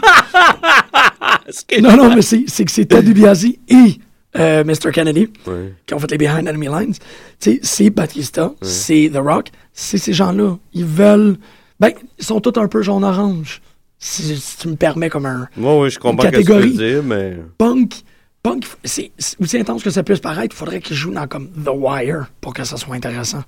non, 1.81 1.95
non, 1.95 2.15
mais 2.15 2.23
c'est 2.23 2.45
c'est 2.47 2.65
que 2.65 2.71
c'est 2.71 2.85
Ted 2.85 3.03
DiBiase 3.03 3.45
et 3.45 3.99
euh, 4.37 4.63
Mr. 4.63 4.91
Kennedy 4.91 5.29
qui 5.85 5.93
ont 5.93 5.99
fait 5.99 6.09
les 6.09 6.17
Behind 6.17 6.47
Enemy 6.47 6.67
Lines. 6.67 6.95
Tu 7.39 7.51
sais, 7.51 7.59
c'est 7.61 7.89
Batista, 7.91 8.53
c'est 8.63 9.11
The 9.13 9.17
Rock, 9.17 9.49
c'est 9.71 9.99
ces 9.99 10.13
gens-là. 10.13 10.57
Ils 10.73 10.85
veulent. 10.85 11.37
Ben, 11.79 11.91
ils 12.17 12.25
sont 12.25 12.39
tous 12.41 12.59
un 12.59 12.67
peu 12.67 12.81
jaune-orange. 12.81 13.61
Si, 13.99 14.35
si 14.35 14.57
tu 14.57 14.67
me 14.67 14.75
permets 14.75 15.09
comme 15.09 15.27
un. 15.27 15.47
Moi, 15.55 15.79
oui, 15.79 15.89
je 15.91 15.99
comprends 15.99 16.23
ce 16.23 16.31
que 16.31 16.37
tu 16.37 16.43
catégorie. 16.43 16.71
veux 16.71 16.91
dire, 16.93 17.03
mais... 17.03 17.37
Punk. 17.57 17.93
Punk, 18.43 18.65
c'est 18.83 19.11
c'est 19.17 19.39
aussi 19.41 19.57
intense 19.57 19.83
que 19.83 19.89
ça 19.89 20.03
puisse 20.03 20.19
paraître. 20.19 20.55
Il 20.55 20.57
faudrait 20.57 20.79
qu'il 20.81 20.95
joue 20.95 21.11
dans 21.11 21.27
comme 21.27 21.49
The 21.49 21.71
Wire 21.73 22.25
pour 22.41 22.53
que 22.53 22.63
ça 22.63 22.77
soit 22.77 22.95
intéressant. 22.95 23.43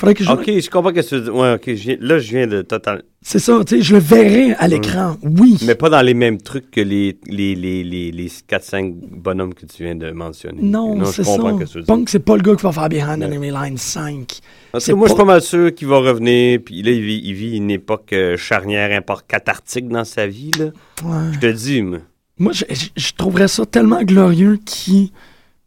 Faudrait 0.00 0.14
qu'il 0.14 0.26
joue. 0.26 0.32
OK, 0.32 0.44
je 0.46 0.70
comprends 0.70 0.90
ce 1.02 1.16
que 1.16 1.24
tu. 1.24 1.30
Ouais, 1.30 1.52
OK, 1.54 1.62
je 1.66 1.72
viens- 1.74 1.96
là, 2.00 2.18
je 2.18 2.30
viens 2.30 2.46
de 2.46 2.62
total... 2.62 3.02
C'est 3.22 3.38
ça, 3.38 3.60
tu 3.66 3.76
sais, 3.76 3.82
je 3.82 3.94
le 3.94 4.00
verrais 4.00 4.54
à 4.58 4.66
l'écran. 4.66 5.16
Oui. 5.22 5.58
Mais 5.66 5.74
pas 5.74 5.90
dans 5.90 6.00
les 6.00 6.14
mêmes 6.14 6.38
trucs 6.40 6.70
que 6.70 6.80
les, 6.80 7.18
les, 7.26 7.54
les, 7.54 7.84
les, 7.84 8.10
les 8.10 8.28
4-5 8.28 8.94
bonhommes 9.12 9.52
que 9.52 9.66
tu 9.66 9.82
viens 9.84 9.94
de 9.94 10.10
mentionner. 10.10 10.62
non, 10.62 10.98
je 11.00 11.04
c'est 11.04 11.24
ça. 11.24 11.36
ce 11.36 11.58
que 11.58 11.64
dire. 11.80 11.84
Punk, 11.86 12.08
c'est 12.08 12.18
pas 12.18 12.36
le 12.36 12.42
gars 12.42 12.56
qui 12.56 12.62
va 12.62 12.72
faire 12.72 12.88
Behind 12.88 13.22
Enemy 13.22 13.50
Line 13.50 13.76
5. 13.76 14.38
Parce 14.72 14.84
c'est 14.86 14.92
que 14.92 14.96
moi, 14.96 15.06
je 15.06 15.10
suis 15.12 15.16
pas- 15.18 15.24
pas 15.26 15.32
mal 15.32 15.42
sûr 15.42 15.74
qu'il 15.74 15.88
va 15.88 15.98
revenir, 15.98 16.60
puis 16.64 16.82
là, 16.82 16.90
il 16.92 17.02
vit, 17.02 17.20
il 17.22 17.34
vit 17.34 17.56
une 17.58 17.70
époque 17.70 18.12
euh, 18.14 18.36
charnière, 18.38 18.90
import 18.96 19.26
cathartique 19.26 19.88
dans 19.88 20.04
sa 20.04 20.26
vie, 20.26 20.50
là. 20.58 20.66
Ouais. 21.04 21.32
Je 21.34 21.38
te 21.40 21.46
dis, 21.52 21.82
moi. 21.82 21.98
Moi, 22.38 22.52
je, 22.54 22.64
je- 22.70 22.88
je 22.96 23.12
trouverais 23.18 23.48
ça 23.48 23.66
tellement 23.66 24.02
glorieux 24.02 24.58
qui, 24.64 25.12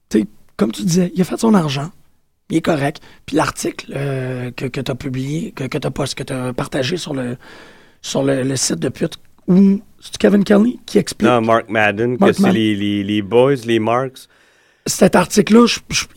tu 0.09 0.21
sais, 0.21 0.25
comme 0.57 0.71
tu 0.71 0.81
disais, 0.81 1.11
il 1.13 1.21
a 1.21 1.23
fait 1.23 1.37
son 1.39 1.53
argent, 1.53 1.91
il 2.49 2.57
est 2.57 2.61
correct. 2.61 3.01
Puis 3.25 3.35
l'article 3.35 3.91
euh, 3.95 4.51
que, 4.51 4.65
que 4.65 4.81
tu 4.81 4.91
as 4.91 4.95
publié, 4.95 5.51
que, 5.51 5.63
que 5.65 5.77
tu 5.77 6.33
as, 6.33 6.53
partagé 6.53 6.97
sur 6.97 7.13
le, 7.13 7.37
sur 8.01 8.23
le, 8.23 8.43
le 8.43 8.55
site 8.55 8.79
de 8.79 8.89
pute, 8.89 9.17
où? 9.47 9.81
C'est 9.99 10.17
Kevin 10.17 10.43
Kelly 10.43 10.79
qui 10.85 10.97
explique? 10.97 11.29
Non, 11.29 11.39
Mark 11.39 11.69
Madden, 11.69 12.17
Mark 12.19 12.33
que 12.33 12.37
c'est 12.37 12.51
les, 12.51 12.75
les, 12.75 13.03
les 13.05 13.21
boys, 13.21 13.55
les 13.65 13.79
marks. 13.79 14.27
cet 14.85 15.15
article-là, 15.15 15.65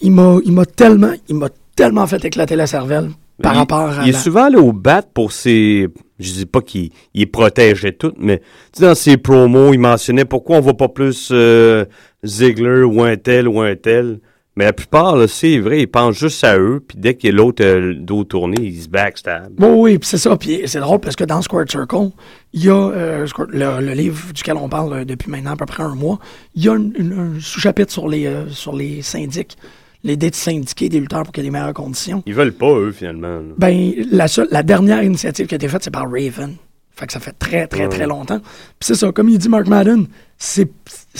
il 0.03 0.11
m'a 0.11 0.67
tellement, 0.67 1.15
il 1.29 1.37
m'a 1.37 1.51
tellement 1.77 2.07
fait 2.09 2.25
éclater 2.25 2.57
la 2.57 2.67
cervelle 2.67 3.11
par 3.41 3.55
il, 3.55 3.59
rapport 3.59 3.79
à 3.91 4.03
Il 4.03 4.09
est 4.09 4.19
souvent 4.19 4.45
allé 4.45 4.57
au 4.57 4.73
bat 4.73 5.03
pour 5.03 5.31
ses. 5.31 5.89
Je 6.19 6.33
dis 6.33 6.47
pas 6.47 6.63
qu'il 6.63 6.91
protégeait 7.31 7.93
toutes, 7.93 8.17
mais 8.19 8.43
dans 8.81 8.95
ses 8.95 9.19
promos, 9.19 9.73
il 9.73 9.79
mentionnait 9.79 10.25
pourquoi 10.25 10.57
on 10.57 10.61
voit 10.61 10.77
pas 10.77 10.89
plus 10.89 11.29
euh, 11.31 11.85
Ziggler 12.25 12.83
ou 12.83 13.03
un 13.03 13.17
tel 13.17 13.47
ou 13.47 13.61
un 13.61 13.77
tel. 13.77 14.19
Mais 14.57 14.65
la 14.65 14.73
plupart, 14.73 15.17
là, 15.17 15.29
c'est 15.29 15.59
vrai, 15.59 15.83
ils 15.83 15.87
pensent 15.87 16.17
juste 16.19 16.43
à 16.43 16.59
eux, 16.59 16.83
puis 16.87 16.97
dès 16.99 17.15
qu'il 17.15 17.29
y 17.31 17.33
a 17.33 17.37
l'autre 17.37 17.63
euh, 17.63 17.93
dos 17.95 18.25
tourné, 18.25 18.57
ils 18.63 18.83
se 18.85 18.89
backstab. 18.89 19.53
Oui, 19.59 19.69
oui, 19.93 19.99
puis 19.99 20.09
c'est 20.09 20.17
ça. 20.19 20.35
Puis 20.37 20.63
c'est 20.65 20.81
drôle 20.81 20.99
parce 21.01 21.15
que 21.15 21.25
dans 21.25 21.43
Squared 21.43 21.71
Circle, 21.71 22.11
il 22.55 22.65
y 22.65 22.71
a 22.71 22.75
euh, 22.91 23.27
le, 23.51 23.81
le 23.87 23.93
livre 23.93 24.33
duquel 24.33 24.57
on 24.57 24.69
parle 24.71 24.93
euh, 24.95 25.05
depuis 25.05 25.31
maintenant 25.31 25.53
à 25.53 25.57
peu 25.57 25.67
près 25.67 25.83
un 25.83 25.95
mois. 25.95 26.19
Il 26.55 26.65
y 26.65 26.69
a 26.71 26.75
une- 26.75 26.95
une- 26.99 27.13
un 27.37 27.41
sous-chapitre 27.41 27.93
sur 27.93 28.09
les 28.09 28.25
euh, 28.27 28.49
sur 28.49 28.75
les 28.75 29.03
syndics, 29.03 29.59
les 30.05 30.17
d'être 30.17 30.35
syndiqués 30.35 30.89
des 30.89 31.01
lutteurs 31.01 31.25
pour 31.25 31.33
qu'il 31.35 31.45
y 31.45 31.47
ait 31.47 31.51
des 31.51 31.53
meilleures 31.59 31.75
conditions. 31.75 32.23
Ils 32.25 32.35
veulent 32.35 32.55
pas, 32.55 32.73
eux, 32.73 32.93
finalement. 32.93 33.37
là. 33.37 33.43
Ben, 33.59 33.93
la, 34.11 34.27
seule, 34.27 34.49
la 34.51 34.63
dernière 34.63 35.03
initiative 35.03 35.47
qui 35.49 35.55
a 35.55 35.57
été 35.57 35.69
faite, 35.69 35.85
c'est 35.85 35.91
par 35.91 36.05
Raven. 36.11 36.55
Fait 36.93 37.07
que 37.07 37.13
ça 37.13 37.21
fait 37.21 37.33
très, 37.39 37.67
très, 37.67 37.89
très 37.91 38.07
longtemps. 38.07 38.39
Puis 38.39 38.47
c'est 38.81 38.95
ça, 38.95 39.13
comme 39.13 39.29
il 39.29 39.37
dit 39.37 39.51
Mark 39.51 39.67
Madden, 39.67 40.07
c'est 40.39 40.71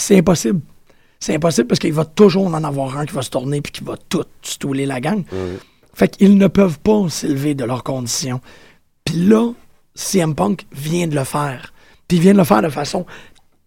impossible. 0.09 0.59
C'est 1.19 1.33
impossible 1.35 1.67
parce 1.67 1.79
qu'il 1.79 1.93
va 1.93 2.05
toujours 2.05 2.47
en 2.47 2.63
avoir 2.63 2.97
un 2.97 3.05
qui 3.05 3.13
va 3.13 3.21
se 3.21 3.29
tourner 3.29 3.61
puis 3.61 3.71
qui 3.71 3.83
va 3.83 3.95
tout 4.09 4.25
stouler 4.41 4.85
la 4.85 4.99
gang. 5.01 5.23
Fait 5.93 6.07
qu'ils 6.09 6.37
ne 6.37 6.47
peuvent 6.47 6.79
pas 6.79 7.09
s'élever 7.09 7.55
de 7.55 7.63
leurs 7.63 7.83
conditions. 7.83 8.39
Puis 9.03 9.15
là, 9.25 9.51
CM 9.95 10.35
Punk 10.35 10.65
vient 10.71 11.07
de 11.07 11.15
le 11.15 11.23
faire. 11.23 11.73
Puis 12.07 12.17
il 12.17 12.21
vient 12.23 12.33
de 12.33 12.37
le 12.37 12.43
faire 12.43 12.61
de 12.61 12.69
façon 12.69 13.05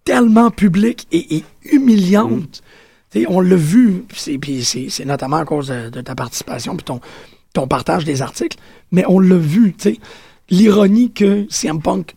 tellement 0.05 0.51
publique 0.51 1.09
et, 1.11 1.36
et 1.38 1.44
humiliante. 1.64 2.62
Sais, 3.12 3.24
on 3.28 3.40
l'a 3.40 3.57
vu, 3.57 4.05
puis 4.09 4.62
c'est- 4.64 5.05
notamment 5.05 5.38
à 5.38 5.44
cause 5.44 5.66
de, 5.68 5.90
de 5.90 6.01
ta 6.01 6.14
participation 6.14 6.76
puis 6.76 6.84
ton, 6.84 7.01
ton 7.53 7.66
partage 7.66 8.05
des 8.05 8.22
articles, 8.22 8.57
mais 8.92 9.05
on 9.09 9.18
l'a 9.18 9.36
vu. 9.36 9.74
tu 9.76 9.94
sais. 9.94 10.01
L'ironie 10.51 11.11
que 11.12 11.46
CM 11.51 11.82
Punk 11.82 12.14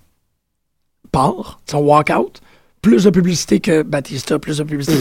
part, 1.11 1.59
son 1.69 1.79
walkout, 1.79 2.33
plus 2.83 3.05
de 3.05 3.09
publicité 3.09 3.59
que 3.61 3.81
Batista, 3.81 4.37
plus 4.37 4.57
de 4.57 4.63
publicité. 4.63 4.99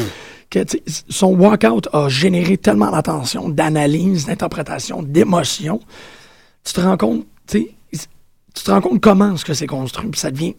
Que, 0.49 0.61
tu 0.61 0.79
sais, 0.87 1.05
son 1.09 1.35
walkout 1.35 1.89
a 1.93 2.09
généré 2.09 2.57
tellement 2.57 2.91
d'attention, 2.91 3.49
d'analyse, 3.49 4.27
d'interprétation, 4.27 5.03
d'émotion. 5.03 5.81
Tu 6.65 6.73
te 6.73 6.81
rends 6.81 6.97
compte, 6.97 7.27
tu 7.49 7.67
te 8.55 8.71
rends 8.71 8.81
compte 8.81 9.01
comment 9.01 9.37
ce 9.37 9.45
que 9.45 9.53
c'est 9.53 9.67
construit, 9.67 10.09
puis 10.09 10.21
ça 10.21 10.31
devient 10.31 10.55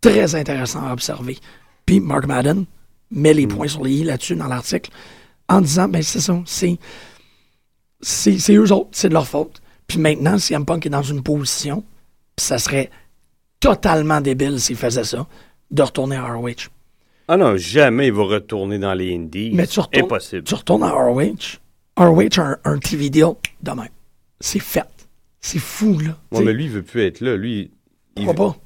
très 0.00 0.34
intéressant 0.34 0.86
à 0.86 0.92
observer. 0.92 1.38
Puis 1.86 2.00
Mark 2.00 2.26
Madden 2.26 2.66
met 3.10 3.32
les 3.32 3.46
points 3.46 3.68
sur 3.68 3.82
les 3.82 3.92
i 3.92 4.04
là-dessus 4.04 4.36
dans 4.36 4.46
l'article 4.46 4.90
en 5.48 5.62
disant, 5.62 5.88
ben 5.88 6.02
c'est 6.02 6.20
ça, 6.20 6.38
c'est 6.44 6.78
c'est 8.00 8.38
c'est 8.38 8.54
eux 8.54 8.70
autres, 8.72 8.90
c'est 8.92 9.08
de 9.08 9.14
leur 9.14 9.26
faute. 9.26 9.62
Puis 9.86 9.98
maintenant, 9.98 10.38
CM 10.38 10.66
Punk 10.66 10.84
est 10.84 10.90
dans 10.90 11.02
une 11.02 11.22
position, 11.22 11.82
puis 12.36 12.44
ça 12.44 12.58
serait 12.58 12.90
totalement 13.58 14.20
débile 14.20 14.60
s'il 14.60 14.76
faisait 14.76 15.04
ça. 15.04 15.26
De 15.70 15.82
retourner 15.82 16.16
à 16.16 16.32
ROH. 16.34 16.68
Ah 17.28 17.36
non, 17.36 17.56
jamais 17.56 18.06
il 18.06 18.12
va 18.12 18.24
retourner 18.24 18.78
dans 18.78 18.94
les 18.94 19.14
Indies. 19.14 19.50
Mais 19.54 19.66
tu 19.66 19.80
retournes, 19.80 20.04
Impossible. 20.04 20.44
tu 20.44 20.54
retournes 20.54 20.82
à 20.82 20.90
ROH. 20.92 21.58
ROH 21.96 22.38
a 22.38 22.42
un, 22.42 22.56
un 22.64 22.78
TV 22.78 23.10
deal 23.10 23.32
demain. 23.62 23.86
C'est 24.40 24.60
fait. 24.60 24.84
C'est 25.40 25.58
fou, 25.58 25.98
là. 25.98 26.16
Ouais, 26.32 26.42
mais 26.44 26.52
lui, 26.52 26.64
il 26.64 26.70
veut 26.70 26.82
plus 26.82 27.02
être 27.02 27.20
là. 27.20 27.36
Lui, 27.36 27.70
il, 28.16 28.24
pourquoi 28.24 28.52
pas? 28.52 28.56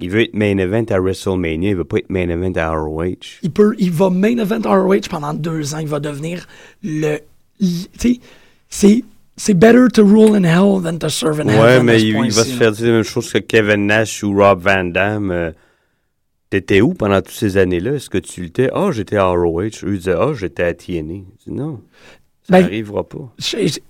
il 0.00 0.08
veut 0.10 0.22
être 0.22 0.34
main 0.34 0.56
event 0.58 0.84
à 0.88 0.98
WrestleMania. 0.98 1.70
Il 1.70 1.76
veut 1.76 1.84
pas 1.84 1.98
être 1.98 2.10
main 2.10 2.28
event 2.28 2.52
à 2.56 2.70
ROH. 2.74 3.04
Il, 3.42 3.50
peut, 3.50 3.74
il 3.78 3.90
va 3.90 4.08
main 4.10 4.38
event 4.38 4.60
ROH 4.64 5.08
pendant 5.10 5.34
deux 5.34 5.74
ans. 5.74 5.78
Il 5.78 5.88
va 5.88 6.00
devenir 6.00 6.46
le. 6.82 7.18
Tu 7.58 7.66
sais, 7.98 8.20
c'est. 8.68 9.04
C'est 9.36 9.54
better 9.54 9.86
to 9.94 10.04
rule 10.04 10.34
in 10.36 10.44
hell 10.44 10.82
than 10.82 10.98
to 10.98 11.08
serve 11.08 11.40
in 11.40 11.48
heaven. 11.48 11.62
Ouais, 11.62 11.74
à 11.76 11.82
mais 11.82 11.98
ce 11.98 12.04
il, 12.04 12.08
il 12.26 12.32
va 12.32 12.44
se 12.44 12.52
faire 12.54 12.72
dire 12.72 12.86
la 12.88 12.92
même 12.92 13.02
chose 13.04 13.32
que 13.32 13.38
Kevin 13.38 13.86
Nash 13.86 14.22
ou 14.22 14.34
Rob 14.34 14.60
Van 14.60 14.84
Damme. 14.84 15.30
euh, 15.30 15.50
T'étais 16.50 16.80
où 16.80 16.94
pendant 16.94 17.22
toutes 17.22 17.30
ces 17.34 17.56
années-là? 17.56 17.92
Est-ce 17.94 18.10
que 18.10 18.18
tu 18.18 18.42
l'étais? 18.42 18.70
Ah, 18.74 18.90
j'étais 18.92 19.16
à 19.16 19.26
ROH. 19.26 19.60
Eux 19.84 19.92
ils 19.94 19.98
disaient, 19.98 20.14
ah, 20.18 20.32
j'étais 20.34 20.64
à 20.64 20.74
TNA. 20.74 21.14
Dis, 21.46 21.52
non, 21.52 21.80
ça 22.42 22.52
Ben, 22.54 22.62
n'arrivera 22.62 23.08
pas. 23.08 23.32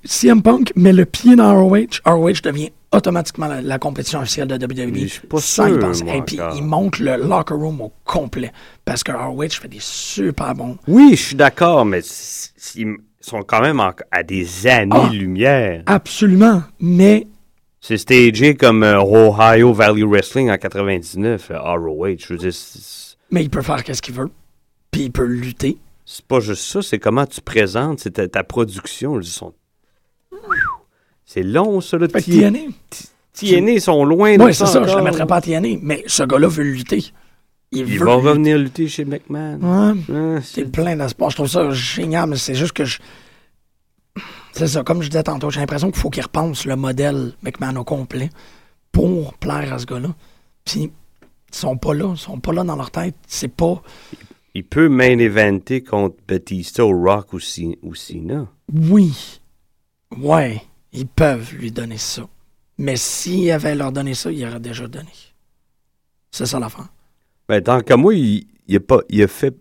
CM 0.05 0.43
Punk 0.43 0.73
met 0.77 0.93
le 0.93 1.07
pied 1.07 1.37
dans 1.37 1.55
ROH, 1.55 2.01
ROH 2.05 2.43
devient 2.45 2.71
automatiquement 2.93 3.47
la, 3.47 3.63
la 3.63 3.79
compétition 3.79 4.21
officielle 4.21 4.49
de 4.49 4.57
WWE. 4.57 4.91
Mais 4.93 5.01
je 5.03 5.07
suis 5.07 5.27
pas 5.27 5.39
Sans 5.41 5.67
y 5.69 5.71
sûr, 5.71 5.79
penser. 5.79 6.05
moi, 6.05 6.17
Et 6.17 6.23
puis 6.23 6.39
il 6.57 6.63
monte 6.63 6.99
le 6.99 7.17
locker 7.17 7.55
room 7.55 7.81
au 7.81 7.93
complet 8.05 8.53
parce 8.85 9.03
que 9.05 9.13
ROH 9.13 9.49
fait 9.61 9.69
des 9.69 9.79
super 9.81 10.55
bons. 10.55 10.77
Oui, 10.87 11.13
je 11.13 11.23
suis 11.23 11.37
d'accord, 11.37 11.87
mais 11.87 12.01
ils 12.77 12.97
sont 13.21 13.43
quand 13.43 13.63
même 13.63 13.81
à 14.11 14.23
des 14.23 14.47
Ah. 14.69 14.77
années-lumière. 14.81 15.83
Absolument, 15.87 16.63
mais 16.81 17.27
C'est 17.81 17.97
stagé 17.97 18.55
comme 18.55 18.83
euh, 18.83 19.01
Ohio 19.03 19.73
Valley 19.73 20.03
Wrestling 20.05 20.51
en 20.51 20.59
99, 20.59 21.51
euh, 21.51 21.59
ROH. 21.61 22.17
Je 22.19 22.33
veux 22.35 22.39
dire, 22.39 22.53
c'est 22.53 23.17
mais 23.31 23.43
il 23.45 23.51
peut 23.51 23.63
faire 23.63 23.83
qu'est-ce 23.85 24.03
qu'il 24.03 24.15
veut, 24.15 24.29
puis 24.91 25.03
il 25.03 25.11
peut 25.13 25.25
lutter. 25.25 25.79
c'est 26.05 26.25
pas 26.25 26.41
juste 26.41 26.65
ça, 26.65 26.83
c'est 26.83 26.99
comment 26.99 27.25
tu 27.25 27.41
présentes, 27.41 28.01
c'est 28.01 28.11
ta, 28.13 28.27
ta 28.29 28.43
production. 28.43 29.21
Ils 29.21 29.25
sont... 29.27 29.55
C'est 31.25 31.45
long, 31.45 31.81
ça, 31.81 31.97
là. 31.97 32.09
Fait 32.09 32.23
que 32.23 32.31
TNA, 32.31 32.59
TNA, 33.35 33.71
ils 33.71 33.81
sont 33.81 34.05
loin 34.05 34.37
de 34.37 34.43
oui, 34.43 34.53
c'est 34.53 34.67
ça, 34.67 34.73
je 34.83 34.89
encore. 34.89 34.99
le 34.99 35.05
mettrais 35.05 35.27
pas 35.27 35.37
à 35.37 35.41
TNA, 35.41 35.79
mais 35.81 36.03
ce 36.09 36.25
gars-là 36.25 36.49
veut 36.49 36.65
lutter. 36.65 37.05
Il, 37.71 37.79
Ils 37.79 37.85
veut 38.01 38.05
vont 38.05 38.17
lutter. 38.17 38.29
revenir 38.29 38.59
lutter 38.59 38.89
chez 38.89 39.05
McMahon. 39.05 39.61
Ouais. 39.63 40.41
C'est 40.43 40.65
c'est- 40.65 40.73
plein 40.73 40.97
d'espoir. 40.97 41.31
Je 41.31 41.37
trouve 41.37 41.47
ça 41.49 41.71
génial, 41.71 42.29
mais 42.29 42.37
c'est 42.37 42.57
juste 42.57 42.73
que 42.73 42.85
je. 42.85 42.99
C'est 44.53 44.67
ça, 44.67 44.83
comme 44.83 45.03
je 45.03 45.09
disais 45.09 45.23
tantôt, 45.23 45.51
j'ai 45.51 45.61
l'impression 45.61 45.91
qu'il 45.91 46.01
faut 46.01 46.11
qu'il 46.11 46.23
repense 46.23 46.65
le 46.65 46.77
modèle 46.77 47.33
McMahon 47.43 47.77
au 47.77 47.85
complet 47.85 48.31
pour 48.93 49.35
plaire 49.35 49.73
à 49.73 49.79
ce 49.79 49.87
gars-là. 49.87 50.15
Puis, 50.65 50.91
ils 51.53 51.57
sont 51.57 51.77
pas 51.77 51.95
là, 51.95 52.13
ils 52.15 52.19
sont 52.19 52.41
pas 52.41 52.53
là 52.53 52.65
dans 52.65 52.77
leur 52.77 52.91
tête. 52.91 53.15
C'est 53.27 53.49
pas. 53.49 53.83
Il 54.55 54.65
peut 54.65 54.89
main 54.89 55.19
eventer 55.19 55.83
contre 55.83 56.17
Batista 56.27 56.85
ou 56.85 57.03
Rock 57.05 57.33
ou, 57.33 57.41
Si- 57.41 57.79
ou 57.83 57.95
Cena. 57.95 58.49
Oui. 58.73 59.41
Ouais, 60.19 60.61
ils 60.93 61.07
peuvent 61.07 61.55
lui 61.55 61.71
donner 61.71 61.99
ça. 61.99 62.27
Mais 62.79 62.97
s'ils 62.97 63.51
avaient 63.53 63.77
leur 63.77 63.93
donné 63.93 64.15
ça, 64.15 64.33
ils 64.33 64.45
auraient 64.45 64.59
déjà 64.59 64.89
donné. 64.89 65.11
C'est 66.33 66.47
ça 66.47 66.59
l'affaire. 66.59 66.89
Ben, 67.49 67.63
tant 67.63 67.81
qu'à 67.81 67.97
moi, 67.97 68.15
il, 68.15 68.47
il 68.67 68.77
a 68.77 68.81
pas, 68.81 69.01
il 69.09 69.23
a 69.23 69.29
fait. 69.29 69.57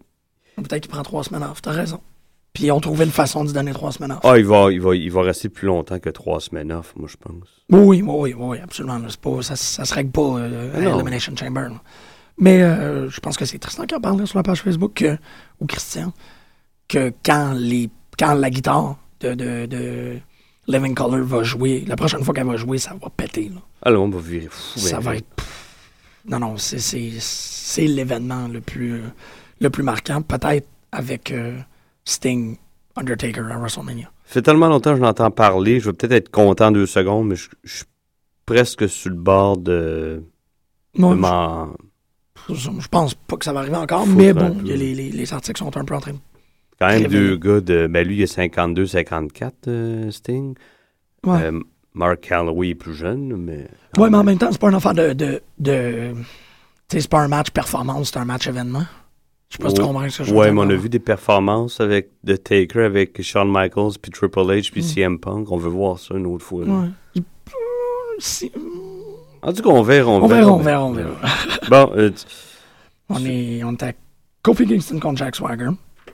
Peut-être 0.56 0.82
qu'il 0.82 0.92
prend 0.92 1.04
trois 1.04 1.24
semaines 1.24 1.44
off, 1.44 1.62
t'as 1.62 1.72
raison. 1.72 2.02
Puis 2.60 2.68
ils 2.68 2.72
ont 2.74 2.82
trouvé 2.82 3.05
une 3.05 3.12
façon 3.12 3.45
de 3.45 3.51
donner 3.53 3.72
trois 3.72 3.93
semaines 3.93 4.12
off. 4.12 4.20
Ah, 4.24 4.38
il 4.38 4.45
va, 4.45 4.70
il, 4.70 4.82
va, 4.82 4.93
il 4.93 5.10
va 5.10 5.22
rester 5.22 5.47
plus 5.47 5.68
longtemps 5.68 5.97
que 5.97 6.10
trois 6.10 6.41
semaines 6.41 6.74
off, 6.74 6.93
moi, 6.97 7.07
je 7.10 7.16
pense. 7.16 7.47
Oui, 7.70 8.01
oui, 8.01 8.03
oui, 8.05 8.36
oui, 8.38 8.57
absolument. 8.62 8.99
Pas, 9.22 9.41
ça, 9.41 9.55
ça 9.55 9.86
se 9.86 9.93
règle 9.93 10.12
pas 10.12 10.22
euh, 10.22 10.76
à 10.76 10.82
Non. 10.82 10.95
Elimination 10.95 11.34
Chamber. 11.38 11.62
là. 11.70 11.82
Mais 12.38 12.62
euh, 12.62 13.10
je 13.10 13.20
pense 13.22 13.38
que 13.38 13.45
c'est 13.45 13.60
Tristan 13.60 13.86
qui 13.86 13.95
a 13.95 13.99
parlé 14.01 14.26
sur 14.26 14.38
la 14.38 14.43
page 14.43 14.62
Facebook, 14.62 15.05
ou 15.62 15.66
Christian, 15.68 16.12
que 16.89 17.14
quand, 17.26 17.53
les, 17.55 17.89
quand 18.18 18.34
la 18.34 18.49
guitare 18.49 18.97
de, 19.22 19.36
de, 19.36 19.66
de 19.66 20.18
Living 20.68 20.95
Color 20.95 21.24
va 21.24 21.43
jouer, 21.43 21.86
la 21.88 21.95
prochaine 21.95 22.24
fois 22.26 22.34
qu'elle 22.34 22.45
va 22.47 22.57
jouer, 22.57 22.78
ça 22.78 22.93
va 23.01 23.10
péter. 23.10 23.49
Là. 23.53 23.62
Ah, 23.84 23.89
là, 23.91 23.99
on 23.99 24.10
va 24.10 24.20
virer 24.20 24.47
fou. 24.49 24.80
ça 24.80 24.97
ben, 24.97 25.03
va 25.03 25.16
être... 25.16 25.28
Non, 26.28 26.39
non, 26.39 26.57
c'est- 26.57 27.88
l'événement 27.88 28.47
le 28.49 28.60
plus, 28.62 29.01
le 29.62 29.70
plus 29.70 29.84
marquant, 29.84 30.22
peut-être 30.22 30.68
avec 30.91 31.32
euh, 31.32 31.57
Sting, 32.10 32.57
Undertaker 32.95 33.41
à 33.51 33.57
WrestleMania. 33.57 34.10
Ça 34.26 34.34
fait 34.34 34.41
tellement 34.41 34.68
longtemps 34.68 34.91
que 34.91 34.97
je 34.97 35.01
l'entends 35.01 35.32
parler, 35.32 35.80
je 35.80 35.88
vais 35.89 35.93
peut-être 35.93 36.12
être 36.14 36.30
content 36.30 36.72
deux 36.72 36.86
secondes, 36.86 37.28
mais 37.28 37.36
je, 37.36 37.49
je 37.64 37.78
suis 37.78 37.86
presque 38.45 38.88
sur 38.89 39.10
le 39.12 39.16
bord 39.16 39.57
de, 39.57 40.24
m'en- 40.97 41.70
je, 42.49 42.55
je 42.55 42.88
pense 42.88 43.14
pas 43.14 43.38
que 43.38 43.45
ça 43.45 43.53
va 43.53 43.60
arriver 43.62 43.76
encore, 43.78 44.05
Foutre 44.05 44.18
mais 44.18 44.30
un 44.30 44.34
bon, 44.34 44.62
y 44.64 44.72
a 44.72 44.76
les, 44.76 44.95
les, 44.95 45.12
les 45.12 45.34
articles 45.34 45.60
sont 45.60 45.76
un 45.78 45.86
peu 45.86 45.95
en 45.95 45.99
train 45.99 46.14
de 46.14 46.18
Quand 46.80 46.88
même 46.88 47.07
deux 47.07 47.36
gars 47.38 47.62
de. 47.62 47.88
Ben 47.88 48.07
lui, 48.07 48.18
il 48.18 48.24
a 48.24 48.28
52, 48.28 48.88
54, 48.88 49.68
euh, 49.68 50.12
Sting. 50.12 50.55
Ouais. 51.26 51.43
Euh, 51.43 51.60
Mark 51.93 52.22
Calloway 52.22 52.70
est 52.70 52.76
plus 52.76 52.93
jeune, 52.93 53.36
mais. 53.38 53.68
Ouais, 53.97 54.10
mais 54.10 54.18
en 54.18 54.24
même 54.24 54.38
temps, 54.38 54.49
c'est 54.51 54.62
pas 54.62 54.70
une 54.70 54.76
affaire 54.76 54.93
de. 54.93 55.14
de, 55.14 55.41
de 55.60 56.14
tu 56.88 56.95
sais, 56.97 57.01
c'est 57.01 57.10
pas 57.10 57.20
un 57.22 57.28
match 57.28 57.51
performance, 57.51 58.10
c'est 58.12 58.20
un 58.20 58.26
match 58.26 58.47
événement. 58.47 58.86
Je 59.50 59.58
sais 59.58 59.64
pas 59.64 59.70
si 59.70 59.76
tu 59.76 59.82
comprends 59.82 60.02
veux 60.08 60.34
Ouais, 60.34 60.52
mais 60.52 60.60
on 60.62 60.70
a 60.70 60.76
vu 60.76 60.89
des 60.89 61.00
performances 61.00 61.80
avec 61.82 62.10
The 62.26 62.41
Taker, 62.43 62.84
avec 62.84 63.20
Shawn 63.22 63.52
Michaels, 63.52 63.97
puis 64.00 64.12
Triple 64.12 64.41
H, 64.41 64.72
puis 64.72 64.84
CM 64.84 65.20
Punk. 65.20 65.52
On 65.52 65.58
veut 65.58 65.70
voir 65.72 65.97
ça 65.97 66.16
une 66.16 66.28
autre 66.28 66.45
fois. 66.45 66.66
Mm. 66.66 66.84
Ouais. 66.84 66.89
Il 67.16 67.24
En 69.41 69.52
tout 69.54 69.64
cas, 69.64 69.70
on 69.70 69.82
verra, 69.82 70.12
on, 70.12 70.24
On 70.24 70.28
verra, 70.28 70.52
on 70.52 70.58
verra, 70.60 70.86
on 70.86 70.91
verra. 70.91 71.16
Bon, 71.70 71.91
euh, 71.95 72.12
tu- 72.12 72.26
On 73.10 73.26
est, 73.26 73.64
on 73.64 73.72
est 73.74 73.84
à 73.84 73.93
Kofi 74.43 74.68
Kingston 74.68 75.00
contre 75.00 75.18
Jack 75.18 75.36
Swagger. 75.36 75.70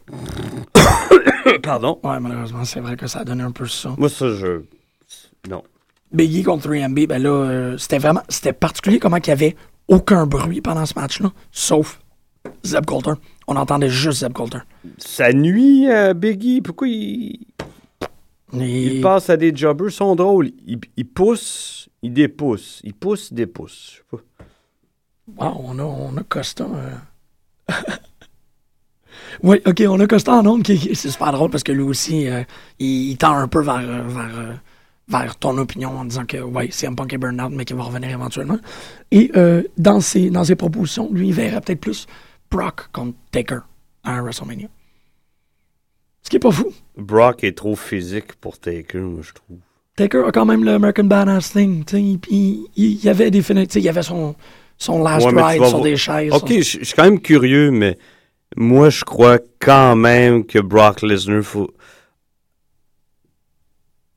pardon? 1.64 2.00
Ouais, 2.04 2.20
malheureusement, 2.22 2.64
c'est 2.64 2.80
vrai 2.80 2.96
que 2.96 3.08
ça 3.08 3.20
a 3.20 3.24
donné 3.26 3.44
un 3.44 3.52
peu 3.52 3.68
ça. 3.68 3.94
Moi, 3.98 4.08
ça, 4.08 4.30
je. 4.34 4.62
Non. 5.50 5.62
Biggie 6.14 6.44
contre 6.44 6.70
3MB, 6.70 7.08
ben 7.08 7.22
là, 7.22 7.30
euh, 7.30 7.78
c'était 7.78 7.98
vraiment. 7.98 8.22
C'était 8.30 8.54
particulier 8.54 9.00
comment 9.00 9.18
il 9.18 9.28
y 9.28 9.32
avait 9.32 9.56
aucun 9.90 10.26
bruit 10.26 10.62
pendant 10.62 10.86
ce 10.86 10.94
match-là, 10.96 11.32
sauf 11.52 12.00
Zeb 12.64 12.86
Coulter. 12.86 13.14
On 13.48 13.56
entendait 13.56 13.90
juste 13.90 14.20
Zeb 14.20 14.34
Coulter. 14.34 14.60
Ça 14.98 15.32
nuit 15.34 15.90
à 15.90 16.14
Biggie. 16.14 16.62
Pourquoi 16.62 16.88
il. 16.88 17.40
Il 18.54 19.02
passe 19.02 19.30
à 19.30 19.36
des 19.38 19.54
jobbers, 19.54 19.90
ils 19.90 19.92
sont 19.92 20.16
drôles. 20.16 20.52
Il, 20.66 20.80
il 20.96 21.06
pousse, 21.06 21.90
il 22.02 22.14
dépousse. 22.14 22.80
Il 22.86 22.94
pousse, 22.94 23.30
il 23.32 23.36
dépousse. 23.36 24.02
Je 24.12 24.18
sais 24.18 24.24
pas. 25.38 25.46
Wow, 25.50 25.62
on 25.66 25.80
a, 25.80 25.84
on 25.84 26.18
a 26.18 26.24
Costa. 26.24 26.66
euh. 26.66 27.74
oui, 29.44 29.58
ok, 29.66 29.84
on 29.90 30.00
a 30.00 30.08
Costa 30.08 30.34
en 30.34 30.46
ondes 30.46 30.64
qui, 30.64 30.96
c'est 30.96 31.10
super 31.10 31.32
drôle 31.34 31.50
parce 31.50 31.64
que 31.64 31.72
lui 31.72 31.82
aussi, 31.82 32.28
euh, 32.30 32.44
il, 32.80 33.10
il 33.12 33.18
tend 33.18 33.36
un 33.36 33.48
peu 33.48 33.62
vers, 33.62 33.80
euh, 33.80 34.04
vers, 34.08 34.38
euh, 34.40 34.54
vers 35.08 35.36
ton 35.36 35.58
opinion 35.58 35.90
en 35.98 36.06
disant 36.06 36.26
que 36.26 36.38
ouais, 36.38 36.70
c'est 36.72 36.88
un 36.88 36.94
punk 36.94 37.12
et 37.14 37.18
burn-out, 37.18 37.52
mais 37.52 37.66
qu'il 37.66 37.76
va 37.76 37.84
revenir 37.84 38.10
éventuellement. 38.12 38.60
Et 39.12 39.32
euh, 39.36 39.64
dans, 39.78 40.00
ses, 40.00 40.30
dans 40.30 40.44
ses 40.44 40.56
propositions, 40.56 41.10
lui, 41.12 41.30
il 41.30 41.34
verrait 41.34 41.60
peut-être 41.60 41.82
plus 41.82 42.06
Brock 42.56 42.90
contre 42.92 43.18
Taker 43.32 43.60
à 44.04 44.22
WrestleMania. 44.22 44.68
Ce 46.22 46.30
qui 46.30 46.38
est 46.38 46.40
pas 46.40 46.52
fou. 46.52 46.72
Brock 46.98 47.44
est 47.44 47.56
trop 47.58 47.76
physique 47.76 48.34
pour 48.36 48.58
Taker, 48.58 49.00
moi, 49.00 49.22
je 49.22 49.34
trouve. 49.34 49.58
Taker 49.96 50.24
a 50.28 50.32
quand 50.32 50.46
même 50.46 50.64
le 50.64 50.72
American 50.72 51.04
Badass 51.06 51.52
thing. 51.54 51.84
Il, 51.94 52.20
il, 52.30 52.68
il 52.76 53.04
y 53.04 53.10
avait 53.10 53.32
des 53.32 53.40
il 53.40 53.82
y 53.82 53.90
avait 53.90 54.04
son, 54.04 54.36
son 54.78 55.04
last 55.04 55.26
Ouais, 55.26 55.42
ride 55.44 55.66
sur 55.66 55.82
des 55.82 55.98
chaises. 55.98 56.34
Ok, 56.34 56.50
son- 56.50 56.56
je 56.56 56.62
je 56.80 56.84
suis 56.84 56.94
quand 56.96 57.04
même 57.04 57.22
curieux, 57.22 57.72
mais 57.72 57.98
moi, 58.58 58.90
je 58.90 59.04
crois 59.04 59.40
quand 59.60 59.96
même 59.96 60.46
que 60.46 60.60
Brock 60.60 61.02
Lesnar 61.02 61.44
faut... 61.44 61.72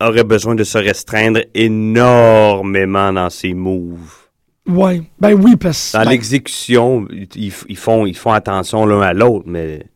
aurait 0.00 0.24
besoin 0.24 0.54
de 0.54 0.64
se 0.64 0.78
restreindre 0.78 1.40
énormément 1.54 3.12
dans 3.12 3.30
ses 3.30 3.54
moves. 3.54 4.27
Ouais, 4.68 5.02
ben 5.18 5.32
oui, 5.32 5.56
parce 5.56 5.92
Dans 5.92 6.04
ben, 6.04 6.10
l'exécution, 6.10 7.08
ils, 7.10 7.52
ils 7.68 7.76
font, 7.76 8.04
ils 8.04 8.16
font 8.16 8.32
attention 8.32 8.84
l'un 8.84 9.00
à 9.00 9.14
l'autre, 9.14 9.44
mais... 9.46 9.86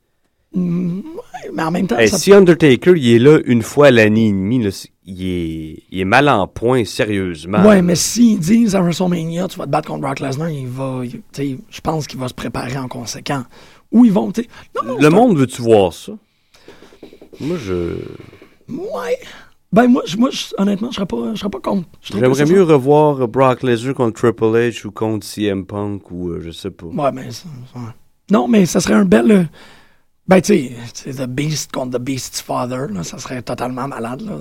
Mm, 0.55 1.01
mais 1.53 1.63
en 1.63 1.71
même 1.71 1.87
temps, 1.87 1.99
Hey, 1.99 2.09
ça- 2.09 2.19
si 2.19 2.33
Undertaker, 2.33 2.95
il 2.97 3.15
est 3.15 3.19
là 3.19 3.39
une 3.45 3.63
fois 3.63 3.89
à 3.89 3.91
l'année 3.91 4.29
et 4.29 4.33
demie, 4.33 4.63
là, 4.63 4.71
il, 5.05 5.27
est, 5.27 5.83
il 5.91 6.01
est 6.01 6.05
mal 6.05 6.29
en 6.29 6.47
point, 6.47 6.85
sérieusement. 6.85 7.63
ouais, 7.67 7.83
mais 7.83 7.97
s'ils 7.97 8.39
disent 8.39 8.75
à 8.75 8.81
WrestleMania, 8.81 9.49
tu 9.49 9.59
vas 9.59 9.67
te 9.67 9.71
battre 9.71 9.89
contre 9.89 10.01
Brock 10.03 10.21
Lesnar, 10.21 10.49
il 10.49 10.69
va, 10.69 11.03
je 11.05 11.81
pense 11.83 12.07
qu'il 12.07 12.19
va 12.19 12.29
se 12.29 12.35
préparer 12.35 12.79
en 12.79 12.89
conséquent. 12.89 13.45
Ou 13.91 14.07
ils 14.07 14.13
vont, 14.13 14.29
non, 14.29 14.83
non, 14.85 14.97
Le 14.99 15.09
monde 15.11 15.37
veut-tu 15.37 15.61
voir 15.61 15.93
ça? 15.93 16.13
Moi, 17.41 17.57
je... 17.59 17.97
Ouais. 18.69 19.19
Ben 19.73 19.87
moi, 19.89 20.03
je- 20.05 20.17
moi 20.19 20.29
honnêtement, 20.59 20.91
je 20.91 20.97
serais 20.97 21.07
pas, 21.07 21.17
je 21.35 21.39
serais 21.41 21.49
pas 21.51 21.61
contre. 21.61 21.89
J'aimerais 22.03 22.35
ça 22.35 22.45
mieux 22.45 22.63
revoir 22.63 23.27
Brock 23.27 23.63
Lesnar 23.63 23.95
contre 23.95 24.21
Triple 24.21 24.45
H 24.45 24.87
ou 24.87 24.91
contre 24.91 25.27
CM 25.27 25.65
Punk 25.65 26.11
ou 26.11 26.29
euh, 26.31 26.41
je 26.45 26.51
sais 26.51 26.71
pas. 26.71 26.87
Ouais, 26.87 27.13
mais 27.13 27.29
non, 28.31 28.49
mais 28.49 28.67
ça 28.67 28.81
serait 28.81 28.95
un 28.95 29.05
bel. 29.07 29.31
euh, 29.31 29.45
Ben 30.29 30.41
tu 30.43 30.55
sais, 30.55 30.73
c'est 30.93 31.15
The 31.15 31.27
Beast 31.27 31.73
contre 31.73 31.99
The 31.99 32.03
Beast's 32.03 32.43
Father, 32.43 32.89
là, 32.93 33.03
ça 33.03 33.17
serait 33.19 33.41
totalement 33.43 33.89
malade 33.89 34.21
là. 34.23 34.33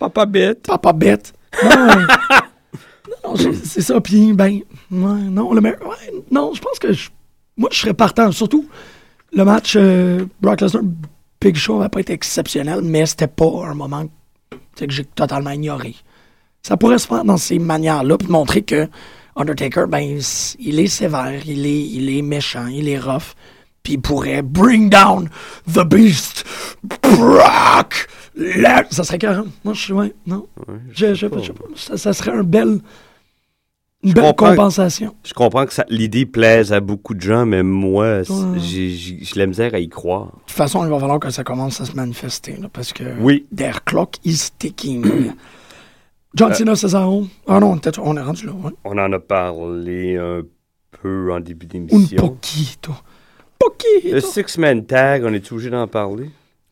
Papa 0.00 0.26
bête. 0.26 0.66
Papa 0.66 0.92
bête. 0.92 1.32
Non, 1.62 1.86
non, 3.24 3.36
c'est 3.36 3.54
c'est 3.54 3.80
ça. 3.82 4.00
Puis, 4.00 4.32
ben, 4.32 4.60
ouais, 4.90 5.20
non, 5.30 5.52
le 5.52 5.60
meilleur. 5.60 5.80
Ouais, 5.82 6.12
non, 6.30 6.52
je 6.54 6.60
pense 6.60 6.78
que 6.80 6.92
je, 6.92 7.08
moi, 7.56 7.68
je 7.72 7.78
serais 7.78 7.94
partant. 7.94 8.32
Surtout, 8.32 8.66
le 9.32 9.44
match 9.44 9.74
euh, 9.76 10.24
Brock 10.40 10.60
Lesnar, 10.60 10.82
Big 11.40 11.54
Show 11.54 11.78
n'a 11.78 11.88
pas 11.88 12.00
été 12.00 12.12
exceptionnel, 12.12 12.80
mais 12.82 13.06
c'était 13.06 13.28
pas 13.28 13.66
un 13.68 13.74
moment 13.74 14.04
sais, 14.80 14.86
que 14.86 14.92
j'ai 14.92 15.04
totalement 15.04 15.50
ignoré. 15.50 15.94
Ça 16.62 16.76
pourrait 16.76 16.98
se 16.98 17.06
faire 17.06 17.24
dans 17.24 17.36
ces 17.36 17.58
manières-là, 17.58 18.18
puis 18.18 18.28
montrer 18.28 18.62
que 18.62 18.88
Undertaker, 19.34 19.86
ben, 19.88 20.20
il 20.58 20.80
est 20.80 20.86
sévère, 20.86 21.40
il 21.46 21.66
est, 21.66 21.82
il 21.88 22.16
est 22.16 22.22
méchant, 22.22 22.66
il 22.66 22.88
est 22.88 22.98
rough, 22.98 23.34
puis 23.82 23.94
il 23.94 24.00
pourrait 24.00 24.42
bring 24.42 24.90
down 24.90 25.28
the 25.72 25.84
beast, 25.84 26.44
Brock. 26.84 28.08
Ça 28.90 29.04
serait 29.04 29.18
carré. 29.18 29.42
Moi, 29.64 29.74
je 29.74 29.80
suis, 29.80 29.92
ouais, 29.92 30.14
non. 30.26 30.46
je, 30.92 31.14
je, 31.14 31.26
ça 31.74 32.12
serait 32.12 32.32
un 32.32 32.42
bel, 32.42 32.80
une 34.02 34.12
belle 34.12 34.34
compensation. 34.34 35.14
Je 35.24 35.32
comprends 35.32 35.64
que 35.66 35.72
l'idée 35.88 36.26
plaise 36.26 36.72
à 36.72 36.80
beaucoup 36.80 37.14
de 37.14 37.20
gens, 37.20 37.46
mais 37.46 37.62
moi, 37.62 38.18
Ouais. 38.28 38.58
j'ai 38.58 38.96
la 39.36 39.46
misère 39.46 39.74
à 39.74 39.78
y 39.78 39.88
croire. 39.88 40.26
De 40.26 40.30
toute 40.46 40.50
façon, 40.50 40.84
il 40.84 40.90
va 40.90 40.98
falloir 40.98 41.20
que 41.20 41.30
ça 41.30 41.44
commence 41.44 41.80
à 41.80 41.84
se 41.84 41.92
manifester, 41.94 42.56
là, 42.60 42.68
parce 42.72 42.92
que 42.92 43.04
Oui. 43.20 43.46
their 43.54 43.84
clock 43.84 44.16
is 44.24 44.48
ticking. 44.58 45.32
John 46.34 46.54
Cena, 46.54 46.74
Cesaro. 46.74 47.26
Ah 47.46 47.60
non, 47.60 47.76
peut-être 47.78 48.00
on 48.02 48.16
est 48.16 48.22
rendu 48.22 48.46
là. 48.46 48.52
Ouais. 48.52 48.72
On 48.84 48.96
en 48.98 49.12
a 49.12 49.18
parlé 49.18 50.16
un 50.16 50.40
peu 51.02 51.32
en 51.32 51.40
début 51.40 51.66
Un 51.66 51.68
d'émission. 51.68 52.16
poquito. 52.16 52.92
Poquito. 53.58 54.14
Le 54.14 54.20
Six-Man 54.20 54.86
Tag, 54.86 55.22
on 55.24 55.32
est 55.34 55.52
obligé 55.52 55.68
d'en 55.70 55.86
parler? 55.86 56.30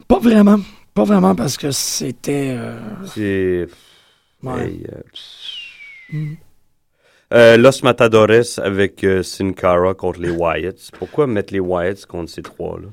Pas 0.09 0.19
vraiment. 0.19 0.59
Pas 0.95 1.05
vraiment 1.05 1.35
parce 1.35 1.57
que 1.59 1.71
c'était. 1.71 2.57
euh, 2.59 2.79
C'est... 3.15 3.69
ouais. 4.43 4.65
Hey, 4.67 4.87
euh, 4.93 5.01
Mm. 6.13 6.35
Euh, 7.33 7.57
Los 7.57 7.83
Matadores 7.83 8.59
avec 8.63 9.05
euh, 9.05 9.23
Sin 9.23 9.53
Cara 9.53 9.95
contre 9.95 10.21
les 10.21 10.31
Wyatts. 10.31 10.91
Pourquoi 10.99 11.27
mettre 11.27 11.53
les 11.53 11.61
Wyatts 11.61 12.07
contre 12.07 12.31
ces 12.31 12.43
trois-là? 12.43 12.89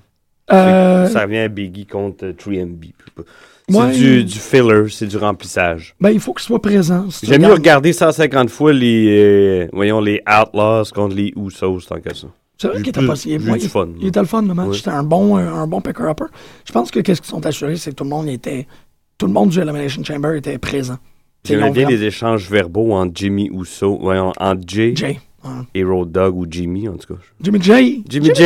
Euh, 0.53 1.07
Ça 1.07 1.23
revient 1.23 1.39
à 1.39 1.47
Biggie 1.47 1.85
contre 1.85 2.25
euh, 2.25 2.33
3MB. 2.33 2.91
C'est 3.69 3.75
Ouais. 3.77 3.91
du, 3.91 4.23
du 4.23 4.39
filler, 4.39 4.85
c'est 4.89 5.07
du 5.07 5.17
remplissage. 5.17 5.93
ben, 5.99 6.09
il 6.11 6.21
faut 6.21 6.33
qu'il 6.33 6.45
soit 6.45 6.61
présent. 6.61 7.09
Si 7.09 7.25
J'aime 7.25 7.41
mieux 7.41 7.51
regarder 7.51 7.91
150 7.91 8.49
fois 8.49 8.71
les, 8.71 9.07
euh, 9.09 9.67
voyons, 9.73 9.99
les 9.99 10.21
Outlaws 10.25 10.85
contre 10.95 11.15
les 11.15 11.33
Usos 11.35 11.81
tant 11.81 11.99
que 11.99 12.15
ça. 12.15 12.27
C'est 12.57 12.69
vrai 12.69 12.77
qu'il 12.77 12.88
était 12.89 13.05
pas 13.05 13.17
si. 13.17 13.31
il- 13.31 13.41
fun, 13.69 13.89
Il 13.99 14.07
était 14.07 14.21
le 14.21 14.25
fun, 14.25 14.41
le 14.43 14.53
match. 14.53 14.67
Ouais. 14.69 14.77
C'était 14.77 14.89
un 14.91 15.03
bon, 15.03 15.38
euh, 15.38 15.49
un 15.51 15.67
bon 15.67 15.81
picker-upper. 15.81 16.27
Je 16.65 16.71
pense 16.71 16.91
que 16.91 17.01
qu'est-ce 17.01 17.19
qu'ils 17.21 17.29
sont 17.29 17.45
assurés, 17.45 17.75
c'est 17.75 17.89
que 17.91 17.95
tout 17.97 18.05
le 18.05 18.09
monde 18.09 18.29
était. 18.29 18.67
Tout 19.17 19.27
le 19.27 19.33
monde 19.33 19.49
du 19.49 19.59
Elimination 19.59 20.01
Chamber 20.01 20.35
était 20.38 20.57
présent. 20.59 20.97
J'aimais 21.45 21.71
bien 21.71 21.88
les 21.88 22.03
échanges 22.03 22.49
verbaux 22.49 22.93
entre 22.93 23.11
Jimmy 23.15 23.49
Uso, 23.53 23.97
voyons, 23.99 24.33
entre 24.38 24.61
Jay, 24.67 24.93
Jay. 24.95 25.19
ouais. 25.43 25.51
et 25.73 25.83
Road 25.83 26.11
Dogg 26.11 26.35
ou 26.35 26.45
Jimmy, 26.49 26.89
en 26.89 26.97
tout 26.97 27.13
cas. 27.15 27.19
Jimmy 27.41 27.61
J. 27.61 28.03
Jimmy 28.07 28.31
J. 28.35 28.43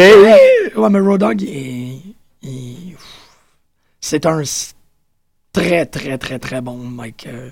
Ouais, 0.76 0.90
mais 0.90 1.00
Road 1.00 1.20
Dogg, 1.22 1.42
il 1.42 1.50
est- 1.50 2.00
il- 2.44 2.96
c'est 4.00 4.26
un 4.26 4.42
très, 5.52 5.86
très, 5.86 6.18
très, 6.18 6.38
très 6.40 6.62
bon 6.62 6.78
mec. 6.78 7.26
euh, 7.28 7.50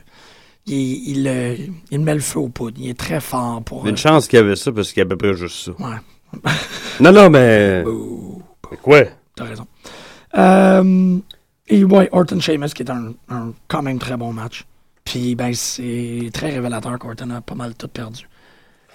il, 0.67 1.17
il, 1.17 1.27
euh, 1.27 1.55
il 1.89 1.99
met 1.99 2.13
le 2.13 2.19
feu 2.19 2.39
aux 2.39 2.49
poudres. 2.49 2.77
Il 2.79 2.89
est 2.89 2.97
très 2.99 3.19
fort 3.19 3.63
pour. 3.63 3.87
Une 3.87 3.93
euh, 3.93 3.97
chance 3.97 4.27
qu'il 4.27 4.37
y 4.37 4.41
avait 4.41 4.55
ça 4.55 4.71
parce 4.71 4.89
qu'il 4.89 4.99
y 4.99 5.01
a 5.01 5.05
à 5.05 5.09
peu 5.09 5.17
près 5.17 5.33
juste 5.33 5.65
ça. 5.65 5.71
ouais, 5.71 5.97
Non, 6.99 7.11
non, 7.11 7.29
mais. 7.31 7.83
Mais 7.83 8.77
quoi? 8.83 9.01
t'as 9.35 9.45
raison. 9.45 9.65
Euh, 10.37 11.17
et 11.67 11.83
ouais, 11.83 12.07
Orton 12.11 12.39
Sheamus, 12.39 12.69
qui 12.69 12.83
est 12.83 12.91
un, 12.91 13.13
un 13.29 13.51
quand 13.67 13.81
même 13.81 13.97
très 13.97 14.15
bon 14.15 14.31
match. 14.31 14.65
Puis, 15.09 15.33
ben, 15.35 15.51
c'est 15.53 16.29
très 16.33 16.51
révélateur 16.51 16.99
qu'Orton 16.99 17.29
a 17.31 17.41
pas 17.41 17.55
mal 17.55 17.73
tout 17.75 17.87
perdu. 17.87 18.27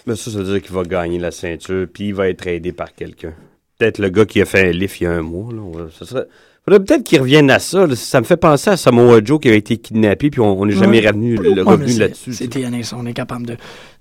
Mais 0.07 0.15
ça, 0.17 0.31
ça 0.31 0.39
veut 0.39 0.45
dire 0.45 0.63
qu'il 0.63 0.73
va 0.75 0.83
gagner 0.85 1.19
la 1.19 1.31
ceinture, 1.33 1.87
puis 1.93 2.09
il 2.09 2.15
va 2.15 2.29
être 2.29 2.47
aidé 2.47 2.73
par 2.73 2.95
quelqu'un. 2.95 3.33
Peut-être 3.79 3.99
le 3.99 4.11
gars 4.11 4.25
qui 4.25 4.41
a 4.41 4.45
fait 4.45 4.69
un 4.69 4.71
lift 4.71 5.01
il 5.01 5.05
y 5.05 5.07
a 5.07 5.13
un 5.13 5.23
mois. 5.23 5.53
Là. 5.53 5.87
Ça 5.99 6.05
serait... 6.07 6.27
Faudrait 6.67 6.81
peut-être 6.83 7.05
qu'il 7.05 7.21
revienne 7.21 7.51
à 7.51 7.59
ça. 7.59 7.87
là. 7.87 7.95
Ça 7.97 8.21
me 8.21 8.25
fait 8.25 8.39
penser 8.39 8.71
à 8.71 8.77
Samoa 8.79 9.21
Joe 9.23 9.39
qui 9.41 9.49
avait 9.49 9.59
été 9.59 9.77
kidnappé, 9.77 10.31
puis 10.31 10.41
on 10.41 10.65
n'est 10.65 10.73
jamais 10.73 11.01
Ouais. 11.03 11.09
revenu, 11.09 11.37
le 11.37 11.49
Ouais, 11.51 11.55
mais 11.57 11.63
revenu 11.63 11.89
c'est- 11.93 11.99
là-dessus. 11.99 12.33
C'est 12.33 12.49
TNA. 12.49 12.79
On 12.97 13.05
est 13.05 13.13
capable 13.13 13.45
de, 13.47 13.57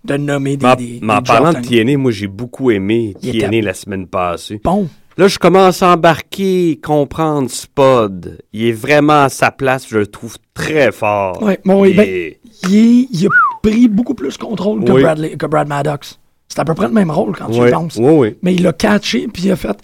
de 0.05 0.15
nommer 0.15 0.55
des. 0.55 0.65
Mais 1.01 1.11
en- 1.13 1.17
des, 1.19 1.23
parlant 1.27 1.51
de. 1.51 1.59
TNA, 1.67 1.97
moi 1.97 2.11
j'ai 2.11 2.27
beaucoup 2.27 2.71
aimé 2.71 3.15
TNA 3.21 3.61
la 3.61 3.73
semaine 3.73 4.07
passée. 4.07 4.61
Bon. 4.63 4.87
Là, 5.17 5.27
je 5.27 5.37
commence 5.37 5.83
à 5.83 5.93
embarquer, 5.93 6.79
comprendre 6.83 7.49
Spud. 7.49 8.39
Il 8.51 8.65
est 8.65 8.71
vraiment 8.71 9.23
à 9.23 9.29
sa 9.29 9.51
place, 9.51 9.87
je 9.87 9.99
le 9.99 10.07
trouve 10.07 10.37
très 10.53 10.91
fort. 10.91 11.41
Ouais, 11.43 11.59
bon, 11.63 11.81
oui, 11.81 11.91
Il 11.91 11.95
ben, 11.97 12.07
est- 12.07 12.39
il, 12.69 12.75
est- 12.75 13.07
il 13.11 13.25
a 13.27 13.29
pris 13.61 13.87
beaucoup 13.87 14.15
plus 14.15 14.37
contrôle 14.37 14.83
que, 14.83 14.91
Oui. 14.91 15.03
Bradley, 15.03 15.37
que 15.37 15.45
Brad 15.45 15.67
Maddox. 15.67 16.19
C'est 16.47 16.59
à 16.59 16.65
peu 16.65 16.73
près 16.73 16.87
le 16.87 16.93
même 16.93 17.11
rôle 17.11 17.35
quand 17.35 17.49
tu 17.49 17.59
Ouais, 17.59 17.69
y 17.69 17.71
penses. 17.71 17.95
ouais, 17.97 18.11
ouais. 18.17 18.37
Mais 18.41 18.53
il 18.55 18.63
l'a 18.63 18.73
catché, 18.73 19.27
puis 19.27 19.43
il 19.43 19.51
a 19.51 19.55
fait. 19.55 19.77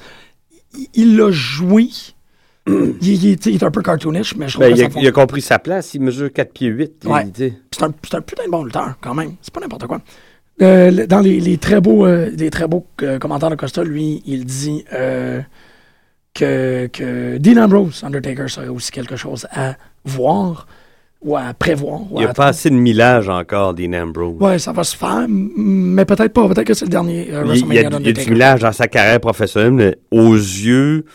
il- 0.93 1.15
l'a 1.17 1.31
joué. 1.31 1.87
il, 2.67 2.95
il 3.01 3.27
est- 3.31 3.45
il 3.47 3.55
est 3.55 3.63
un 3.63 3.71
peu 3.71 3.81
cartoonish, 3.81 4.35
mais 4.35 4.47
je 4.47 4.53
trouve 4.53 4.65
Ben, 4.67 4.73
que 4.75 4.79
il, 4.79 4.91
ça 4.93 4.99
il 4.99 5.07
a 5.07 5.11
compris 5.11 5.41
sa 5.41 5.57
place, 5.59 5.93
il 5.93 6.01
mesure 6.01 6.31
4 6.33 6.53
pieds 6.53 6.67
8. 6.67 7.05
Ouais. 7.05 7.25
C'est 7.37 7.83
un, 7.83 7.91
c'est 8.03 8.15
un 8.15 8.21
putain 8.21 8.45
de 8.45 8.51
bon 8.51 8.63
lutteur, 8.63 8.95
quand 9.01 9.13
même. 9.15 9.33
C'est 9.41 9.53
pas 9.53 9.59
n'importe 9.61 9.85
quoi. 9.87 9.99
Euh, 10.61 11.05
dans 11.07 11.19
les, 11.21 11.39
les 11.39 11.57
très 11.57 11.79
beaux, 11.81 12.05
euh, 12.05 12.29
les 12.35 12.49
très 12.49 12.67
beaux 12.67 12.85
euh, 13.01 13.17
commentaires 13.19 13.49
de 13.49 13.55
Costa, 13.55 13.83
lui, 13.83 14.21
il 14.25 14.45
dit 14.45 14.83
euh, 14.93 15.41
que, 16.33 16.87
que 16.87 17.37
Dean 17.37 17.57
Ambrose, 17.63 18.03
Undertaker, 18.03 18.47
serait 18.49 18.67
aussi 18.67 18.91
quelque 18.91 19.15
chose 19.15 19.47
à 19.51 19.75
voir 20.05 20.67
ou 21.21 21.35
à 21.35 21.53
prévoir. 21.53 22.01
ou 22.11 22.15
Il 22.15 22.19
n'y 22.19 22.25
a 22.25 22.33
pas 22.33 22.47
assez 22.47 22.69
de 22.69 22.75
millage 22.75 23.27
encore, 23.29 23.73
Dean 23.73 23.93
Ambrose. 23.93 24.35
Ouais, 24.41 24.59
ça 24.59 24.71
va 24.71 24.83
se 24.83 24.95
faire, 24.95 25.25
mais 25.29 26.05
peut-être 26.05 26.33
pas. 26.33 26.47
Peut-être 26.47 26.67
que 26.67 26.73
c'est 26.73 26.85
le 26.85 26.91
dernier 26.91 27.27
euh, 27.33 27.43
il, 27.53 27.57
il 27.57 27.57
y 27.57 27.59
a, 27.59 27.63
du- 27.63 27.69
il 27.69 27.75
y 27.75 27.79
a 27.79 27.83
du 27.83 27.89
d'Undertaker. 27.89 28.31
millage 28.31 28.59
dans 28.61 28.71
sa 28.71 28.87
carrière 28.87 29.19
professionnelle, 29.19 29.71
mais 29.73 29.97
aux 30.11 30.33
yeux 30.35 31.05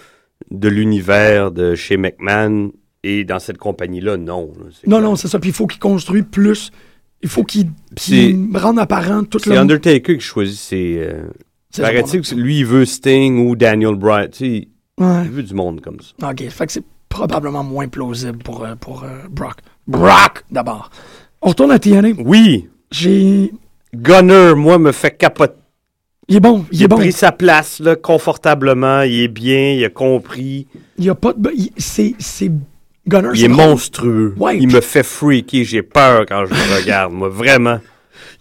de 0.51 0.69
l'univers 0.69 1.51
de 1.53 1.75
chez 1.75 1.97
McMahon 1.97 2.73
et 3.03 3.25
dans 3.25 3.39
cette 3.39 3.59
compagnie-là, 3.59 4.17
non. 4.17 4.53
là, 4.59 4.65
Non, 4.87 4.97
clair. 4.99 5.01
non, 5.11 5.17
c'est 5.17 5.29
ça. 5.29 5.39
Puis 5.39 5.51
il 5.51 5.55
faut 5.55 5.67
qu'il 5.67 5.81
construise 5.81 6.25
plus. 6.31 6.71
Il 7.25 7.29
faut 7.29 7.43
qu'il 7.43 7.71
C'est- 7.97 8.37
rende 8.55 8.79
apparent 8.79 9.25
tout 9.25 9.39
C'est 9.41 9.51
le 9.51 9.59
Undertaker 9.59 10.15
qui 10.19 10.21
choisit 10.21 10.57
ses... 10.59 10.99
Euh, 10.99 11.23
C'est 11.71 11.83
paraît-il 11.83 12.21
que 12.21 12.35
lui, 12.37 12.59
il 12.61 12.67
veut 12.67 12.85
Sting 12.85 13.49
ou 13.49 13.57
Daniel 13.57 13.97
Bryan. 13.97 14.29
Tu 14.31 14.39
sais, 14.39 14.69
Ouais. 15.01 15.23
il 15.25 15.31
veut 15.31 15.43
du 15.43 15.55
monde 15.55 15.81
comme 15.81 15.97
ça. 16.01 16.31
OK. 16.31 16.47
Fait 16.49 16.67
que 16.67 16.73
c'est 16.73 16.85
probablement 17.09 17.65
moins 17.65 17.89
plausible 17.89 18.39
pour, 18.39 18.63
euh, 18.65 18.75
pour 18.77 19.03
euh, 19.05 19.09
Brock. 19.31 19.57
Brock, 19.89 20.45
d'abord. 20.51 20.91
On 21.43 21.49
retourne 21.49 21.73
à 21.73 21.79
TNA. 21.81 22.11
Oui, 22.25 22.69
J'ai... 22.93 23.53
Gunner, 23.95 24.55
moi, 24.57 24.79
me 24.79 24.93
fait 24.93 25.17
capoter. 25.17 25.55
Il 26.29 26.37
est 26.37 26.41
bon. 26.41 26.65
Il 26.73 26.79
Il 26.79 26.83
est 26.83 26.85
a 26.85 26.89
bon. 26.89 26.97
pris 26.97 27.13
sa 27.13 27.33
place 27.33 27.81
là, 27.81 27.97
confortablement, 27.97 29.03
il 29.03 29.21
est 29.21 29.29
bien, 29.29 29.73
il 29.73 29.85
a 29.85 29.89
compris. 29.91 30.67
Il 30.99 31.05
y 31.05 31.11
a 31.11 31.15
pas 31.15 31.33
de... 31.33 31.51
il- 31.57 31.71
C'est... 31.77 32.15
Il 33.35 33.45
est 33.45 33.49
monstrueux. 33.49 34.35
Ouais, 34.39 34.59
il 34.59 34.69
me 34.69 34.81
fait 34.81 35.03
freaker, 35.03 35.65
j'ai 35.65 35.83
peur 35.83 36.25
quand 36.27 36.47
je 36.47 36.55
le 36.55 36.81
regarde, 36.83 37.13
moi, 37.13 37.29
vraiment. 37.29 37.79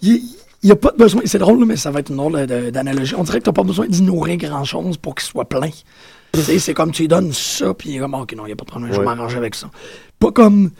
Il 0.02 0.22
n'y 0.64 0.72
a 0.72 0.76
pas 0.76 0.92
de 0.92 0.98
besoin. 0.98 1.22
C'est 1.26 1.38
drôle, 1.40 1.66
mais 1.66 1.76
ça 1.76 1.92
va 1.92 2.00
être 2.00 2.10
une 2.10 2.16
drôle 2.18 2.46
d'analogie. 2.72 3.16
On 3.18 3.24
dirait 3.24 3.40
que 3.40 3.44
tu 3.44 3.50
n'as 3.50 3.54
pas 3.54 3.64
besoin 3.64 3.88
d'y 3.88 4.02
nourrir 4.02 4.38
grand-chose 4.38 4.98
pour 4.98 5.16
qu'il 5.16 5.26
soit 5.28 5.46
plein. 5.50 5.70
C'est 6.36 6.74
comme 6.74 6.92
tu 6.92 7.04
lui 7.04 7.08
donnes 7.08 7.32
ça, 7.34 7.74
puis 7.74 7.92
il 7.92 7.96
est 7.98 8.00
comme, 8.00 8.14
OK, 8.16 8.34
non, 8.36 8.44
il 8.46 8.48
n'y 8.48 8.54
a 8.54 8.56
pas 8.56 8.64
de 8.66 8.70
problème, 8.70 8.92
je 8.94 9.00
vais 9.00 9.06
m'arranger 9.06 9.38
avec 9.38 9.54
ça. 9.56 9.70
Pas 10.20 10.32
comme 10.32 10.72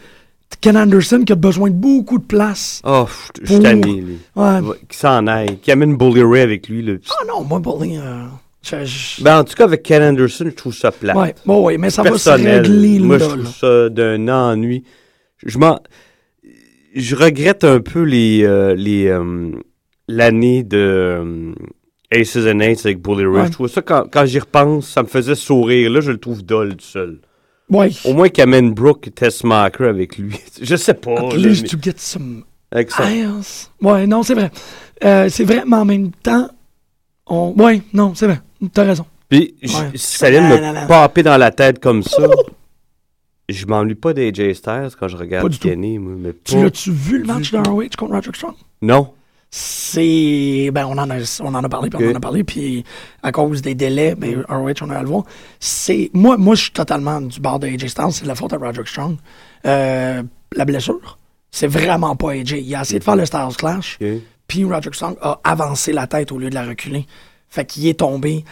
Ken 0.60 0.76
Anderson 0.76 1.22
qui 1.26 1.32
a 1.32 1.36
besoin 1.36 1.68
de 1.70 1.74
beaucoup 1.74 2.18
de 2.18 2.24
place. 2.24 2.80
Oh, 2.84 3.06
je- 3.36 3.46
je 3.46 3.52
suis 3.52 3.62
tanné, 3.62 4.00
lui. 4.00 4.18
Ouais. 4.34 4.60
Qui 4.88 4.96
s'en 4.98 5.26
aille, 5.26 5.58
qui 5.62 5.70
amène 5.70 5.96
Bully 5.96 6.22
Ray 6.22 6.40
avec 6.42 6.68
lui. 6.68 6.82
Là. 6.82 6.94
Ah 7.10 7.24
non, 7.28 7.44
moi, 7.44 7.60
Bully, 7.60 7.98
euh, 7.98 8.24
je- 8.64 8.84
je- 8.84 9.22
Ben, 9.22 9.38
en 9.40 9.44
tout 9.44 9.54
cas, 9.54 9.64
avec 9.64 9.82
Ken 9.82 10.02
Anderson, 10.02 10.44
je 10.48 10.54
trouve 10.54 10.74
ça 10.74 10.90
plat. 10.90 11.14
bon, 11.46 11.64
ouais, 11.64 11.78
mais 11.78 11.90
ça 11.90 12.02
va 12.02 12.08
se 12.18 12.30
personnel. 12.30 12.62
régler 12.62 12.98
Moi, 13.00 13.18
je 13.18 13.24
trouve 13.24 13.44
là. 13.44 13.50
ça 13.50 13.88
d'un 13.90 14.28
ennui. 14.28 14.84
Je 15.44 15.58
m'en... 15.58 15.78
Je 16.94 17.16
regrette 17.16 17.64
un 17.64 17.80
peu 17.80 18.02
les... 18.02 18.42
euh, 18.44 18.74
les 18.74 19.06
euh, 19.08 19.50
l'année 20.08 20.62
de 20.62 20.76
euh, 20.78 21.52
Aces 22.12 22.36
and 22.36 22.60
Eights 22.60 22.84
avec 22.84 23.00
Bully 23.02 23.24
Ray. 23.24 23.34
Ouais. 23.42 23.46
Je 23.46 23.52
trouve 23.52 23.68
ça, 23.68 23.82
quand, 23.82 24.04
quand 24.10 24.24
j'y 24.26 24.38
repense, 24.38 24.88
ça 24.88 25.02
me 25.02 25.08
faisait 25.08 25.34
sourire. 25.34 25.90
Là, 25.90 26.00
je 26.00 26.12
le 26.12 26.18
trouve 26.18 26.44
dole 26.44 26.76
tout 26.76 26.84
seul. 26.84 27.18
Ouais. 27.70 27.90
Au 28.04 28.12
moins 28.12 28.28
qu'Amen 28.28 28.72
Brooke 28.74 29.08
et 29.08 29.10
Tess 29.10 29.42
Marker 29.42 29.84
avec 29.84 30.18
lui. 30.18 30.36
Je 30.62 30.76
sais 30.76 30.92
pas. 30.94 31.14
At 31.14 31.36
least 31.36 31.68
to 31.70 31.78
get 31.80 31.94
some 31.96 32.44
avec 32.70 32.90
ça. 32.90 33.04
Ouais, 33.80 34.06
non, 34.06 34.22
c'est 34.22 34.34
vrai. 34.34 34.50
Euh, 35.02 35.28
c'est 35.30 35.44
vrai, 35.44 35.62
mais 35.66 35.76
en 35.76 35.84
même 35.86 36.10
temps, 36.10 36.48
on... 37.26 37.54
ouais, 37.56 37.80
non, 37.94 38.14
c'est 38.14 38.26
vrai. 38.26 38.40
T'as 38.72 38.84
raison. 38.84 39.06
Puis, 39.28 39.54
Ouais. 39.62 39.68
si 39.94 40.18
ça 40.18 40.30
Non, 40.30 40.40
me 40.42 40.86
paper 40.86 41.22
dans 41.22 41.36
la 41.36 41.50
tête 41.50 41.80
comme 41.80 42.02
ça. 42.02 42.22
Je 43.48 43.66
m'ennuie 43.66 43.94
pas 43.94 44.14
des 44.14 44.32
J 44.32 44.54
Styles 44.54 44.90
quand 44.98 45.08
je 45.08 45.16
regarde 45.16 45.44
Pas 45.44 45.48
du. 45.50 45.58
Kenny, 45.58 45.98
moi, 45.98 46.14
mais 46.18 46.32
Tu 46.44 46.62
l'as-tu 46.62 46.90
vu 46.92 47.18
le 47.18 47.24
match 47.24 47.50
de 47.50 47.58
ROH 47.58 47.88
contre 47.98 48.12
Roderick 48.14 48.36
Strong? 48.36 48.54
Non. 48.80 49.12
C'est. 49.50 50.70
Ben, 50.72 50.86
on 50.86 50.98
en 50.98 51.10
a, 51.10 51.16
on 51.40 51.54
en 51.54 51.62
a 51.62 51.68
parlé, 51.68 51.90
puis 51.90 52.04
on 52.04 52.10
en 52.10 52.14
a 52.16 52.20
parlé, 52.20 52.42
puis 52.42 52.84
à 53.22 53.30
cause 53.32 53.62
des 53.62 53.74
délais, 53.74 54.14
ben, 54.14 54.44
ROH, 54.48 54.72
on 54.82 54.90
a 54.90 54.96
à 54.96 55.02
le 55.02 55.08
voir. 55.08 55.24
C'est. 55.60 56.10
Moi, 56.12 56.36
moi 56.38 56.54
je 56.54 56.62
suis 56.62 56.72
totalement 56.72 57.20
du 57.20 57.38
bord 57.38 57.58
de 57.60 57.68
AJ 57.68 57.86
Styles, 57.88 58.12
c'est 58.12 58.22
de 58.24 58.28
la 58.28 58.34
faute 58.34 58.52
à 58.52 58.56
Roderick 58.56 58.88
Strong. 58.88 59.16
Euh, 59.66 60.22
la 60.56 60.64
blessure, 60.64 61.18
c'est 61.50 61.66
vraiment 61.68 62.16
pas 62.16 62.32
AJ. 62.32 62.52
Il 62.52 62.74
a 62.74 62.80
essayé 62.80 62.98
de 62.98 63.04
faire 63.04 63.16
le 63.16 63.26
Styles 63.26 63.56
Clash, 63.56 63.98
puis 64.48 64.64
Roderick 64.64 64.94
Strong 64.94 65.16
a 65.20 65.38
avancé 65.44 65.92
la 65.92 66.06
tête 66.06 66.32
au 66.32 66.38
lieu 66.38 66.48
de 66.50 66.54
la 66.54 66.64
reculer. 66.64 67.06
Fait 67.48 67.64
qu'il 67.64 67.86
est 67.86 67.98
tombé. 68.00 68.44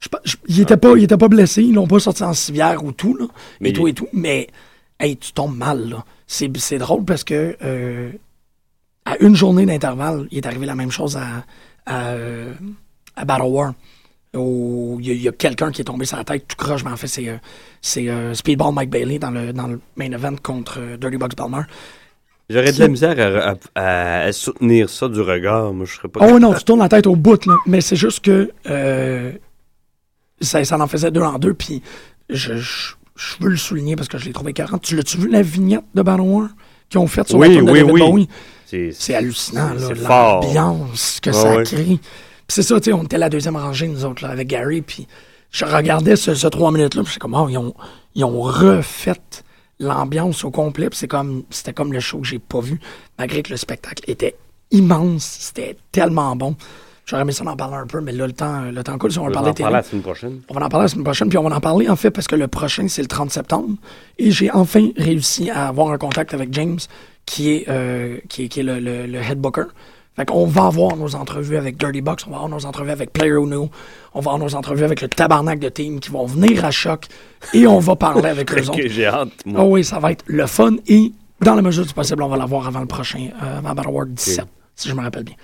Je 0.00 0.08
pa- 0.08 0.20
je- 0.24 0.36
il, 0.48 0.60
était 0.60 0.76
pas, 0.76 0.92
il 0.96 1.04
était 1.04 1.16
pas 1.16 1.28
blessé, 1.28 1.62
ils 1.62 1.74
l'ont 1.74 1.86
pas 1.86 1.98
sorti 1.98 2.22
en 2.22 2.34
civière 2.34 2.84
ou 2.84 2.92
tout, 2.92 3.16
là. 3.16 3.26
Mais 3.60 3.70
et 3.70 3.72
tout 3.72 3.88
et 3.88 3.94
tout. 3.94 4.08
Mais, 4.12 4.48
hey, 5.00 5.16
tu 5.16 5.32
tombes 5.32 5.56
mal, 5.56 5.88
là. 5.88 6.04
C'est, 6.26 6.78
drôle 6.78 7.04
parce 7.04 7.24
que, 7.24 7.56
euh, 7.62 8.10
à 9.04 9.16
une 9.20 9.34
journée 9.36 9.66
d'intervalle, 9.66 10.26
il 10.30 10.38
est 10.38 10.46
arrivé 10.46 10.66
la 10.66 10.74
même 10.74 10.90
chose 10.90 11.16
à, 11.16 11.44
à, 11.86 12.10
euh, 12.12 12.52
à 13.16 13.24
Battle 13.24 13.44
War. 13.46 13.74
Où 14.36 14.98
il 15.00 15.22
y 15.22 15.28
a, 15.28 15.32
quelqu'un 15.32 15.70
qui 15.70 15.80
est 15.80 15.84
tombé 15.84 16.06
sur 16.06 16.16
la 16.16 16.24
tête 16.24 16.48
tout 16.48 16.56
croche, 16.56 16.84
mais 16.84 16.90
en 16.90 16.96
fait, 16.96 17.06
c'est, 17.80 18.08
euh, 18.08 18.34
Speedball 18.34 18.74
Mike 18.74 18.90
Bailey 18.90 19.20
dans 19.20 19.30
le, 19.30 19.52
dans 19.52 19.68
le 19.68 19.80
main 19.96 20.10
event 20.10 20.34
contre 20.42 20.96
Dirty 20.98 21.18
Bucks 21.18 21.36
Belmer. 21.36 21.62
J'aurais 22.50 22.72
de 22.72 22.78
la 22.78 22.88
misère 22.88 23.18
à, 23.18 23.50
à- 23.50 23.54
à- 23.74 24.20
à 24.24 24.32
soutenir 24.32 24.90
ça 24.90 25.08
du 25.08 25.20
regard. 25.20 25.72
Moi, 25.72 25.86
je 25.86 25.94
serais 25.94 26.08
pas. 26.08 26.20
Oh 26.28 26.38
non, 26.38 26.52
tu 26.54 26.64
tournes 26.64 26.80
la 26.80 26.88
tête 26.88 27.06
au 27.06 27.16
bout, 27.16 27.44
là. 27.46 27.54
Mais 27.66 27.80
c'est 27.80 27.96
juste 27.96 28.22
que 28.24 28.50
euh, 28.68 29.32
ça, 30.40 30.62
ça 30.64 30.78
en 30.78 30.86
faisait 30.86 31.10
deux 31.10 31.22
en 31.22 31.38
deux, 31.38 31.54
puis 31.54 31.82
je, 32.28 32.56
je, 32.56 32.92
je 33.16 33.34
veux 33.40 33.48
le 33.50 33.56
souligner 33.56 33.96
parce 33.96 34.08
que 34.08 34.18
je 34.18 34.26
l'ai 34.26 34.32
trouvé 34.32 34.52
40. 34.52 34.82
Tu 34.82 34.94
l'as-tu 34.96 35.16
vu 35.18 35.28
la 35.30 35.40
vignette 35.42 35.84
de 35.94 36.02
Battle 36.02 36.20
War 36.20 36.48
qu'ils 36.90 37.00
ont 37.00 37.06
faite 37.06 37.28
sur 37.28 37.38
Oui, 37.38 37.48
la 37.48 37.54
tune 37.56 37.64
de 37.66 37.70
oui, 37.72 37.82
oui. 37.82 38.00
Bowie? 38.00 38.28
C'est 38.92 39.14
hallucinant, 39.14 39.72
là, 39.72 39.88
l'ambiance 40.42 41.20
que 41.22 41.32
ça 41.32 41.62
crée. 41.62 41.84
Puis 41.84 41.98
c'est 42.48 42.62
ça, 42.62 42.78
tu 42.80 42.90
sais, 42.90 42.92
on 42.92 43.04
était 43.04 43.18
la 43.18 43.30
deuxième 43.30 43.56
rangée, 43.56 43.86
nous 43.88 44.04
autres, 44.04 44.22
là, 44.22 44.30
avec 44.30 44.48
Gary, 44.48 44.82
puis 44.82 45.06
je 45.50 45.64
regardais 45.64 46.16
ce, 46.16 46.46
trois 46.48 46.72
minutes-là, 46.72 47.04
puis 47.04 47.12
c'est 47.14 47.20
comme, 47.20 47.34
oh, 47.34 47.46
ils 47.48 47.56
ont, 47.56 47.72
ils 48.16 48.24
ont 48.24 48.40
refait 48.42 49.14
l'ambiance 49.78 50.44
au 50.44 50.50
complet, 50.50 50.88
c'est 50.92 51.08
comme, 51.08 51.44
c'était 51.50 51.72
comme 51.72 51.92
le 51.92 52.00
show 52.00 52.18
que 52.18 52.26
j'ai 52.26 52.38
pas 52.38 52.60
vu, 52.60 52.80
malgré 53.18 53.42
que 53.42 53.50
le 53.50 53.56
spectacle 53.56 54.02
était 54.08 54.36
immense, 54.70 55.24
c'était 55.40 55.76
tellement 55.92 56.34
bon. 56.36 56.56
J'aurais 57.06 57.22
aimé 57.22 57.32
ça 57.32 57.44
d'en 57.44 57.54
parler 57.56 57.76
un 57.76 57.86
peu, 57.86 58.00
mais 58.00 58.12
là, 58.12 58.26
le 58.26 58.32
temps, 58.32 58.62
le 58.62 58.82
temps 58.82 58.96
coule, 58.96 59.12
si 59.12 59.18
on 59.18 59.24
On 59.24 59.30
va 59.30 59.40
en 59.40 59.52
parler 59.52 59.72
la 59.76 59.82
semaine 59.82 60.02
prochaine. 60.02 60.40
On 60.48 60.54
va 60.54 60.64
en 60.64 60.68
parler 60.70 60.84
la 60.84 60.88
semaine 60.88 61.04
prochaine, 61.04 61.28
puis 61.28 61.36
on 61.36 61.46
va 61.46 61.54
en 61.54 61.60
parler 61.60 61.88
en 61.90 61.96
fait 61.96 62.10
parce 62.10 62.26
que 62.26 62.34
le 62.34 62.48
prochain, 62.48 62.88
c'est 62.88 63.02
le 63.02 63.08
30 63.08 63.30
septembre. 63.30 63.76
Et 64.18 64.30
j'ai 64.30 64.50
enfin 64.50 64.88
réussi 64.96 65.50
à 65.50 65.68
avoir 65.68 65.90
un 65.90 65.98
contact 65.98 66.32
avec 66.32 66.52
James, 66.54 66.78
qui 67.26 67.52
est, 67.52 67.68
euh, 67.68 68.18
qui 68.30 68.44
est, 68.44 68.48
qui 68.48 68.60
est 68.60 68.62
le, 68.62 68.80
le, 68.80 69.06
le 69.06 69.18
head 69.18 69.38
booker. 69.38 69.64
Fait 70.16 70.24
qu'on 70.24 70.46
va 70.46 70.66
avoir 70.66 70.96
nos 70.96 71.16
entrevues 71.16 71.56
avec 71.56 71.76
Dirty 71.76 72.00
Box, 72.00 72.24
on 72.26 72.30
va 72.30 72.36
avoir 72.36 72.48
nos 72.48 72.64
entrevues 72.66 72.92
avec 72.92 73.12
Player 73.12 73.32
Uno, 73.32 73.68
on 74.14 74.20
va 74.20 74.30
avoir 74.30 74.38
nos 74.38 74.54
entrevues 74.54 74.84
avec 74.84 75.00
le 75.00 75.08
tabarnak 75.08 75.58
de 75.58 75.68
team 75.68 75.98
qui 75.98 76.10
vont 76.10 76.24
venir 76.24 76.64
à 76.64 76.70
choc 76.70 77.06
et 77.52 77.66
on 77.66 77.80
va 77.80 77.96
parler 77.96 78.28
avec 78.28 78.52
eux 78.52 78.60
autres. 78.68 78.78
J'ai 78.86 79.06
hâte, 79.06 79.32
moi. 79.44 79.62
Oh 79.62 79.72
oui, 79.72 79.82
ça 79.82 79.98
va 79.98 80.12
être 80.12 80.24
le 80.28 80.46
fun 80.46 80.76
et 80.86 81.12
dans 81.40 81.56
la 81.56 81.62
mesure 81.62 81.84
du 81.84 81.92
possible, 81.92 82.22
on 82.22 82.28
va 82.28 82.36
l'avoir 82.36 82.66
avant 82.68 82.80
le 82.80 82.86
prochain, 82.86 83.28
euh, 83.42 83.58
avant 83.58 83.74
Battle 83.74 83.90
War 83.90 84.06
17, 84.06 84.44
si 84.76 84.88
je 84.88 84.94
me 84.94 85.02
rappelle 85.02 85.24
bien. 85.24 85.34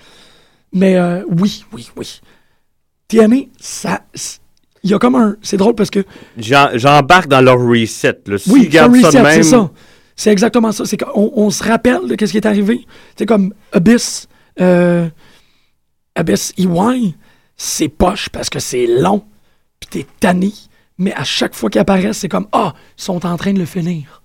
Mais 0.71 0.95
euh, 0.95 1.23
oui, 1.29 1.65
oui, 1.73 1.89
oui. 1.97 2.21
TNA, 3.09 3.35
ça. 3.59 4.01
Il 4.83 4.89
y 4.89 4.93
a 4.93 4.99
comme 4.99 5.15
un. 5.15 5.35
C'est 5.41 5.57
drôle 5.57 5.75
parce 5.75 5.89
que. 5.89 6.03
J'embarque 6.37 7.27
dans 7.27 7.41
leur 7.41 7.59
reset. 7.59 8.19
Là. 8.25 8.37
S'ils 8.37 8.53
Oui, 8.53 8.69
de 8.69 8.79
reset, 8.79 9.33
c'est 9.33 9.43
ça. 9.43 9.69
C'est 10.15 10.31
exactement 10.31 10.71
ça. 10.71 10.85
C'est 10.85 10.97
qu'on 10.97 11.31
on 11.35 11.49
se 11.49 11.63
rappelle 11.63 12.07
de 12.07 12.25
ce 12.25 12.31
qui 12.31 12.37
est 12.37 12.45
arrivé. 12.45 12.85
C'est 13.17 13.25
comme 13.25 13.53
Abyss, 13.73 14.27
euh, 14.61 15.09
Abyss 16.15 16.53
EY, 16.57 17.15
c'est 17.57 17.89
poche 17.89 18.29
parce 18.29 18.49
que 18.49 18.59
c'est 18.59 18.87
long, 18.87 19.23
puis 19.79 19.89
t'es 19.89 20.07
tanné, 20.19 20.51
mais 20.97 21.13
à 21.13 21.23
chaque 21.23 21.55
fois 21.55 21.69
qu'ils 21.69 21.81
apparaissent, 21.81 22.17
c'est 22.19 22.29
comme 22.29 22.47
Ah, 22.51 22.73
ils 22.97 23.03
sont 23.03 23.25
en 23.25 23.37
train 23.37 23.53
de 23.53 23.59
le 23.59 23.65
finir. 23.65 24.21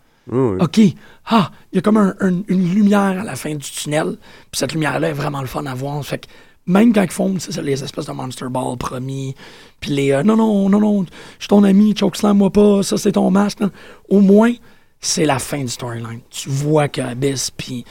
OK. 0.59 0.80
Ah, 1.26 1.53
il 1.72 1.76
y 1.76 1.78
a 1.78 1.82
comme 1.82 1.97
un- 1.99 2.14
un- 2.20 2.43
une 2.49 2.74
lumière 2.74 3.20
à 3.20 3.22
la 3.24 3.37
fin 3.37 3.55
du 3.55 3.59
tunnel. 3.70 4.16
Puis 4.51 4.59
cette 4.59 4.72
lumière-là 4.72 5.11
est 5.11 5.12
vraiment 5.12 5.41
le 5.41 5.47
fun 5.47 5.64
à 5.66 5.74
voir. 5.74 6.05
Fait 6.05 6.18
que 6.18 6.26
même 6.66 6.93
quand 6.93 7.03
ils 7.05 7.11
font 7.12 7.37
c'est 7.39 7.53
ça, 7.53 7.62
les 7.62 7.84
espèces 7.84 8.07
de 8.07 8.12
Monster 8.12 8.47
Ball 8.51 8.76
promis, 8.76 9.37
puis 9.78 9.93
les 9.93 10.11
euh, 10.11 10.24
non, 10.24 10.34
non, 10.37 10.68
non, 10.68 10.80
non, 10.80 11.03
je 11.05 11.45
suis 11.45 11.49
ton 11.49 11.62
ami, 11.62 11.95
chokeslam-moi 11.97 12.51
pas, 12.51 12.82
ça 12.82 12.97
c'est 12.99 13.12
ton 13.12 13.30
masque. 13.30 13.61
non. 13.61 13.70
Au 14.09 14.18
moins, 14.20 14.53
c'est 15.01 15.26
la 15.26 15.39
fin 15.39 15.61
du 15.61 15.68
storyline. 15.68 16.20
Tu 16.28 16.49
vois 16.49 16.89
que 16.89 17.03
Abyss, 17.03 17.53
puis 17.53 17.84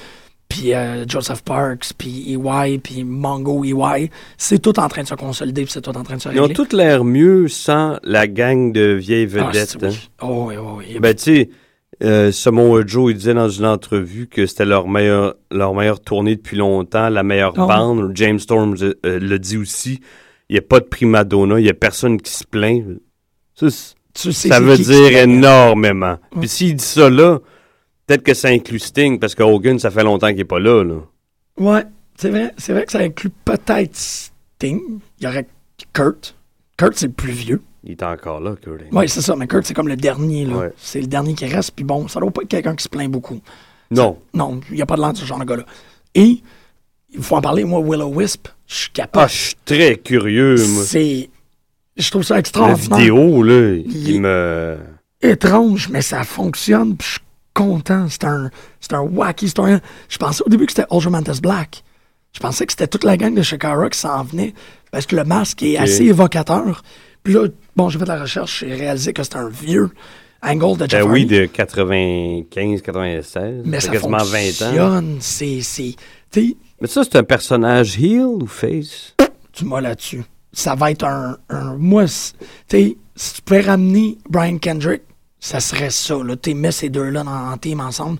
puis 0.57 0.73
euh, 0.73 1.05
Joseph 1.07 1.41
Parks, 1.43 1.91
puis 1.97 2.33
EY, 2.33 2.77
puis 2.79 3.03
Mongo 3.03 3.63
EY, 3.63 4.09
c'est 4.37 4.59
tout 4.61 4.79
en 4.79 4.87
train 4.87 5.03
de 5.03 5.07
se 5.07 5.15
consolider, 5.15 5.63
puis 5.63 5.71
c'est 5.71 5.81
tout 5.81 5.95
en 5.97 6.03
train 6.03 6.15
de 6.15 6.21
se 6.21 6.29
Ils 6.29 6.39
ont 6.39 6.43
régler. 6.43 6.55
toutes 6.55 6.73
l'air 6.73 7.03
mieux 7.03 7.47
sans 7.47 7.97
la 8.03 8.27
gang 8.27 8.71
de 8.71 8.93
vieilles 8.93 9.27
Ah, 9.37 9.47
vedettes. 9.51 9.77
hein. 9.81 9.87
oui. 9.89 10.09
Oh, 10.21 10.45
oui, 10.49 10.55
oui, 10.57 10.85
oui. 10.93 10.99
Ben, 10.99 11.13
tu 11.15 11.23
sais, 11.23 11.49
euh, 12.03 12.31
Samoa 12.31 12.83
Joe, 12.85 13.11
il 13.11 13.17
disait 13.17 13.33
dans 13.33 13.49
une 13.49 13.65
entrevue 13.65 14.27
que 14.27 14.45
c'était 14.45 14.65
leur 14.65 14.87
meilleure, 14.87 15.35
leur 15.51 15.73
meilleure 15.73 15.99
tournée 16.01 16.35
depuis 16.35 16.57
longtemps, 16.57 17.09
la 17.09 17.23
meilleure 17.23 17.53
Ah 17.57 17.65
bande. 17.67 18.11
James 18.15 18.39
Storm 18.39 18.75
euh, 18.81 18.93
euh, 19.05 19.19
le 19.19 19.39
dit 19.39 19.57
aussi. 19.57 19.99
Il 20.49 20.53
n'y 20.53 20.59
a 20.59 20.61
pas 20.61 20.79
de 20.79 20.85
prima 20.85 21.23
donna, 21.23 21.59
il 21.59 21.63
n'y 21.63 21.69
a 21.69 21.73
personne 21.73 22.21
qui 22.21 22.31
se 22.31 22.43
plaint. 22.45 22.83
Ça, 23.55 23.69
c'est- 23.69 23.95
Tu 24.13 24.31
sais 24.31 24.47
ça 24.49 24.57
c'est 24.57 24.63
veut 24.63 24.77
dire 24.77 25.17
énormément. 25.17 26.17
Puis 26.39 26.47
s'il 26.47 26.75
dit 26.75 26.83
ça 26.83 27.09
là, 27.09 27.39
peut-être 28.07 28.23
que 28.23 28.33
ça 28.33 28.49
inclut 28.49 28.79
Sting, 28.79 29.19
parce 29.19 29.35
que 29.35 29.43
Hogan, 29.43 29.79
ça 29.79 29.91
fait 29.91 30.03
longtemps 30.03 30.27
qu'il 30.27 30.37
n'est 30.37 30.43
pas 30.45 30.59
là. 30.59 30.83
là. 30.83 30.95
Ouais, 31.57 31.83
c'est 32.17 32.29
vrai, 32.29 32.53
c'est 32.57 32.73
vrai 32.73 32.85
que 32.85 32.91
ça 32.91 32.99
inclut 32.99 33.31
peut-être 33.43 33.95
Sting. 33.95 34.81
Il 35.19 35.23
y 35.23 35.27
aurait 35.27 35.47
Kurt. 35.93 36.35
Kurt, 36.77 36.93
c'est 36.95 37.07
le 37.07 37.13
plus 37.13 37.31
vieux. 37.31 37.61
Il 37.83 37.91
est 37.91 38.03
encore 38.03 38.39
là, 38.39 38.55
Kurt. 38.61 38.81
Oui, 38.91 39.07
c'est 39.07 39.21
ça, 39.21 39.35
mais 39.35 39.47
Kurt, 39.47 39.65
c'est 39.65 39.73
comme 39.73 39.87
le 39.87 39.95
dernier, 39.95 40.45
là. 40.45 40.55
Ouais. 40.57 40.73
C'est 40.77 41.01
le 41.01 41.07
dernier 41.07 41.33
qui 41.35 41.45
reste, 41.45 41.71
puis 41.75 41.85
bon, 41.85 42.07
ça 42.07 42.19
doit 42.19 42.31
pas 42.31 42.41
être 42.41 42.47
quelqu'un 42.49 42.75
qui 42.75 42.83
se 42.83 42.89
plaint 42.89 43.09
beaucoup. 43.11 43.39
Non. 43.91 44.17
Non, 44.33 44.59
il 44.71 44.75
n'y 44.77 44.81
a 44.81 44.85
pas 44.85 44.95
de 44.95 45.01
l'air 45.01 45.13
de 45.13 45.17
ce 45.17 45.25
genre 45.25 45.39
de 45.39 45.45
gars-là. 45.45 45.65
Et, 46.15 46.41
il 47.13 47.21
faut 47.23 47.35
en 47.35 47.41
parler, 47.41 47.63
moi, 47.63 47.81
Willow 47.81 48.11
Wisp, 48.19 48.47
je 48.67 48.75
suis 48.75 48.89
Ah, 48.93 48.95
capable. 48.95 49.29
je 49.29 49.35
suis 49.37 49.55
très 49.63 49.95
curieux, 49.97 50.55
moi. 50.55 50.83
c'est. 50.83 51.29
Je 51.97 52.09
trouve 52.11 52.23
ça 52.23 52.33
La 52.33 52.39
extraordinaire. 52.41 52.97
vidéo, 52.97 53.41
là, 53.43 53.75
Il- 53.85 54.09
il 54.09 54.21
me... 54.21 54.77
étrange, 55.21 55.87
mais 55.89 56.01
ça 56.01 56.23
fonctionne, 56.25 56.97
puis 56.97 57.07
je 57.07 57.11
suis 57.13 57.21
content. 57.55 58.05
C'est 58.09 58.25
un, 58.25 58.51
c'est 58.79 58.93
un 58.93 59.01
wacky 59.01 59.49
story. 59.49 59.77
Je 60.07 60.17
pensais 60.19 60.43
au 60.45 60.49
début 60.49 60.67
que 60.67 60.73
c'était 60.73 60.87
Ultramantis 60.93 61.41
Black. 61.41 61.83
Je 62.33 62.39
pensais 62.39 62.65
que 62.67 62.73
c'était 62.73 62.87
toute 62.87 63.03
la 63.05 63.17
gang 63.17 63.33
de 63.33 63.41
Shakara 63.41 63.89
qui 63.89 63.97
s'en 63.97 64.21
venait, 64.23 64.53
parce 64.91 65.05
que 65.07 65.15
le 65.15 65.23
masque 65.23 65.63
est 65.63 65.77
assez 65.77 66.03
évocateur. 66.03 66.83
Puis 67.23 67.33
là, 67.33 67.47
bon, 67.75 67.89
j'ai 67.89 67.97
fait 67.97 68.03
de 68.05 68.09
la 68.09 68.21
recherche, 68.21 68.59
j'ai 68.59 68.75
réalisé 68.75 69.13
que 69.13 69.23
c'était 69.23 69.37
un 69.37 69.49
vieux 69.49 69.89
angle 70.43 70.77
de 70.77 70.89
Jeff 70.89 71.03
Ben 71.03 71.11
oui, 71.11 71.25
de 71.25 71.45
95, 71.45 72.81
96. 72.81 73.61
mais 73.65 73.79
ça 73.79 73.89
quasiment 73.91 74.17
20 74.17 74.61
ans. 74.61 75.03
C'est, 75.21 75.61
Mais 76.81 76.87
ça, 76.87 77.03
c'est 77.03 77.15
un 77.15 77.23
personnage 77.23 77.97
heel 77.97 78.25
ou 78.25 78.45
face? 78.47 79.15
tu 79.53 79.63
m'as 79.63 79.79
là-dessus. 79.79 80.23
Ça 80.51 80.75
va 80.75 80.91
être 80.91 81.05
un, 81.05 81.37
un 81.49 81.75
moi, 81.77 82.03
tu 82.05 82.11
sais, 82.67 82.97
si 83.15 83.33
tu 83.35 83.41
pouvais 83.41 83.61
ramener 83.61 84.17
Brian 84.29 84.57
Kendrick, 84.57 85.01
ça 85.39 85.59
serait 85.59 85.89
ça. 85.89 86.15
Tu 86.41 86.53
mets 86.53 86.71
ces 86.71 86.89
deux-là 86.89 87.23
en 87.25 87.57
team 87.57 87.79
ensemble 87.79 88.19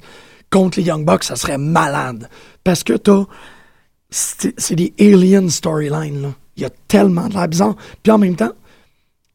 contre 0.55 0.79
les 0.79 0.85
Young 0.85 1.05
Bucks, 1.05 1.25
ça 1.25 1.35
serait 1.35 1.57
malade. 1.57 2.29
Parce 2.63 2.83
que 2.83 2.93
t'as, 2.93 3.25
c'est 4.09 4.75
des 4.75 4.93
alien 4.99 5.49
storylines. 5.49 6.33
Il 6.55 6.63
y 6.63 6.65
a 6.65 6.69
tellement 6.87 7.27
de 7.27 7.33
l'air 7.33 7.47
bizarre. 7.47 7.75
Puis 8.01 8.11
en 8.11 8.17
même 8.17 8.35
temps, 8.35 8.53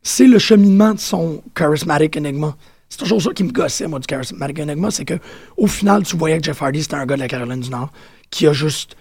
c'est 0.03 0.26
le 0.26 0.39
cheminement 0.39 0.95
de 0.95 0.99
son 0.99 1.43
charismatic 1.55 2.16
enigma. 2.16 2.57
C'est 2.89 2.99
toujours 2.99 3.20
ça 3.20 3.33
qui 3.33 3.45
me 3.45 3.53
gossait, 3.53 3.87
moi, 3.87 3.99
du 3.99 4.07
charismatic 4.07 4.61
enigma, 4.61 4.91
c'est 4.91 5.05
que 5.05 5.18
au 5.57 5.66
final, 5.66 6.03
tu 6.03 6.16
voyais 6.16 6.39
que 6.39 6.45
Jeff 6.45 6.62
Hardy, 6.62 6.83
c'était 6.83 6.97
un 6.97 7.07
gars 7.07 7.16
de 7.16 7.20
la 7.20 7.28
Caroline 7.28 7.61
du 7.61 7.70
Nord 7.70 7.91
qui 8.31 8.47
a 8.47 8.53
juste, 8.53 8.97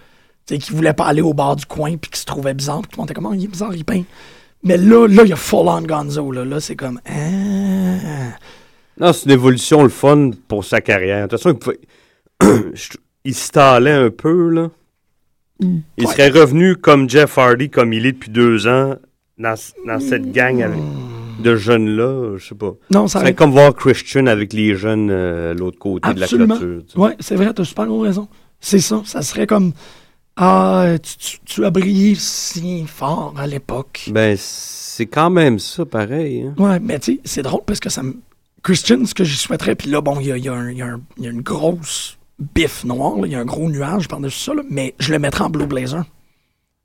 qui 0.46 0.72
voulait 0.72 0.92
pas 0.92 1.06
aller 1.06 1.22
au 1.22 1.32
bar 1.32 1.56
du 1.56 1.64
coin 1.64 1.96
puis 1.96 2.10
qui 2.10 2.20
se 2.20 2.26
trouvait 2.26 2.54
bizarre. 2.54 2.82
Puis 2.82 2.90
tout 2.90 2.96
le 2.98 3.00
monde 3.00 3.10
était 3.10 3.20
Oh, 3.24 3.32
il 3.32 3.44
est 3.44 3.48
bizarre, 3.48 3.74
il 3.74 3.84
peint. 3.84 4.04
Mais 4.62 4.76
là, 4.76 5.06
là, 5.08 5.22
il 5.24 5.30
y 5.30 5.32
a 5.32 5.36
full 5.36 5.68
on 5.68 5.80
Gonzo, 5.80 6.30
là. 6.32 6.44
Là, 6.44 6.60
c'est 6.60 6.76
comme, 6.76 7.00
ah. 7.08 8.36
Non, 9.00 9.12
c'est 9.12 9.24
une 9.26 9.32
évolution 9.32 9.82
le 9.82 9.88
fun 9.88 10.30
pour 10.48 10.64
sa 10.64 10.80
carrière. 10.80 11.26
De 11.26 11.30
toute 11.36 11.40
façon, 11.42 11.56
il, 11.56 11.58
pouvait- 11.58 11.80
il 13.24 13.34
stallait 13.34 13.90
un 13.92 14.10
peu, 14.10 14.48
là. 14.50 14.70
Il 15.60 15.82
Ouais. 15.98 16.06
serait 16.06 16.30
revenu 16.30 16.76
comme 16.76 17.08
Jeff 17.08 17.36
Hardy, 17.36 17.68
comme 17.68 17.92
il 17.92 18.06
est 18.06 18.12
depuis 18.12 18.30
deux 18.30 18.66
ans, 18.66 18.94
dans, 19.38 19.54
dans 19.86 20.00
cette 20.00 20.32
gang 20.32 20.62
avec- 20.62 20.78
de 21.42 21.56
jeunes-là, 21.56 22.36
je 22.36 22.48
sais 22.48 22.54
pas. 22.54 22.72
Non, 22.90 23.06
ça 23.08 23.20
serait 23.20 23.34
comme 23.34 23.50
voir 23.52 23.74
Christian 23.74 24.26
avec 24.26 24.52
les 24.52 24.74
jeunes 24.74 25.08
euh, 25.10 25.54
l'autre 25.54 25.78
côté 25.78 26.06
Absolument. 26.08 26.56
de 26.56 26.60
la 26.60 26.66
clôture. 26.66 26.84
tu. 26.92 26.98
Ouais, 26.98 27.16
c'est 27.20 27.34
vrai, 27.36 27.52
t'as 27.54 27.64
super 27.64 27.86
gros 27.86 28.00
raison. 28.00 28.28
C'est 28.60 28.78
ça, 28.80 29.00
ça 29.06 29.22
serait 29.22 29.46
comme, 29.46 29.72
ah, 30.36 30.94
tu, 31.02 31.16
tu- 31.16 31.38
tu 31.46 31.64
as 31.64 31.70
brillé 31.70 32.14
si 32.14 32.84
fort 32.86 33.34
à 33.38 33.46
l'époque. 33.46 34.10
Ben, 34.12 34.36
c'est 34.38 35.06
quand 35.06 35.30
même 35.30 35.58
ça, 35.58 35.84
pareil. 35.86 36.42
hein. 36.42 36.54
Ouais, 36.62 36.78
mais 36.80 36.98
tu 36.98 37.14
sais, 37.14 37.20
c'est 37.24 37.42
drôle 37.42 37.62
parce 37.66 37.80
que 37.80 37.88
ça 37.90 38.02
me. 38.02 38.14
Christian, 38.62 39.04
ce 39.06 39.14
que 39.14 39.24
j'y 39.24 39.36
souhaiterais, 39.36 39.74
puis 39.74 39.90
là, 39.90 40.00
bon, 40.00 40.18
il 40.20 40.26
y 40.26 40.32
a, 40.32 40.36
y 40.36 40.48
a 40.48 40.70
y 40.70 40.82
a 40.82 40.96
y 41.18 41.26
a 41.26 41.30
une 41.30 41.42
grosse 41.42 42.16
bif 42.54 42.84
noire, 42.84 43.16
là, 43.16 43.26
il 43.26 43.32
y 43.32 43.34
a 43.34 43.40
un 43.40 43.44
gros 43.44 43.68
nuage 43.70 44.08
par-dessus 44.08 44.38
ça, 44.40 44.54
là, 44.54 44.62
mais 44.70 44.94
je 44.98 45.12
le 45.12 45.18
mettrais 45.18 45.44
en 45.44 45.50
Blue 45.50 45.66
Blazer. 45.66 46.04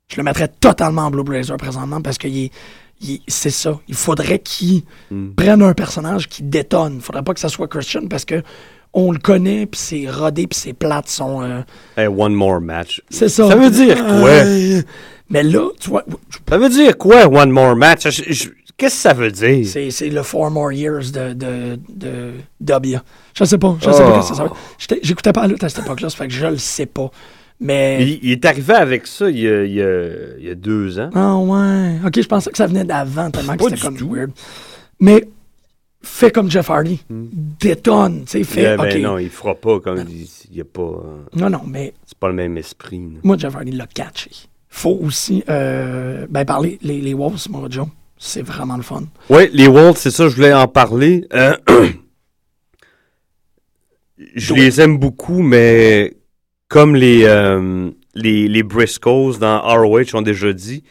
Je 0.08 0.16
le 0.18 0.22
mettrais 0.22 0.48
totalement 0.48 1.02
en 1.02 1.10
Blue 1.10 1.24
Blazer 1.24 1.56
présentement 1.56 2.00
parce 2.00 2.18
que 2.18 2.28
il 2.28 2.50
il 3.00 3.20
c'est 3.28 3.50
ça. 3.50 3.78
Il 3.88 3.94
faudrait 3.94 4.38
qu'il 4.38 4.82
Mm. 5.10 5.30
prenne 5.34 5.62
un 5.62 5.74
personnage 5.74 6.28
qui 6.28 6.42
détonne. 6.42 6.94
Il 6.96 7.00
faudrait 7.02 7.22
pas 7.22 7.34
que 7.34 7.40
ça 7.40 7.48
soit 7.50 7.68
Christian 7.68 8.06
parce 8.08 8.24
que 8.24 8.42
on 8.94 9.12
le 9.12 9.18
connaît, 9.18 9.66
puis 9.66 9.78
c'est 9.78 10.08
rodé, 10.10 10.46
puis 10.46 10.58
ses 10.58 10.72
plates 10.72 11.08
sont... 11.08 11.42
euh, 11.42 11.60
Hey, 11.98 12.06
one 12.06 12.32
more 12.32 12.60
match. 12.62 13.02
c'est 13.10 13.28
ça. 13.28 13.46
Ça 13.48 13.56
veut 13.56 13.68
dire 13.70 13.96
quoi? 14.06 14.30
Euh, 14.30 14.80
mais 15.28 15.42
là, 15.42 15.68
tu 15.78 15.90
vois, 15.90 16.04
Ça 16.48 16.56
veut 16.56 16.70
dire 16.70 16.96
quoi, 16.96 17.26
one 17.26 17.50
more 17.50 17.76
match? 17.76 18.08
Je- 18.08 18.32
je- 18.32 18.48
Qu'est-ce 18.76 18.94
que 18.96 19.00
ça 19.00 19.12
veut 19.14 19.30
dire? 19.30 19.66
c'est 19.66 19.90
c'est 19.90 20.10
le 20.10 20.22
Four 20.22 20.50
More 20.50 20.70
Years 20.72 21.10
de, 21.12 21.32
de, 21.32 21.78
de 21.88 22.32
W. 22.60 22.98
Je 23.34 23.44
sais 23.44 23.56
pas, 23.58 23.76
je 23.80 23.90
sais 23.90 24.02
pas 24.02 24.10
Oh. 24.10 24.16
qu'est-ce 24.16 24.28
que 24.30 24.34
ça 24.36 24.44
veut 24.44 25.00
J'écoutais 25.02 25.32
pas 25.32 25.42
la 25.42 25.48
lutte 25.48 25.64
à 25.64 25.68
cette 25.68 25.84
époque-là, 25.84 26.10
ça 26.10 26.16
fait 26.18 26.28
que 26.28 26.34
je 26.34 26.46
le 26.46 26.58
sais 26.58 26.86
pas. 26.86 27.10
Mais... 27.58 28.02
Il, 28.02 28.18
il 28.22 28.32
est 28.32 28.44
arrivé 28.44 28.74
avec 28.74 29.06
ça 29.06 29.30
il 29.30 29.38
y 29.38 29.48
a, 29.48 29.64
il 29.64 29.72
y 29.72 29.80
a- 29.82 30.36
il 30.38 30.44
y 30.44 30.50
a 30.50 30.54
deux 30.54 30.98
ans. 30.98 31.08
Ah 31.14 31.36
ouais. 31.38 31.94
Ok, 32.06 32.20
je 32.20 32.28
pensais 32.28 32.50
que 32.50 32.56
ça 32.58 32.66
venait 32.66 32.84
d'avant, 32.84 33.30
tellement 33.30 33.56
que 33.56 33.64
c'était 33.64 33.80
comme 33.80 33.96
tout. 33.96 34.10
weird. 34.12 34.30
Mais 35.00 35.24
fais 36.02 36.30
comme 36.30 36.50
Jeff 36.50 36.68
Hardy. 36.68 37.00
Détonne, 37.08 38.24
tu 38.26 38.30
sais, 38.32 38.44
fais... 38.44 38.74
Eh 38.74 38.76
ben 38.76 38.84
ok. 38.94 38.96
non, 39.00 39.18
il 39.18 39.30
fera 39.30 39.54
pas 39.54 39.80
comme 39.80 40.04
il, 40.06 40.26
il 40.50 40.56
y 40.56 40.60
a 40.60 40.64
pas. 40.64 40.82
euh, 40.82 41.22
non, 41.34 41.48
non, 41.48 41.62
mais 41.66 41.94
c'est 42.04 42.18
pas 42.18 42.28
le 42.28 42.34
même 42.34 42.58
esprit. 42.58 42.98
là. 42.98 43.20
Moi, 43.22 43.38
Jeff 43.38 43.56
Hardy 43.56 43.72
l'a 43.72 43.86
catché. 43.86 44.30
Faut 44.68 44.98
aussi 45.02 45.42
euh, 45.48 46.26
ben, 46.28 46.44
parler 46.44 46.78
les, 46.82 47.00
les 47.00 47.14
Wolves, 47.14 47.46
moi, 47.48 47.68
Joe. 47.70 47.86
C'est 48.18 48.42
vraiment 48.42 48.76
le 48.76 48.82
fun. 48.82 49.02
Ouais, 49.28 49.50
les 49.52 49.68
Wolves, 49.68 49.96
c'est 49.98 50.10
ça, 50.10 50.28
je 50.28 50.36
voulais 50.36 50.52
en 50.54 50.68
parler. 50.68 51.26
Euh, 51.34 51.56
je 54.34 54.54
les 54.54 54.80
aime 54.80 54.98
beaucoup, 54.98 55.42
mais 55.42 56.14
comme 56.68 56.96
les, 56.96 57.24
euh, 57.24 57.90
les, 58.14 58.48
les 58.48 58.62
Briscoes 58.62 59.38
dans 59.38 59.60
ROH 59.60 60.14
ont 60.14 60.22
déjà 60.22 60.52
dit, 60.52 60.82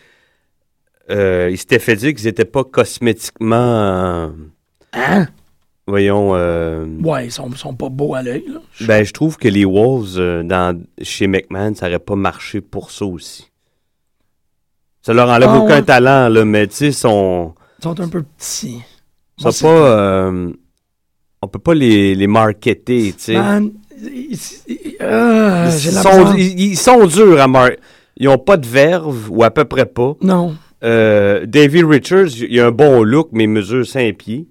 euh, 1.09 1.49
ils 1.51 1.57
s'étaient 1.57 1.79
fait 1.79 1.95
dire 1.95 2.13
qu'ils 2.13 2.25
n'étaient 2.25 2.45
pas 2.45 2.63
cosmétiquement, 2.63 4.31
Hein? 4.93 5.27
voyons, 5.87 6.31
Ouais, 7.03 7.25
ils 7.27 7.31
sont, 7.31 7.51
sont 7.51 7.75
pas 7.75 7.89
beaux 7.89 8.15
à 8.15 8.21
l'œil. 8.23 8.45
ben 8.81 9.03
je 9.03 9.11
trouve 9.11 9.37
que 9.37 9.47
les 9.49 9.65
Wolves 9.65 10.43
dans, 10.45 10.79
chez 11.01 11.27
McMahon, 11.27 11.73
ça 11.75 11.87
n'aurait 11.87 11.99
pas 11.99 12.15
marché 12.15 12.61
pour 12.61 12.91
ça 12.91 13.05
aussi. 13.05 13.51
Ça 15.05 15.13
leur 15.13 15.29
enlève 15.29 15.49
Ah, 15.51 15.57
aucun 15.59 15.75
ouais. 15.75 15.81
talent, 15.83 16.29
là, 16.29 16.45
mais 16.45 16.65
tu 16.65 16.75
sais, 16.75 16.91
sont... 16.91 17.53
Ils 17.79 17.83
sont 17.83 17.99
un 17.99 18.07
peu 18.07 18.23
petits. 18.23 18.81
C'est- 19.37 19.61
pas, 19.61 19.67
euh, 19.67 20.51
on 21.43 21.47
peut 21.47 21.59
pas 21.59 21.75
les, 21.75 22.15
les 22.15 22.25
marketer, 22.27 23.13
tu 23.15 23.23
sais. 23.23 23.33
Man, 23.33 23.71
ils- 24.01 24.39
euh, 25.01 25.65
la 25.65 25.71
sont, 25.71 26.33
ils, 26.35 26.59
ils 26.71 26.75
sont 26.77 27.05
durs 27.05 27.39
à 27.39 27.47
mar... 27.47 27.69
Ils 28.17 28.29
ont 28.29 28.37
pas 28.39 28.57
de 28.57 28.65
verve, 28.65 29.29
ou 29.29 29.43
à 29.43 29.51
peu 29.51 29.65
près 29.65 29.85
pas. 29.85 30.13
Non. 30.21 30.55
Euh, 30.83 31.45
David 31.45 31.85
Richards, 31.85 32.29
il 32.49 32.59
a 32.59 32.67
un 32.67 32.71
bon 32.71 33.03
look, 33.03 33.29
mais 33.33 33.43
il 33.43 33.49
mesure 33.49 33.85
5 33.85 34.15
pieds. 34.17 34.47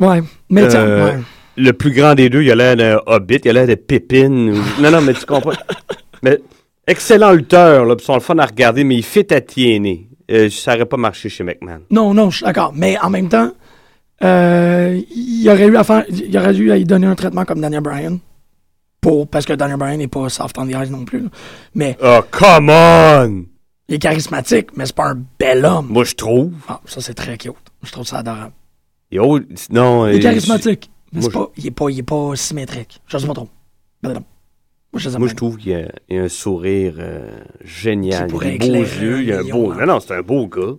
Ouais. 0.00 0.20
Mais 0.48 0.66
tiens, 0.66 0.80
Euh, 0.80 1.04
ouais. 1.16 1.22
Le 1.58 1.72
plus 1.74 1.92
grand 1.92 2.14
des 2.14 2.28
deux, 2.30 2.42
il 2.42 2.50
a 2.50 2.54
l'air 2.54 2.76
d'un 2.76 3.00
hobbit, 3.06 3.40
il 3.44 3.50
a 3.50 3.52
l'air 3.52 3.66
de 3.68 3.74
Pépine. 3.76 4.50
ou- 4.50 4.82
Non, 4.82 4.90
non, 4.90 5.00
mais 5.02 5.12
tu 5.14 5.26
comprends. 5.26 5.52
mais 6.22 6.40
excellent 6.90 7.32
lutteur, 7.32 7.84
là, 7.84 7.94
ils 7.98 8.02
sont 8.04 8.14
le 8.14 8.20
fun 8.20 8.38
à 8.38 8.46
regarder, 8.46 8.84
mais 8.84 8.96
il 8.96 9.02
fit 9.04 9.32
à 9.32 9.40
tienner. 9.40 10.08
Euh, 10.30 10.48
ça 10.50 10.74
aurait 10.74 10.86
pas 10.86 10.96
marché 10.96 11.28
chez 11.28 11.42
McMahon. 11.42 11.80
Non, 11.90 12.14
non, 12.14 12.30
je 12.30 12.36
suis 12.38 12.44
d'accord. 12.44 12.72
Mais 12.74 12.96
en 13.00 13.10
même 13.10 13.28
temps, 13.28 13.50
euh, 14.22 15.00
il 15.14 15.48
aurait 15.48 15.66
eu 15.66 15.76
à 15.76 15.84
faire, 15.84 16.04
il 16.08 16.36
aurait 16.36 16.52
dû 16.54 16.70
à 16.70 16.76
y 16.76 16.84
donner 16.84 17.06
un 17.06 17.14
traitement 17.14 17.44
comme 17.44 17.60
Daniel 17.60 17.80
Bryan. 17.82 18.18
Pour, 19.00 19.26
parce 19.28 19.46
que 19.46 19.54
Daniel 19.54 19.78
Bryan 19.78 19.96
n'est 19.98 20.08
pas 20.08 20.28
soft 20.28 20.58
on 20.58 20.66
the 20.66 20.72
eyes 20.74 20.90
non 20.90 21.04
plus. 21.04 21.20
là. 21.20 21.28
Mais 21.74 21.96
Oh, 22.02 22.20
come 22.30 22.68
on! 22.70 23.44
il 23.88 23.94
est 23.94 23.98
charismatique, 23.98 24.68
mais 24.76 24.86
c'est 24.86 24.94
pas 24.94 25.08
un 25.08 25.18
bel 25.38 25.64
homme. 25.64 25.86
Moi, 25.88 26.04
je 26.04 26.14
trouve. 26.14 26.52
Ah, 26.68 26.80
ça, 26.84 27.00
c'est 27.00 27.14
très 27.14 27.36
cute. 27.38 27.54
Je 27.82 27.90
trouve 27.90 28.06
ça 28.06 28.18
adorable. 28.18 28.52
Yo, 29.10 29.40
non, 29.70 30.06
Il 30.06 30.14
est 30.14 30.18
euh, 30.18 30.22
charismatique, 30.22 30.90
mais 31.12 31.22
c'est 31.22 31.32
pas, 31.32 31.50
il, 31.56 31.66
est 31.66 31.70
pas, 31.72 31.88
il 31.90 31.98
est 31.98 32.02
pas 32.04 32.36
symétrique. 32.36 33.00
Je 33.08 33.18
sais 33.18 33.26
pas 33.26 33.32
trop. 33.34 33.48
Moi, 34.92 35.00
je 35.00 35.08
Moi, 35.10 35.28
trouve 35.30 35.56
qu'il 35.56 35.72
y 35.72 35.74
a, 35.76 35.88
y 36.08 36.16
un 36.18 36.28
sourire 36.28 36.94
euh, 36.98 37.28
génial. 37.62 38.28
Il 38.30 38.36
a 38.46 38.50
des 38.50 38.58
beaux 38.58 38.74
yeux, 38.82 39.22
il 39.22 39.32
a 39.32 39.38
un 39.38 39.44
beau. 39.44 39.70
hein. 39.70 39.76
Non, 39.80 39.86
non, 39.94 40.00
c'est 40.00 40.14
un 40.14 40.22
beau 40.22 40.46
gars. 40.48 40.74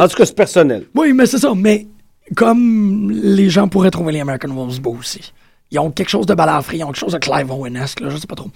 En 0.00 0.08
tout 0.08 0.16
cas, 0.16 0.26
c'est 0.26 0.34
personnel. 0.34 0.86
Oui, 0.94 1.12
mais 1.12 1.26
c'est 1.26 1.38
ça. 1.38 1.52
Mais 1.56 1.86
comme 2.34 3.10
les 3.12 3.48
gens 3.48 3.68
pourraient 3.68 3.90
trouver 3.90 4.12
les 4.12 4.20
American 4.20 4.48
Wolves 4.48 4.80
beaux 4.80 4.96
aussi. 4.98 5.32
Ils 5.70 5.78
ont 5.78 5.90
quelque 5.90 6.08
chose 6.08 6.26
de 6.26 6.34
balafré, 6.34 6.78
ils 6.78 6.84
ont 6.84 6.88
quelque 6.88 6.98
chose 6.98 7.12
de 7.12 7.18
Clive 7.18 7.50
Owen-esque, 7.50 8.00
là, 8.00 8.10
je 8.10 8.16
sais 8.16 8.26
pas 8.26 8.34
trop. 8.34 8.50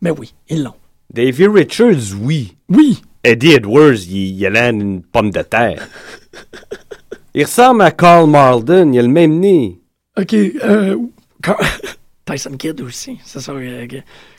Mais 0.00 0.10
oui, 0.10 0.32
ils 0.48 0.62
l'ont. 0.62 0.74
David 1.12 1.48
Richards, 1.50 2.16
oui. 2.20 2.56
Oui, 2.68 3.02
Eddie 3.24 3.52
Edwards, 3.52 3.94
il, 4.08 4.38
il 4.38 4.46
a 4.46 4.50
l'air 4.50 4.72
d'une 4.72 5.02
pomme 5.02 5.30
de 5.30 5.42
terre. 5.42 5.86
il 7.34 7.44
ressemble 7.44 7.82
à 7.82 7.90
Carl 7.90 8.28
Malden, 8.28 8.94
il 8.94 8.98
a 8.98 9.02
le 9.02 9.08
même 9.08 9.38
nez. 9.40 9.80
OK. 10.18 10.32
Euh, 10.34 10.96
Car- 11.42 11.60
Tyson 12.24 12.52
Kidd 12.56 12.80
aussi. 12.82 13.18
C'est 13.24 13.40
ça. 13.40 13.52
Euh, 13.52 13.86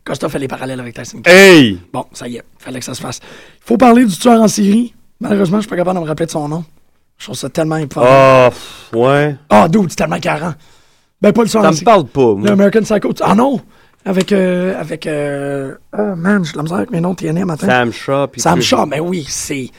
Costa 0.05 0.29
fait 0.29 0.39
les 0.39 0.47
parallèles 0.47 0.79
avec 0.79 0.95
Tyson 0.95 1.17
Kidd. 1.17 1.27
Hey! 1.27 1.79
Bon, 1.91 2.05
ça 2.13 2.27
y 2.27 2.37
est. 2.37 2.43
Fallait 2.59 2.79
que 2.79 2.85
ça 2.85 2.93
se 2.93 3.01
fasse. 3.01 3.19
Il 3.23 3.65
faut 3.67 3.77
parler 3.77 4.05
du 4.05 4.15
tueur 4.17 4.41
en 4.41 4.47
série. 4.47 4.93
Malheureusement, 5.19 5.57
je 5.57 5.61
suis 5.63 5.69
pas 5.69 5.75
capable 5.75 5.97
de 5.99 6.03
me 6.03 6.07
rappeler 6.07 6.25
de 6.25 6.31
son 6.31 6.47
nom. 6.47 6.63
Je 7.17 7.25
trouve 7.25 7.35
ça 7.37 7.49
tellement 7.49 7.77
épouvantable. 7.77 8.15
Ah, 8.93 8.97
ouais. 8.97 9.35
Ah, 9.49 9.67
dude, 9.69 9.85
c'est 9.89 9.95
tellement 9.95 10.19
carrant. 10.19 10.53
Ben, 11.21 11.31
pas 11.31 11.43
le 11.43 11.49
tueur 11.49 11.61
Ça 11.61 11.67
en 11.67 11.71
me 11.71 11.75
série. 11.75 11.85
parle 11.85 12.05
pas, 12.05 12.33
moi. 12.35 12.49
L'American 12.49 12.81
Psycho. 12.81 13.13
Ah 13.21 13.35
non! 13.35 13.61
Avec. 14.05 14.31
Euh, 14.33 14.77
avec. 14.79 15.07
Euh, 15.07 15.75
oh 15.97 16.15
man, 16.17 16.43
j'ai 16.43 16.51
de 16.51 16.57
la 16.57 16.63
misère 16.63 16.77
avec 16.79 16.91
mes 16.91 16.99
noms 16.99 17.15
TNA 17.15 17.45
matin. 17.45 17.67
Sam 17.67 17.91
Shaw. 17.93 18.27
puis 18.27 18.41
Sam 18.41 18.59
Shaw, 18.61 18.85
mais 18.85 18.99
oui, 18.99 19.25
c'est. 19.29 19.69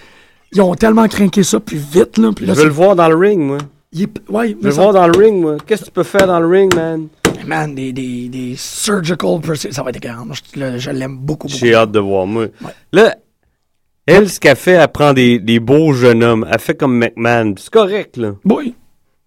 Ils 0.52 0.60
ont 0.62 0.74
tellement 0.74 1.06
craqué 1.08 1.42
ça 1.42 1.60
plus 1.60 1.76
vite, 1.76 2.16
là. 2.16 2.30
Puis 2.34 2.46
Je 2.46 2.52
veux 2.52 2.64
le 2.64 2.70
voir 2.70 2.96
dans 2.96 3.08
le 3.08 3.16
ring, 3.16 3.40
moi. 3.40 3.58
il 3.92 4.06
Ouais, 4.30 4.48
Je 4.50 4.54
veux 4.54 4.58
le 4.62 4.70
ça- 4.70 4.80
voir 4.82 4.94
dans 4.94 5.06
le 5.06 5.18
ring, 5.18 5.42
moi. 5.42 5.56
Qu'est-ce 5.66 5.82
que 5.82 5.86
tu 5.86 5.92
peux 5.92 6.04
faire 6.04 6.26
dans 6.26 6.40
le 6.40 6.46
ring, 6.46 6.74
man? 6.74 7.08
Man, 7.46 7.74
des, 7.74 7.92
des, 7.92 8.28
des 8.28 8.54
surgical 8.56 9.38
Ça 9.70 9.82
va 9.82 9.90
être 9.90 9.96
écœurant. 9.96 10.26
Je, 10.32 10.78
je 10.78 10.90
l'aime 10.90 11.16
beaucoup, 11.18 11.46
beaucoup. 11.48 11.58
J'ai 11.58 11.74
hâte 11.74 11.92
de 11.92 11.98
voir, 12.00 12.26
moi. 12.26 12.44
Ouais. 12.62 12.70
Là, 12.92 13.16
elle, 14.06 14.28
ce 14.28 14.38
qu'elle 14.40 14.56
fait, 14.56 14.72
elle 14.72 14.88
prend 14.88 15.12
des, 15.12 15.38
des 15.38 15.60
beaux 15.60 15.92
jeunes 15.92 16.22
hommes. 16.22 16.46
Elle 16.50 16.58
fait 16.60 16.74
comme 16.74 16.98
McMahon. 16.98 17.54
C'est 17.58 17.70
correct, 17.70 18.16
là. 18.16 18.32
Oui. 18.44 18.74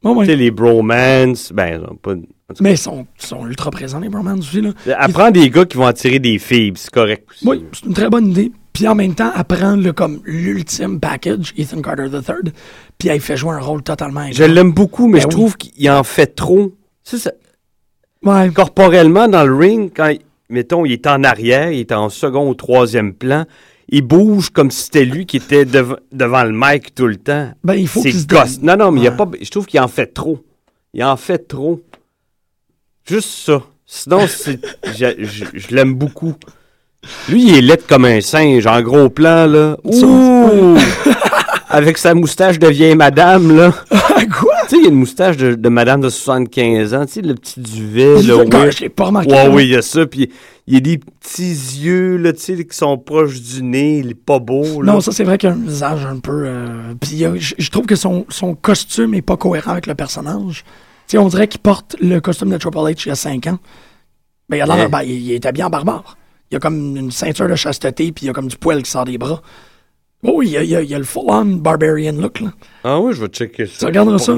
Oui, 0.04 0.12
oui. 0.16 0.26
Tu 0.26 0.32
sais, 0.32 0.38
les 0.38 0.52
bromance, 0.52 1.52
ben, 1.52 1.82
pas... 2.02 2.14
Mais 2.62 2.74
ils 2.74 2.78
sont, 2.78 3.06
sont 3.18 3.46
ultra 3.46 3.72
présents, 3.72 4.00
les 4.00 4.08
Bromans 4.08 4.38
aussi, 4.40 4.62
là. 4.62 4.70
Elle 4.86 5.12
prend 5.12 5.32
des 5.32 5.50
gars 5.50 5.66
qui 5.66 5.76
vont 5.76 5.86
attirer 5.88 6.20
des 6.20 6.40
filles, 6.40 6.72
c'est 6.76 6.92
correct 6.92 7.28
aussi. 7.30 7.46
Oui, 7.46 7.66
c'est 7.74 7.86
une 7.88 7.94
très 7.94 8.10
bonne 8.10 8.28
idée. 8.32 8.52
Puis 8.72 8.88
en 8.88 8.96
même 8.96 9.16
temps, 9.16 9.32
elle 9.36 9.44
prend 9.44 9.76
le, 9.76 9.92
comme 9.92 10.22
l'ultime 10.24 11.00
package, 11.02 11.54
Ethan 11.58 11.82
Carter 11.82 12.06
III, 12.06 12.54
puis 12.98 13.10
elle 13.10 13.20
fait 13.20 13.36
jouer 13.36 13.52
un 13.56 13.60
rôle 13.60 13.82
totalement 13.84 14.28
Je 14.32 14.44
l'aime 14.46 14.72
beaucoup, 14.72 15.08
mais 15.08 15.18
Ben 15.18 15.24
je 15.24 15.28
oui. 15.28 15.34
trouve 15.34 15.58
qu'il 15.58 15.90
en 15.90 16.04
fait 16.04 16.28
trop. 16.28 16.72
Ça, 17.04 17.18
ça- 17.18 17.32
Ouais. 18.24 18.50
corporellement, 18.50 19.28
dans 19.28 19.46
le 19.46 19.56
ring, 19.56 19.92
quand, 19.96 20.12
mettons, 20.50 20.86
il 20.86 20.94
est 20.94 21.08
en 21.08 21.24
arrière, 21.24 21.72
il 21.72 21.80
est 21.82 21.92
en 21.92 22.10
second 22.10 22.50
ou 22.50 22.54
troisième 22.56 23.14
plan, 23.14 23.46
il 23.90 24.02
bouge 24.02 24.50
comme 24.50 24.70
si 24.72 24.84
c'était 24.86 25.06
lui 25.06 25.26
qui 25.26 25.38
était 25.38 25.66
dev- 25.66 25.98
devant 26.12 26.44
le 26.44 26.52
mic 26.54 26.94
tout 26.94 27.08
le 27.08 27.16
temps. 27.16 27.52
Ben, 27.64 27.76
il 27.76 27.88
faut 27.88 28.02
qu'il 28.02 28.14
se. 28.14 28.60
Non, 28.62 28.76
non, 28.76 28.92
mais 28.92 29.02
il 29.02 29.04
y 29.04 29.08
a 29.08 29.12
Ouais. 29.12 29.18
pas, 29.18 29.30
je 29.42 29.50
trouve 29.50 29.66
qu'il 29.66 29.80
en 29.80 29.88
fait 29.88 30.08
trop. 30.08 30.44
Il 30.94 31.04
en 31.04 31.16
fait 31.18 31.48
trop. 31.48 31.82
Juste 33.08 33.30
ça. 33.30 33.62
Sinon, 33.86 34.26
c'est, 34.28 34.60
je, 34.98 35.06
je- 35.24 35.46
je 35.54 35.76
l'aime 35.76 35.94
beaucoup. 35.94 36.34
Lui, 37.30 37.44
il 37.50 37.58
est 37.58 37.62
laid 37.62 37.84
comme 37.88 38.04
un 38.06 38.20
singe, 38.20 38.66
en 38.68 38.82
gros 38.82 39.10
plan, 39.10 39.46
là. 39.46 39.78
Ouh! 39.86 40.76
Avec 41.70 41.98
sa 41.98 42.14
moustache 42.14 42.60
de 42.60 42.68
vieille 42.68 42.96
madame, 42.96 43.56
là. 43.56 43.72
Quoi? 44.40 44.57
Tu 44.68 44.76
sais, 44.76 44.82
il 44.82 44.84
y 44.84 44.88
a 44.88 44.90
une 44.90 44.96
moustache 45.00 45.38
de, 45.38 45.56
de 45.56 45.70
madame 45.70 46.02
de 46.02 46.10
75 46.10 46.94
ans, 46.94 47.06
tu 47.06 47.14
sais, 47.14 47.22
le 47.22 47.36
petit 47.36 47.60
duvet, 47.62 48.22
là. 48.24 48.36
Ouais. 48.38 48.72
je 48.72 48.82
l'ai 48.82 48.90
pas 48.90 49.06
remarqué. 49.06 49.32
Ouais, 49.32 49.48
oui, 49.48 49.64
il 49.66 49.70
y 49.70 49.76
a 49.76 49.82
ça, 49.82 50.06
puis 50.06 50.30
il 50.68 50.74
y 50.74 50.78
a 50.78 50.80
des 50.82 50.98
petits 50.98 51.52
yeux, 51.82 52.18
là, 52.18 52.34
tu 52.34 52.40
sais, 52.42 52.66
qui 52.66 52.76
sont 52.76 52.98
proches 52.98 53.40
du 53.42 53.64
nez, 53.64 54.00
il 54.00 54.10
est 54.12 54.14
pas 54.14 54.40
beau, 54.40 54.82
là. 54.82 54.94
Non, 54.94 55.02
ça, 55.02 55.12
c'est 55.12 55.24
vrai 55.24 55.38
qu'il 55.38 55.50
a 55.50 55.54
un 55.54 55.56
visage 55.56 56.06
un 56.06 56.20
peu. 56.20 56.44
euh, 56.46 56.94
Puis 57.00 57.24
je 57.40 57.70
trouve 57.72 57.86
que 57.86 57.96
son, 57.96 58.26
son 58.30 58.56
costume 58.56 59.14
est 59.14 59.22
pas 59.22 59.38
cohérent 59.38 59.72
avec 59.72 59.88
le 59.88 59.96
personnage. 59.96 60.64
Tu 61.08 61.12
sais, 61.14 61.18
on 61.18 61.30
dirait 61.30 61.48
qu'il 61.48 61.62
porte 61.62 61.96
le 62.02 62.20
costume 62.20 62.50
de 62.50 62.58
Triple 62.58 62.78
H 62.80 63.04
il 63.06 63.10
y 63.10 63.12
a 63.12 63.16
5 63.16 63.48
ans. 63.48 63.60
Ben, 64.50 64.58
il, 64.58 64.62
a 64.62 64.66
l'air- 64.66 64.76
Ouais. 64.76 64.90
ben, 64.90 65.02
il, 65.04 65.12
il 65.12 65.32
est 65.32 65.46
habillé 65.46 65.64
en 65.64 65.70
barbare. 65.70 66.18
Il 66.52 66.56
y 66.56 66.58
a 66.58 66.60
comme 66.60 66.96
une 66.98 67.12
ceinture 67.12 67.48
de 67.48 67.56
chasteté, 67.56 68.12
puis 68.12 68.26
il 68.26 68.28
y 68.28 68.30
a 68.30 68.34
comme 68.34 68.48
du 68.48 68.58
poil 68.58 68.82
qui 68.84 68.92
sort 68.92 69.06
des 69.06 69.18
bras. 69.18 69.42
Oh, 70.24 70.34
oui, 70.38 70.48
il 70.48 70.52
y 70.54 70.76
a, 70.76 70.82
y 70.82 70.88
y 70.88 70.96
le 70.96 71.04
full-on 71.04 71.46
barbarian 71.46 72.14
look, 72.14 72.40
là. 72.40 72.52
Ah 72.84 73.00
oui, 73.00 73.14
je 73.14 73.22
vais 73.22 73.28
checker 73.28 73.68
ça. 73.68 73.74
Tu 73.80 73.86
regarderas 73.86 74.18
ça. 74.18 74.36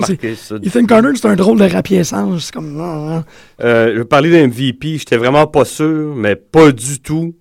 Ethan 0.62 0.86
Carter, 0.86 1.10
c'est 1.16 1.28
un 1.28 1.36
drôle 1.36 1.58
de 1.58 1.64
rapiessage. 1.66 2.40
C'est 2.42 2.54
comme. 2.54 2.78
ah, 2.82 3.24
ah. 3.60 3.64
Euh, 3.66 3.94
je 3.94 4.00
vais 4.00 4.06
parler 4.06 4.30
d'un 4.30 4.48
MVP, 4.48 4.98
j'étais 4.98 5.16
vraiment 5.18 5.48
pas 5.48 5.64
sûr, 5.66 6.14
mais 6.16 6.36
pas 6.36 6.72
du 6.74 7.00
tout. 7.00 7.34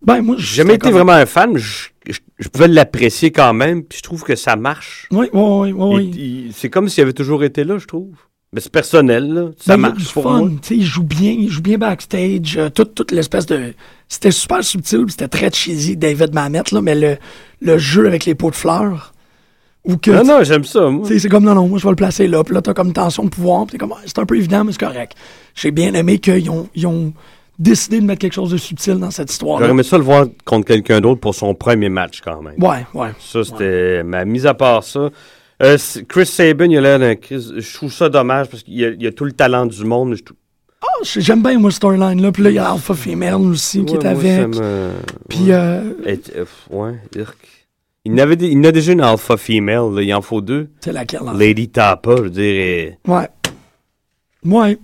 Ben, 0.00 0.22
moi, 0.22 0.36
J'ai 0.38 0.56
jamais 0.58 0.74
été 0.74 0.92
vraiment 0.92 1.12
un 1.12 1.26
fan, 1.26 1.50
mais 1.54 1.58
je, 1.58 1.88
je- 2.08 2.20
je 2.38 2.48
pouvais 2.48 2.68
l'apprécier 2.68 3.32
quand 3.32 3.52
même, 3.52 3.82
puis 3.82 3.98
je 3.98 4.02
trouve 4.04 4.22
que 4.22 4.36
ça 4.36 4.54
marche. 4.54 5.08
Oui, 5.10 5.26
oui, 5.32 5.72
oui, 5.72 5.72
oui. 6.14 6.52
c'est 6.54 6.70
comme 6.70 6.88
s'il 6.88 7.02
avait 7.02 7.12
toujours 7.12 7.42
été 7.42 7.64
là, 7.64 7.78
je 7.78 7.86
trouve. 7.86 8.14
Mais 8.52 8.60
c'est 8.60 8.72
personnel, 8.72 9.32
là. 9.32 9.48
Ça 9.58 9.74
il 9.74 9.80
marche 9.80 9.98
du 9.98 10.12
pour 10.12 10.22
fun, 10.22 10.38
moi. 10.38 10.48
tu 10.62 10.68
sais, 10.68 10.76
il 10.76 10.84
joue 10.84 11.02
bien, 11.02 11.32
il 11.32 11.50
joue 11.50 11.60
bien 11.60 11.76
backstage, 11.76 12.56
euh, 12.56 12.70
toute, 12.70 12.94
toute 12.94 13.12
l'espèce 13.12 13.44
de... 13.46 13.74
C'était 14.08 14.30
super 14.30 14.64
subtil, 14.64 15.04
c'était 15.10 15.28
très 15.28 15.50
cheesy, 15.50 15.96
David 15.96 16.32
Mamet, 16.32 16.62
là, 16.72 16.80
mais 16.80 16.94
le, 16.94 17.18
le 17.60 17.76
jeu 17.76 18.06
avec 18.06 18.24
les 18.24 18.34
pots 18.34 18.50
de 18.50 18.56
fleurs, 18.56 19.12
Ou 19.84 19.96
que. 19.96 20.10
Non, 20.10 20.24
non, 20.24 20.44
j'aime 20.44 20.64
ça, 20.64 20.88
moi. 20.88 21.06
C'est 21.06 21.28
comme 21.28 21.44
non, 21.44 21.54
non, 21.54 21.68
moi 21.68 21.78
je 21.78 21.84
vais 21.84 21.90
le 21.90 21.96
placer 21.96 22.26
là. 22.26 22.42
Puis 22.42 22.54
là, 22.54 22.62
t'as 22.62 22.74
comme 22.74 22.92
tension 22.92 23.24
de 23.24 23.28
pouvoir. 23.28 23.66
Puis 23.66 23.72
t'es 23.72 23.78
comme, 23.78 23.92
ah, 23.94 24.00
c'est 24.06 24.18
un 24.18 24.26
peu 24.26 24.36
évident, 24.36 24.64
mais 24.64 24.72
c'est 24.72 24.80
correct. 24.80 25.12
J'ai 25.54 25.70
bien 25.70 25.92
aimé 25.94 26.18
qu'ils 26.18 26.50
ont, 26.50 26.68
ils 26.74 26.86
ont 26.86 27.12
décidé 27.58 28.00
de 28.00 28.06
mettre 28.06 28.20
quelque 28.20 28.34
chose 28.34 28.50
de 28.50 28.56
subtil 28.56 28.94
dans 28.98 29.10
cette 29.10 29.30
histoire-là. 29.30 29.66
J'aurais 29.66 29.74
aimé 29.74 29.82
ça 29.82 29.98
le 29.98 30.04
voir 30.04 30.26
contre 30.44 30.66
quelqu'un 30.66 31.00
d'autre 31.00 31.20
pour 31.20 31.34
son 31.34 31.54
premier 31.54 31.88
match, 31.88 32.20
quand 32.24 32.40
même. 32.42 32.54
Ouais, 32.62 32.86
ouais. 32.94 33.10
Ça, 33.18 33.44
c'était 33.44 34.02
ma 34.04 34.24
mise 34.24 34.46
à 34.46 34.54
part 34.54 34.84
ça. 34.84 35.10
Euh, 35.62 35.76
Chris 36.08 36.26
Sabin, 36.26 36.66
il 36.66 36.76
a 36.78 36.80
l'air 36.80 36.98
d'un 36.98 37.14
Chris. 37.16 37.52
Je 37.56 37.74
trouve 37.74 37.92
ça 37.92 38.08
dommage 38.08 38.48
parce 38.48 38.62
qu'il 38.62 38.84
a, 38.84 38.88
il 38.90 39.06
a 39.06 39.12
tout 39.12 39.24
le 39.24 39.32
talent 39.32 39.66
du 39.66 39.84
monde. 39.84 40.14
Je 40.14 40.22
Ah, 40.80 40.86
j'ai- 41.02 41.20
j'aime 41.20 41.42
bien, 41.42 41.58
moi, 41.58 41.70
ce 41.72 41.76
storyline-là. 41.78 42.30
Puis 42.32 42.42
là, 42.44 42.50
il 42.50 42.54
y 42.54 42.58
a 42.58 42.70
Alpha 42.70 42.94
Female 42.94 43.34
aussi 43.34 43.84
qui 43.84 43.94
est 43.94 44.02
moi, 44.02 44.02
ça 44.02 44.10
avec. 44.10 44.48
me- 44.56 44.90
Puis, 45.28 45.38
ouais. 45.46 45.52
euh, 45.52 45.82
Et- 46.06 46.20
euh, 46.36 46.44
ouais. 46.70 46.94
Il 48.04 48.14
n'avait 48.14 48.36
il 48.36 48.58
en 48.58 48.64
a 48.64 48.72
déjà 48.72 48.92
une 48.92 49.00
alpha 49.02 49.36
female, 49.36 49.92
là, 49.94 50.02
il 50.02 50.14
en 50.14 50.22
faut 50.22 50.40
deux. 50.40 50.68
c'est 50.80 50.92
laquelle? 50.92 51.22
là? 51.26 51.32
Lady 51.34 51.68
Tapa, 51.68 52.14
je 52.24 52.28
dirais. 52.28 52.98
Ouais. 53.06 53.28
Ouais. 54.44 54.78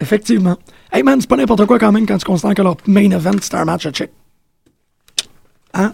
Effectivement. 0.00 0.56
Hey 0.92 1.02
man, 1.02 1.20
c'est 1.20 1.28
pas 1.30 1.36
n'importe 1.36 1.64
quoi 1.66 1.78
quand 1.78 1.92
même 1.92 2.04
quand 2.06 2.18
tu 2.18 2.24
considères 2.26 2.54
que 2.54 2.62
leur 2.62 2.76
main 2.86 3.10
event, 3.10 3.32
c'était 3.40 3.56
un 3.56 3.64
match 3.64 3.86
à 3.86 3.90
check. 3.92 4.10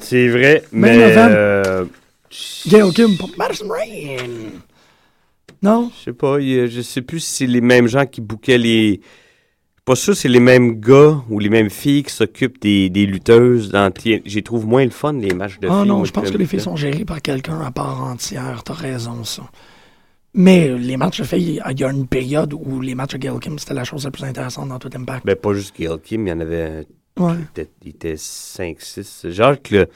C'est 0.01 0.29
vrai, 0.29 0.65
Main 0.73 0.89
mais. 0.89 0.97
event. 0.99 1.87
Gail 2.67 2.93
Kim 2.95 3.17
pour 3.17 3.31
Madison 3.39 3.69
Rain. 3.69 4.51
Non? 5.63 5.91
Je 5.99 6.05
sais 6.05 6.13
pas, 6.13 6.39
il 6.41 6.69
je 6.69 6.81
sais 6.83 7.03
plus 7.03 7.21
si 7.21 7.35
c'est 7.37 7.47
les 7.47 7.61
mêmes 7.61 7.87
gens 7.87 8.07
qui 8.07 8.21
bouquaient 8.21 8.59
les. 8.59 9.01
Pas 9.85 9.95
sûr, 9.97 10.15
si 10.15 10.23
c'est 10.23 10.29
les 10.29 10.41
mêmes 10.41 10.81
gars 10.81 11.23
ou 11.29 11.39
les 11.39 11.51
mêmes 11.51 11.69
filles 11.69 12.03
qui 12.05 12.13
s'occupent 12.13 12.61
des, 12.61 12.89
des 12.89 13.05
lutteuses. 13.05 13.71
Dans 13.71 13.93
J'y 14.25 14.43
trouve 14.43 14.67
moins 14.67 14.85
le 14.85 14.91
fun, 14.91 15.13
les 15.13 15.35
matchs 15.35 15.59
de 15.61 15.69
Ah 15.69 15.81
filles. 15.81 15.89
non, 15.89 15.99
moi, 15.99 16.07
je 16.07 16.11
pense 16.13 16.31
que 16.31 16.39
les 16.39 16.47
filles 16.47 16.61
sont 16.61 16.77
gérées 16.77 17.05
par 17.05 17.21
quelqu'un 17.21 17.61
à 17.61 17.71
part 17.71 18.03
entière. 18.03 18.63
T'as 18.65 18.73
raison, 18.75 19.25
ça. 19.25 19.43
Mais 20.33 20.69
les 20.77 20.97
matchs 20.97 21.21
de 21.21 21.25
filles, 21.25 21.61
il 21.71 21.81
y 21.81 21.85
a 21.85 21.91
une 21.91 22.07
période 22.07 22.55
où 22.55 22.81
les 22.81 22.95
matchs 22.95 23.13
de 23.13 23.19
Gail 23.19 23.39
Kim, 23.41 23.59
c'était 23.59 23.75
la 23.75 23.85
chose 23.85 24.05
la 24.05 24.11
plus 24.11 24.25
intéressante 24.25 24.69
dans 24.71 24.79
tout 24.79 24.91
Impact. 24.95 25.25
Ben, 25.27 25.37
pas 25.37 25.53
juste 25.55 25.77
Gail 25.79 25.99
Kim, 26.03 26.27
il 26.27 26.31
y 26.31 26.33
en 26.33 26.41
avait. 26.41 26.87
Ouais. 27.19 27.35
Il 27.57 27.61
était, 27.61 27.71
il 27.85 27.89
était 27.91 28.15
5-6. 28.17 29.31
Genre 29.31 29.55
que 29.63 29.75
le- 29.77 29.89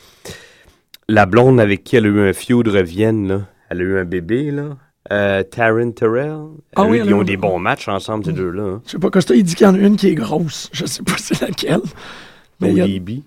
la 1.08 1.26
blonde 1.26 1.60
avec 1.60 1.84
qui 1.84 1.96
elle 1.96 2.06
a 2.06 2.08
eu 2.08 2.28
un 2.28 2.32
feud 2.32 2.68
revienne, 2.68 3.28
là. 3.28 3.40
Elle 3.70 3.80
a 3.80 3.84
eu 3.84 3.98
un 3.98 4.04
bébé, 4.04 4.50
là. 4.50 4.76
Euh, 5.10 5.42
Taryn 5.42 5.90
Terrell. 5.92 6.36
Ah 6.76 6.82
a 6.82 6.86
oui, 6.86 7.00
ils 7.04 7.14
ont 7.14 7.22
des 7.22 7.36
bons 7.38 7.58
matchs 7.58 7.88
ensemble, 7.88 8.24
ces 8.26 8.32
deux-là. 8.32 8.62
Hein. 8.62 8.82
Je 8.86 8.90
sais 8.92 8.98
pas, 8.98 9.08
Costa, 9.10 9.34
il 9.34 9.42
dit 9.42 9.54
qu'il 9.54 9.66
y 9.66 9.70
en 9.70 9.74
a 9.74 9.78
une 9.78 9.96
qui 9.96 10.08
est 10.08 10.14
grosse. 10.14 10.68
Je 10.72 10.84
sais 10.86 11.02
pas 11.02 11.14
c'est 11.18 11.40
laquelle. 11.40 11.80
Mais 12.60 12.72
y 12.74 12.80
a- 12.80 12.84
ODB. 12.84 13.22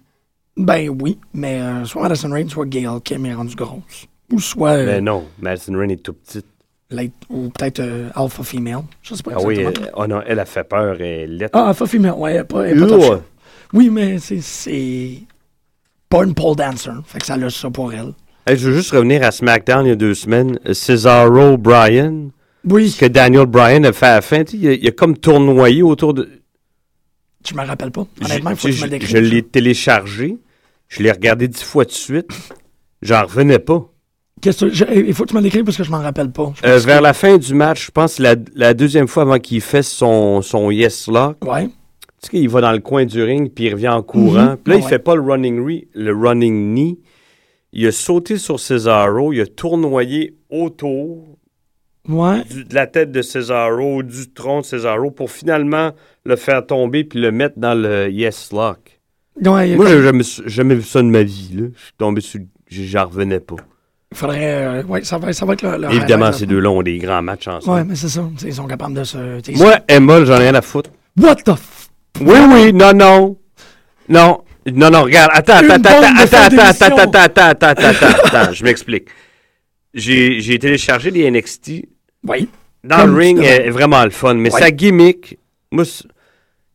Ben 0.58 0.90
oui, 1.02 1.18
mais 1.34 1.60
euh, 1.62 1.86
soit 1.86 2.04
Madison 2.04 2.30
Rain, 2.30 2.48
soit 2.50 2.66
Gail 2.68 2.88
Kim 3.04 3.26
est 3.26 3.34
rendue 3.34 3.56
grosse. 3.56 4.06
Ou 4.32 4.40
soit. 4.40 4.72
euh, 4.72 4.86
Ben 4.86 5.04
non, 5.04 5.26
Madison 5.40 5.74
Rain 5.78 5.90
est 5.90 6.04
tout 6.04 6.14
petite. 6.14 6.46
late- 6.92 7.14
ou 7.30 7.50
peut-être 7.50 7.80
euh, 7.80 8.10
Alpha 8.16 8.44
Female. 8.44 8.82
Je 9.02 9.16
sais 9.16 9.24
pas 9.24 9.32
Ah 9.36 9.42
oui, 9.44 9.58
elle, 9.60 9.74
oh 9.96 10.06
non, 10.06 10.22
elle 10.28 10.40
a 10.40 10.46
fait 10.46 10.64
peur. 10.66 10.98
Elle 11.02 11.42
est. 11.42 11.50
Ah, 11.54 11.70
Alpha 11.70 11.86
Female, 11.88 12.14
ouais, 12.18 12.34
elle 12.34 12.42
est 12.42 12.44
pas, 12.44 12.64
elle 12.68 12.84
est 12.84 12.88
pas. 12.88 13.22
Oui, 13.74 13.90
mais 13.90 14.20
c'est- 14.20 14.42
c'est 14.42 15.14
pas 16.12 16.24
une 16.24 16.36
pole 16.36 16.56
dancer. 16.56 16.92
Fait 17.06 17.20
que 17.20 17.26
ça 17.26 17.34
a 17.36 17.50
ça 17.50 17.70
pour 17.72 17.92
elle. 17.94 18.14
Hey, 18.46 18.58
je 18.58 18.70
veux 18.70 18.76
juste 18.76 18.92
revenir 18.92 19.24
à 19.24 19.32
SmackDown 19.32 19.86
il 19.86 19.90
y 19.90 19.92
a 19.92 19.96
deux 19.96 20.14
semaines. 20.14 20.60
Cesaro 20.74 21.58
Bryan, 21.58 22.30
Oui, 22.66 22.90
ce 22.92 23.00
que 23.00 23.06
Daniel 23.06 23.46
Bryan 23.48 23.86
a 23.86 23.94
fait 23.94 24.06
à 24.08 24.16
la 24.16 24.22
fin, 24.22 24.44
tu 24.44 24.52
sais, 24.52 24.58
il, 24.58 24.68
a, 24.68 24.74
il 24.74 24.88
a 24.88 24.92
comme 24.92 25.18
tournoyé 25.18 25.82
autour 25.82 26.14
de. 26.14 26.30
je 27.48 27.54
me 27.56 27.66
rappelle 27.66 27.92
pas. 27.92 28.06
Honnêtement, 28.24 28.52
faut 28.56 28.68
que 28.68 28.74
tu 28.74 28.78
je 28.78 28.86
me 28.86 29.00
je 29.00 29.18
l'ai 29.18 29.42
téléchargé. 29.42 30.38
Je 30.90 31.02
l'ai 31.02 31.12
regardé 31.12 31.48
dix 31.48 31.64
fois 31.64 31.86
de 31.86 31.92
suite. 31.92 32.30
J'en 33.02 33.24
revenais 33.24 33.60
pas. 33.60 33.88
Qu'est-ce 34.42 34.66
que 34.66 34.74
je- 34.74 34.86
il 34.94 35.14
faut 35.14 35.24
que 35.24 35.30
tu 35.30 35.36
me 35.36 35.42
décrives 35.42 35.64
parce 35.64 35.78
que 35.78 35.84
je 35.84 35.92
m'en 35.92 36.02
rappelle 36.02 36.32
pas. 36.32 36.52
Euh, 36.66 36.80
vers 36.80 36.98
que- 36.98 37.04
la 37.04 37.14
fin 37.14 37.38
du 37.38 37.54
match, 37.54 37.86
je 37.86 37.92
pense 37.92 38.18
la, 38.20 38.36
la 38.56 38.74
deuxième 38.74 39.08
fois 39.08 39.24
avant 39.24 39.38
qu'il 39.40 39.62
fasse 39.62 39.88
son, 39.88 40.42
son 40.42 40.72
yes 40.72 41.08
lock, 41.08 41.38
Ouais. 41.46 41.70
Tu 42.22 42.28
sais 42.30 42.38
qu'il 42.38 42.50
va 42.50 42.62
dans 42.62 42.72
le 42.72 42.80
coin 42.80 43.06
du 43.06 43.22
ring 43.24 43.52
puis 43.54 43.66
il 43.66 43.72
revient 43.74 43.88
en 43.90 44.04
courant. 44.04 44.52
Mhm. 44.52 44.58
Puis 44.64 44.72
là, 44.74 44.76
Ah 44.76 44.80
il 44.80 44.84
ouais. 44.84 44.90
fait 44.90 45.00
pas 45.00 45.16
le 45.16 45.22
running, 45.22 45.60
re- 45.66 45.88
le 45.94 46.14
running 46.16 46.74
knee. 46.74 47.00
Il 47.74 47.88
a 47.88 47.92
sauté 47.92 48.38
sur 48.38 48.60
Cesaro, 48.60 49.32
il 49.34 49.42
a 49.42 49.48
tournoyé 49.48 50.36
autour 50.50 51.38
Ouais. 52.10 52.44
du- 52.44 52.66
de 52.66 52.76
la 52.76 52.88
tête 52.88 53.12
de 53.12 53.22
Cesaro, 53.22 54.04
du 54.04 54.32
tronc 54.34 54.62
de 54.62 54.66
Cesaro 54.66 55.12
pour 55.12 55.32
finalement 55.32 55.92
le 56.26 56.36
faire 56.36 56.66
tomber 56.66 57.04
puis 57.04 57.20
le 57.20 57.32
mettre 57.32 57.58
dans 57.60 57.74
le 57.80 58.10
yes 58.12 58.52
lock. 58.52 59.00
Ouais, 59.44 59.70
il 59.72 59.78
Moi, 59.78 59.88
j'ai 59.88 60.02
jamais, 60.04 60.24
jamais 60.46 60.76
vu 60.76 60.84
ça 60.84 61.02
de 61.02 61.08
ma 61.08 61.24
vie. 61.24 61.52
Là. 61.54 61.68
Je 61.76 61.82
suis 61.84 61.94
tombé 61.98 62.22
sur. 62.22 62.40
J'en 62.68 63.06
revenais 63.06 63.40
pas. 63.40 63.56
il 64.12 64.18
faudrait. 64.18 64.54
euh, 64.66 64.84
ouais, 64.84 65.04
ça 65.04 65.18
va, 65.18 65.32
ça 65.32 65.46
va 65.46 65.54
être 65.54 65.62
le. 65.62 65.78
le 65.78 65.94
Évidemment, 65.94 66.32
ces 66.34 66.42
là. 66.46 66.48
deux-là 66.52 66.70
ont 66.70 66.84
des 66.84 66.98
grands 66.98 67.22
matchs 67.22 67.48
ensemble. 67.48 67.78
Ouais, 67.78 67.84
mais 67.86 67.96
c'est 67.96 68.10
ça. 68.10 68.30
Ils 68.44 68.54
sont 68.54 68.68
capables 68.68 68.94
de 68.94 69.04
se. 69.06 69.18
Moi, 69.58 69.76
Emma, 69.88 70.26
j'en 70.26 70.36
ai 70.36 70.40
rien 70.50 70.56
à 70.56 70.62
foutre. 70.62 70.90
What 71.20 71.36
the 71.38 71.56
f. 71.56 71.81
Oui, 72.22 72.38
oui, 72.54 72.74
non, 72.74 72.94
non. 72.94 73.38
Non. 74.10 74.42
Non, 74.72 74.90
non, 74.92 75.04
regarde. 75.04 75.32
Attends, 75.34 75.56
attends, 75.56 75.74
attends, 75.74 75.90
attends, 75.90 76.38
attends, 76.38 76.50
d'émission. 76.50 76.86
attends, 76.98 77.04
attends, 77.04 77.42
attends, 77.42 77.68
attends, 77.68 77.88
attends, 77.88 78.26
attends, 78.38 78.54
je 78.54 78.64
m'explique. 78.64 79.06
J'ai 79.94 80.40
j'ai 80.40 80.60
téléchargé 80.60 81.12
des 81.12 81.30
NXT. 81.30 81.86
Oui. 82.28 82.48
Dans 82.84 83.06
le 83.06 83.14
ring, 83.14 83.40
est 83.44 83.70
vraiment 83.70 84.04
le 84.04 84.10
fun. 84.12 84.36
Mais 84.36 84.50
sa 84.52 84.72
gimmick, 84.72 85.38
moi, 85.72 85.84
c'est- 85.86 86.06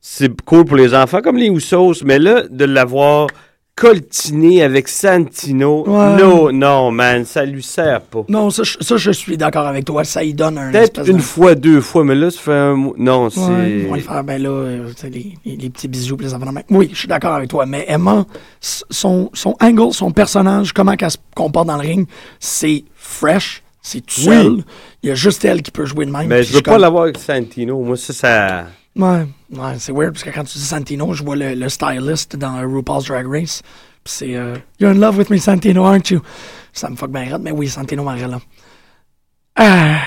c'est 0.00 0.40
cool 0.42 0.64
pour 0.64 0.76
les 0.76 0.94
enfants, 0.94 1.20
comme 1.20 1.36
les 1.36 1.48
Usos. 1.48 2.02
Mais 2.04 2.18
là, 2.18 2.42
de 2.48 2.64
l'avoir 2.64 3.28
coltiné 3.76 4.62
avec 4.62 4.88
Santino, 4.88 5.84
Ouais. 5.86 6.16
non, 6.16 6.50
non, 6.50 6.90
man, 6.90 7.24
ça 7.26 7.44
lui 7.44 7.62
sert 7.62 8.00
pas. 8.00 8.24
Non, 8.28 8.48
ça, 8.48 8.62
je- 8.62 8.78
ça, 8.80 8.96
je 8.96 9.10
suis 9.10 9.36
d'accord 9.36 9.66
avec 9.66 9.84
toi. 9.84 10.02
Ça 10.02 10.24
y 10.24 10.32
donne 10.32 10.56
un. 10.56 10.72
Peut-être 10.72 11.06
une 11.08 11.18
de- 11.18 11.22
fois, 11.22 11.54
deux 11.54 11.82
fois, 11.82 12.02
mais 12.02 12.14
là, 12.14 12.30
ça 12.30 12.40
fait 12.40 12.52
un. 12.54 12.74
Non, 12.96 13.28
c'est. 13.28 13.38
Ouais, 13.40 13.70
ils 13.80 13.86
vont 13.86 13.94
le 13.94 14.00
faire, 14.00 14.24
ben 14.24 14.42
là, 14.42 14.48
euh, 14.48 14.88
les, 15.04 15.34
les- 15.44 15.56
les 15.56 15.70
petits 15.70 15.88
bisous, 15.88 16.16
les 16.18 16.32
enfants. 16.32 16.50
Oui, 16.70 16.88
je 16.90 16.98
suis 16.98 17.08
d'accord 17.08 17.34
avec 17.34 17.50
toi, 17.50 17.66
mais 17.66 17.84
Emma, 17.86 18.24
son, 18.60 19.30
son 19.34 19.54
angle, 19.60 19.92
son 19.92 20.10
personnage, 20.10 20.72
comment 20.72 20.96
qu'elle 20.96 21.10
se 21.10 21.18
comporte 21.34 21.66
dans 21.66 21.76
le 21.76 21.82
ring, 21.86 22.08
c'est 22.40 22.82
fresh, 22.94 23.62
c'est 23.82 24.00
tout 24.00 24.14
Oui. 24.20 24.24
seul. 24.42 24.64
Il 25.02 25.10
y 25.10 25.12
a 25.12 25.14
juste 25.14 25.44
elle 25.44 25.60
qui 25.60 25.70
peut 25.70 25.84
jouer 25.84 26.06
de 26.06 26.10
même. 26.10 26.26
Mais 26.28 26.42
je 26.42 26.54
veux 26.54 26.62
pas 26.62 26.72
comme- 26.72 26.80
l'avoir 26.80 27.02
avec 27.04 27.18
Santino. 27.18 27.78
Moi, 27.82 27.96
ça, 27.98 28.12
ça. 28.14 28.66
Ouais, 28.96 29.26
ouais, 29.50 29.74
c'est 29.78 29.92
weird, 29.92 30.12
parce 30.12 30.24
que 30.24 30.30
quand 30.30 30.44
tu 30.44 30.58
dis 30.58 30.64
Santino, 30.64 31.12
je 31.12 31.22
vois 31.22 31.36
le, 31.36 31.54
le 31.54 31.68
stylist 31.68 32.36
dans 32.36 32.56
RuPaul's 32.66 33.04
Drag 33.06 33.26
Race, 33.28 33.62
pis 34.04 34.12
c'est 34.12 34.34
euh, 34.36 34.56
You're 34.80 34.92
in 34.92 34.98
love 34.98 35.18
with 35.18 35.28
me, 35.30 35.36
Santino, 35.38 35.84
aren't 35.84 36.10
you? 36.10 36.20
Ça 36.72 36.88
me 36.88 36.96
fuck 36.96 37.10
bien 37.10 37.24
raide, 37.30 37.42
mais 37.42 37.50
oui, 37.52 37.68
Santino 37.68 38.02
Marella. 38.04 38.40
Ah. 39.54 39.98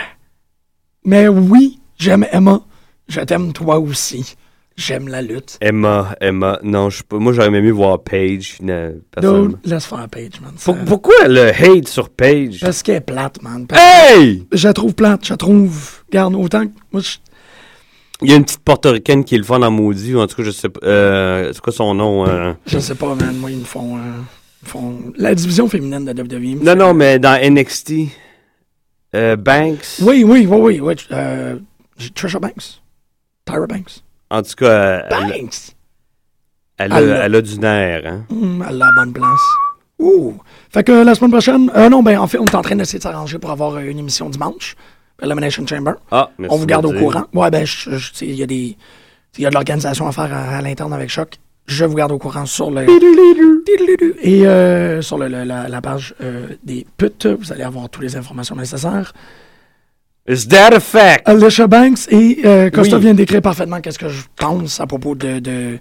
Mais 1.05 1.27
oui, 1.27 1.79
j'aime 1.97 2.25
Emma. 2.31 2.61
Je 3.07 3.21
t'aime 3.21 3.53
toi 3.53 3.79
aussi. 3.79 4.35
J'aime 4.77 5.07
la 5.09 5.21
lutte. 5.21 5.57
Emma, 5.61 6.15
Emma. 6.21 6.57
Non, 6.63 6.89
je. 6.89 7.03
Moi, 7.11 7.33
j'aurais 7.33 7.47
aimé 7.47 7.69
voir 7.71 8.01
Paige. 8.01 8.57
ne- 8.61 9.01
Dude, 9.19 9.57
laisse 9.65 9.85
faire 9.85 10.07
Paige, 10.09 10.39
man. 10.41 10.53
Ça- 10.55 10.73
pourquoi 10.85 11.27
le 11.27 11.49
hate 11.49 11.87
sur 11.87 12.09
Paige? 12.09 12.61
Parce 12.61 12.81
qu'elle 12.81 12.95
est 12.97 13.01
plate, 13.01 13.41
man. 13.41 13.67
Parce- 13.67 13.81
Hey! 13.81 14.47
Je 14.53 14.67
la 14.67 14.73
trouve 14.73 14.93
plate, 14.93 15.25
je 15.25 15.33
la 15.33 15.37
trouve. 15.37 16.01
Regarde, 16.07 16.35
autant 16.35 16.65
que. 16.65 16.71
Moi, 16.93 17.01
je- 17.01 17.17
Il 18.21 18.29
y 18.29 18.33
a 18.33 18.35
une 18.35 18.43
petite 18.43 18.59
portoricaine 18.63 19.23
qui 19.23 19.35
est 19.35 19.37
le 19.37 19.43
fun 19.45 19.61
en 19.61 19.71
maudit, 19.71 20.13
ou 20.15 20.19
en 20.19 20.27
tout 20.27 20.35
cas, 20.35 20.43
je 20.43 20.51
sais 20.51 20.67
pas. 20.69 20.79
euh, 20.85 21.51
c'est 21.53 21.61
quoi 21.61 21.71
son 21.73 21.93
nom? 21.93 22.27
euh? 22.27 22.53
je 22.65 22.79
sais 22.79 22.95
pas, 22.95 23.15
man. 23.15 23.35
Moi, 23.37 23.51
ils 23.51 23.59
me 23.59 23.63
font. 23.63 23.97
euh, 23.97 24.01
font... 24.65 24.99
La 25.15 25.33
division 25.35 25.69
féminine 25.69 26.03
de 26.05 26.11
WWE. 26.21 26.61
Non, 26.63 26.75
non, 26.75 26.93
mais 26.93 27.17
dans 27.17 27.39
NXT. 27.41 27.93
euh, 29.15 29.35
Banks. 29.37 29.99
Oui, 30.01 30.23
oui, 30.25 30.45
oui, 30.49 30.57
oui. 30.59 30.79
oui 30.81 30.95
euh, 31.11 31.57
Trisha 32.13 32.39
Banks. 32.39 32.81
Tyra 33.45 33.65
Banks. 33.67 34.03
En 34.29 34.41
tout 34.43 34.53
cas, 34.57 34.65
euh, 34.65 35.01
elle, 35.09 35.41
Banks! 35.41 35.75
elle 36.77 36.91
a, 36.93 37.01
Elle 37.01 37.11
a- 37.13 37.25
elle 37.25 37.35
a 37.35 37.41
du 37.41 37.57
nerf. 37.59 38.05
Hein? 38.05 38.25
Hum, 38.29 38.63
elle 38.67 38.75
a 38.81 38.85
la 38.85 38.91
bonne 38.95 39.13
place. 39.13 39.39
Ouh! 39.97 40.35
Fait 40.71 40.83
que 40.83 40.91
la 40.91 41.15
semaine 41.15 41.31
prochaine, 41.31 41.71
euh, 41.75 41.89
non, 41.89 42.03
ben 42.03 42.19
en 42.19 42.27
fait, 42.27 42.37
on 42.37 42.45
est 42.45 42.55
en 42.55 42.61
train 42.61 42.75
d'essayer 42.75 42.99
de 42.99 43.03
s'arranger 43.03 43.39
pour 43.39 43.49
avoir 43.51 43.75
euh, 43.75 43.79
une 43.81 43.97
émission 43.99 44.29
dimanche. 44.29 44.75
Elimination 45.21 45.65
Chamber. 45.67 45.93
Ah, 46.11 46.29
merci 46.37 46.53
on 46.55 46.57
vous 46.57 46.65
garde 46.65 46.83
de 46.83 46.89
au 46.89 46.91
dire. 46.93 47.01
courant. 47.01 47.23
Ouais, 47.33 47.49
ben, 47.51 47.65
il 48.21 48.35
y 48.35 48.43
a 48.43 48.47
des. 48.47 48.77
Il 49.37 49.43
y 49.43 49.45
a 49.45 49.49
de 49.49 49.53
l'organisation 49.55 50.07
à 50.07 50.11
faire 50.11 50.33
à, 50.33 50.57
à 50.57 50.61
l'interne 50.61 50.91
avec 50.93 51.09
Choc. 51.09 51.35
Je 51.67 51.85
vous 51.85 51.95
garde 51.95 52.11
au 52.11 52.17
courant 52.17 52.45
sur 52.47 52.71
le. 52.71 52.85
Et 54.21 54.45
euh, 54.47 55.01
sur 55.01 55.17
le- 55.17 55.27
le- 55.27 55.43
la, 55.43 55.67
la 55.69 55.81
page 55.81 56.15
euh, 56.21 56.47
des 56.63 56.85
putes, 56.97 57.27
vous 57.27 57.51
allez 57.51 57.63
avoir 57.63 57.89
toutes 57.89 58.03
les 58.03 58.15
informations 58.15 58.55
nécessaires. 58.55 59.13
Is 60.27 60.47
that 60.47 60.73
a 60.73 60.79
fact? 60.79 61.27
Alicia 61.27 61.67
Banks 61.67 62.07
et 62.11 62.39
euh, 62.45 62.69
Costa 62.69 62.97
Oui. 62.97 63.01
vient 63.03 63.11
de 63.13 63.17
décrire 63.17 63.41
parfaitement 63.41 63.81
qu'est-ce 63.81 63.97
que 63.99 64.09
je 64.09 64.23
pense 64.35 64.79
à 64.79 64.87
propos 64.87 65.15
de. 65.15 65.39
de 65.39 65.77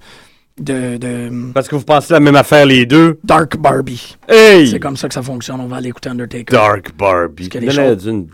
de, 0.61 0.97
de 0.97 1.53
Parce 1.55 1.69
que 1.69 1.77
vous 1.77 1.85
pensez 1.85 2.13
la 2.13 2.19
même 2.19 2.35
affaire, 2.35 2.67
les 2.67 2.85
deux? 2.85 3.21
Dark 3.23 3.57
Barbie. 3.57 4.17
Hey! 4.29 4.67
C'est 4.69 4.81
comme 4.81 4.97
ça 4.97 5.07
que 5.07 5.15
ça 5.15 5.23
fonctionne. 5.23 5.61
On 5.61 5.69
va 5.69 5.77
aller 5.77 5.89
écouter 5.91 6.09
Undertaker. 6.09 6.53
Dark 6.53 6.97
Barbie. 6.99 7.49
a 7.55 7.61
des 7.61 7.67
Non, 7.69 8.27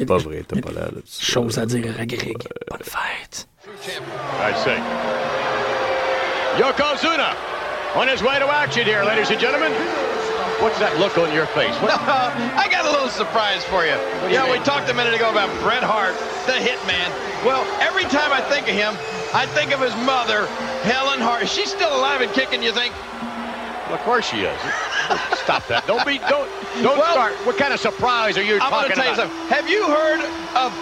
y 0.00 0.02
a 0.02 0.06
C'est 0.06 0.06
pas 0.06 0.18
vrai, 0.18 0.36
il 0.38 0.44
t'as 0.44 0.60
pas 0.60 0.68
des 0.70 0.74
l'air 0.74 0.92
de 0.92 1.02
ça. 1.06 1.22
Chose 1.22 1.58
à 1.58 1.66
dire 1.66 1.94
à 2.00 2.04
Greg. 2.06 2.38
Bonne 2.70 2.82
fête. 2.82 3.46
I 3.66 4.52
see. 4.62 4.80
Yokozuna 6.58 7.34
on 7.96 8.08
his 8.08 8.22
way 8.22 8.38
to 8.40 8.46
action 8.50 8.84
here, 8.84 9.04
ladies 9.04 9.30
and 9.30 9.38
gentlemen. 9.40 9.72
What's 10.60 10.78
that 10.78 10.98
look 10.98 11.16
on 11.18 11.32
your 11.32 11.46
face? 11.46 11.74
What, 11.82 11.94
I 12.58 12.66
got 12.70 12.86
a 12.86 12.90
little 12.90 13.08
surprise 13.08 13.62
for 13.64 13.84
you. 13.84 13.94
you 14.26 14.34
Yeah, 14.34 14.50
we 14.50 14.58
talked 14.64 14.88
a 14.90 14.94
minute 14.94 15.14
ago 15.14 15.30
about 15.30 15.50
Bret 15.62 15.82
Hart, 15.82 16.14
the 16.46 16.58
hitman. 16.58 17.10
Well, 17.44 17.62
every 17.80 18.04
time 18.04 18.32
I 18.32 18.40
think 18.40 18.66
of 18.68 18.74
him, 18.74 18.94
I 19.34 19.46
think 19.46 19.72
of 19.74 19.80
his 19.80 19.94
mother, 20.06 20.46
Helen 20.82 21.20
Hart. 21.20 21.42
Is 21.42 21.52
she 21.52 21.66
still 21.66 21.90
alive 21.94 22.20
and 22.20 22.32
kicking, 22.32 22.62
you 22.62 22.72
think? 22.72 22.94
Of 23.92 24.00
course 24.00 24.24
she 24.28 24.40
is. 24.42 24.58
Stop 25.44 25.66
that. 25.68 25.84
Don't 25.86 26.04
be. 26.06 26.18
Don't. 26.18 26.48
Don't 26.82 26.96
Well- 26.98 27.12
start. 27.12 27.34
What 27.44 27.58
kind 27.58 27.72
of 27.74 27.80
surprise 27.80 28.38
are 28.38 28.42
you 28.42 28.54
I'm 28.54 28.70
talking 28.70 28.90
to 28.90 28.96
tell 28.96 29.04
you 29.04 29.12
about? 29.12 29.28
something. 29.28 29.48
Have 29.48 29.68
you 29.68 29.84
heard 29.86 30.20
of 30.56 30.72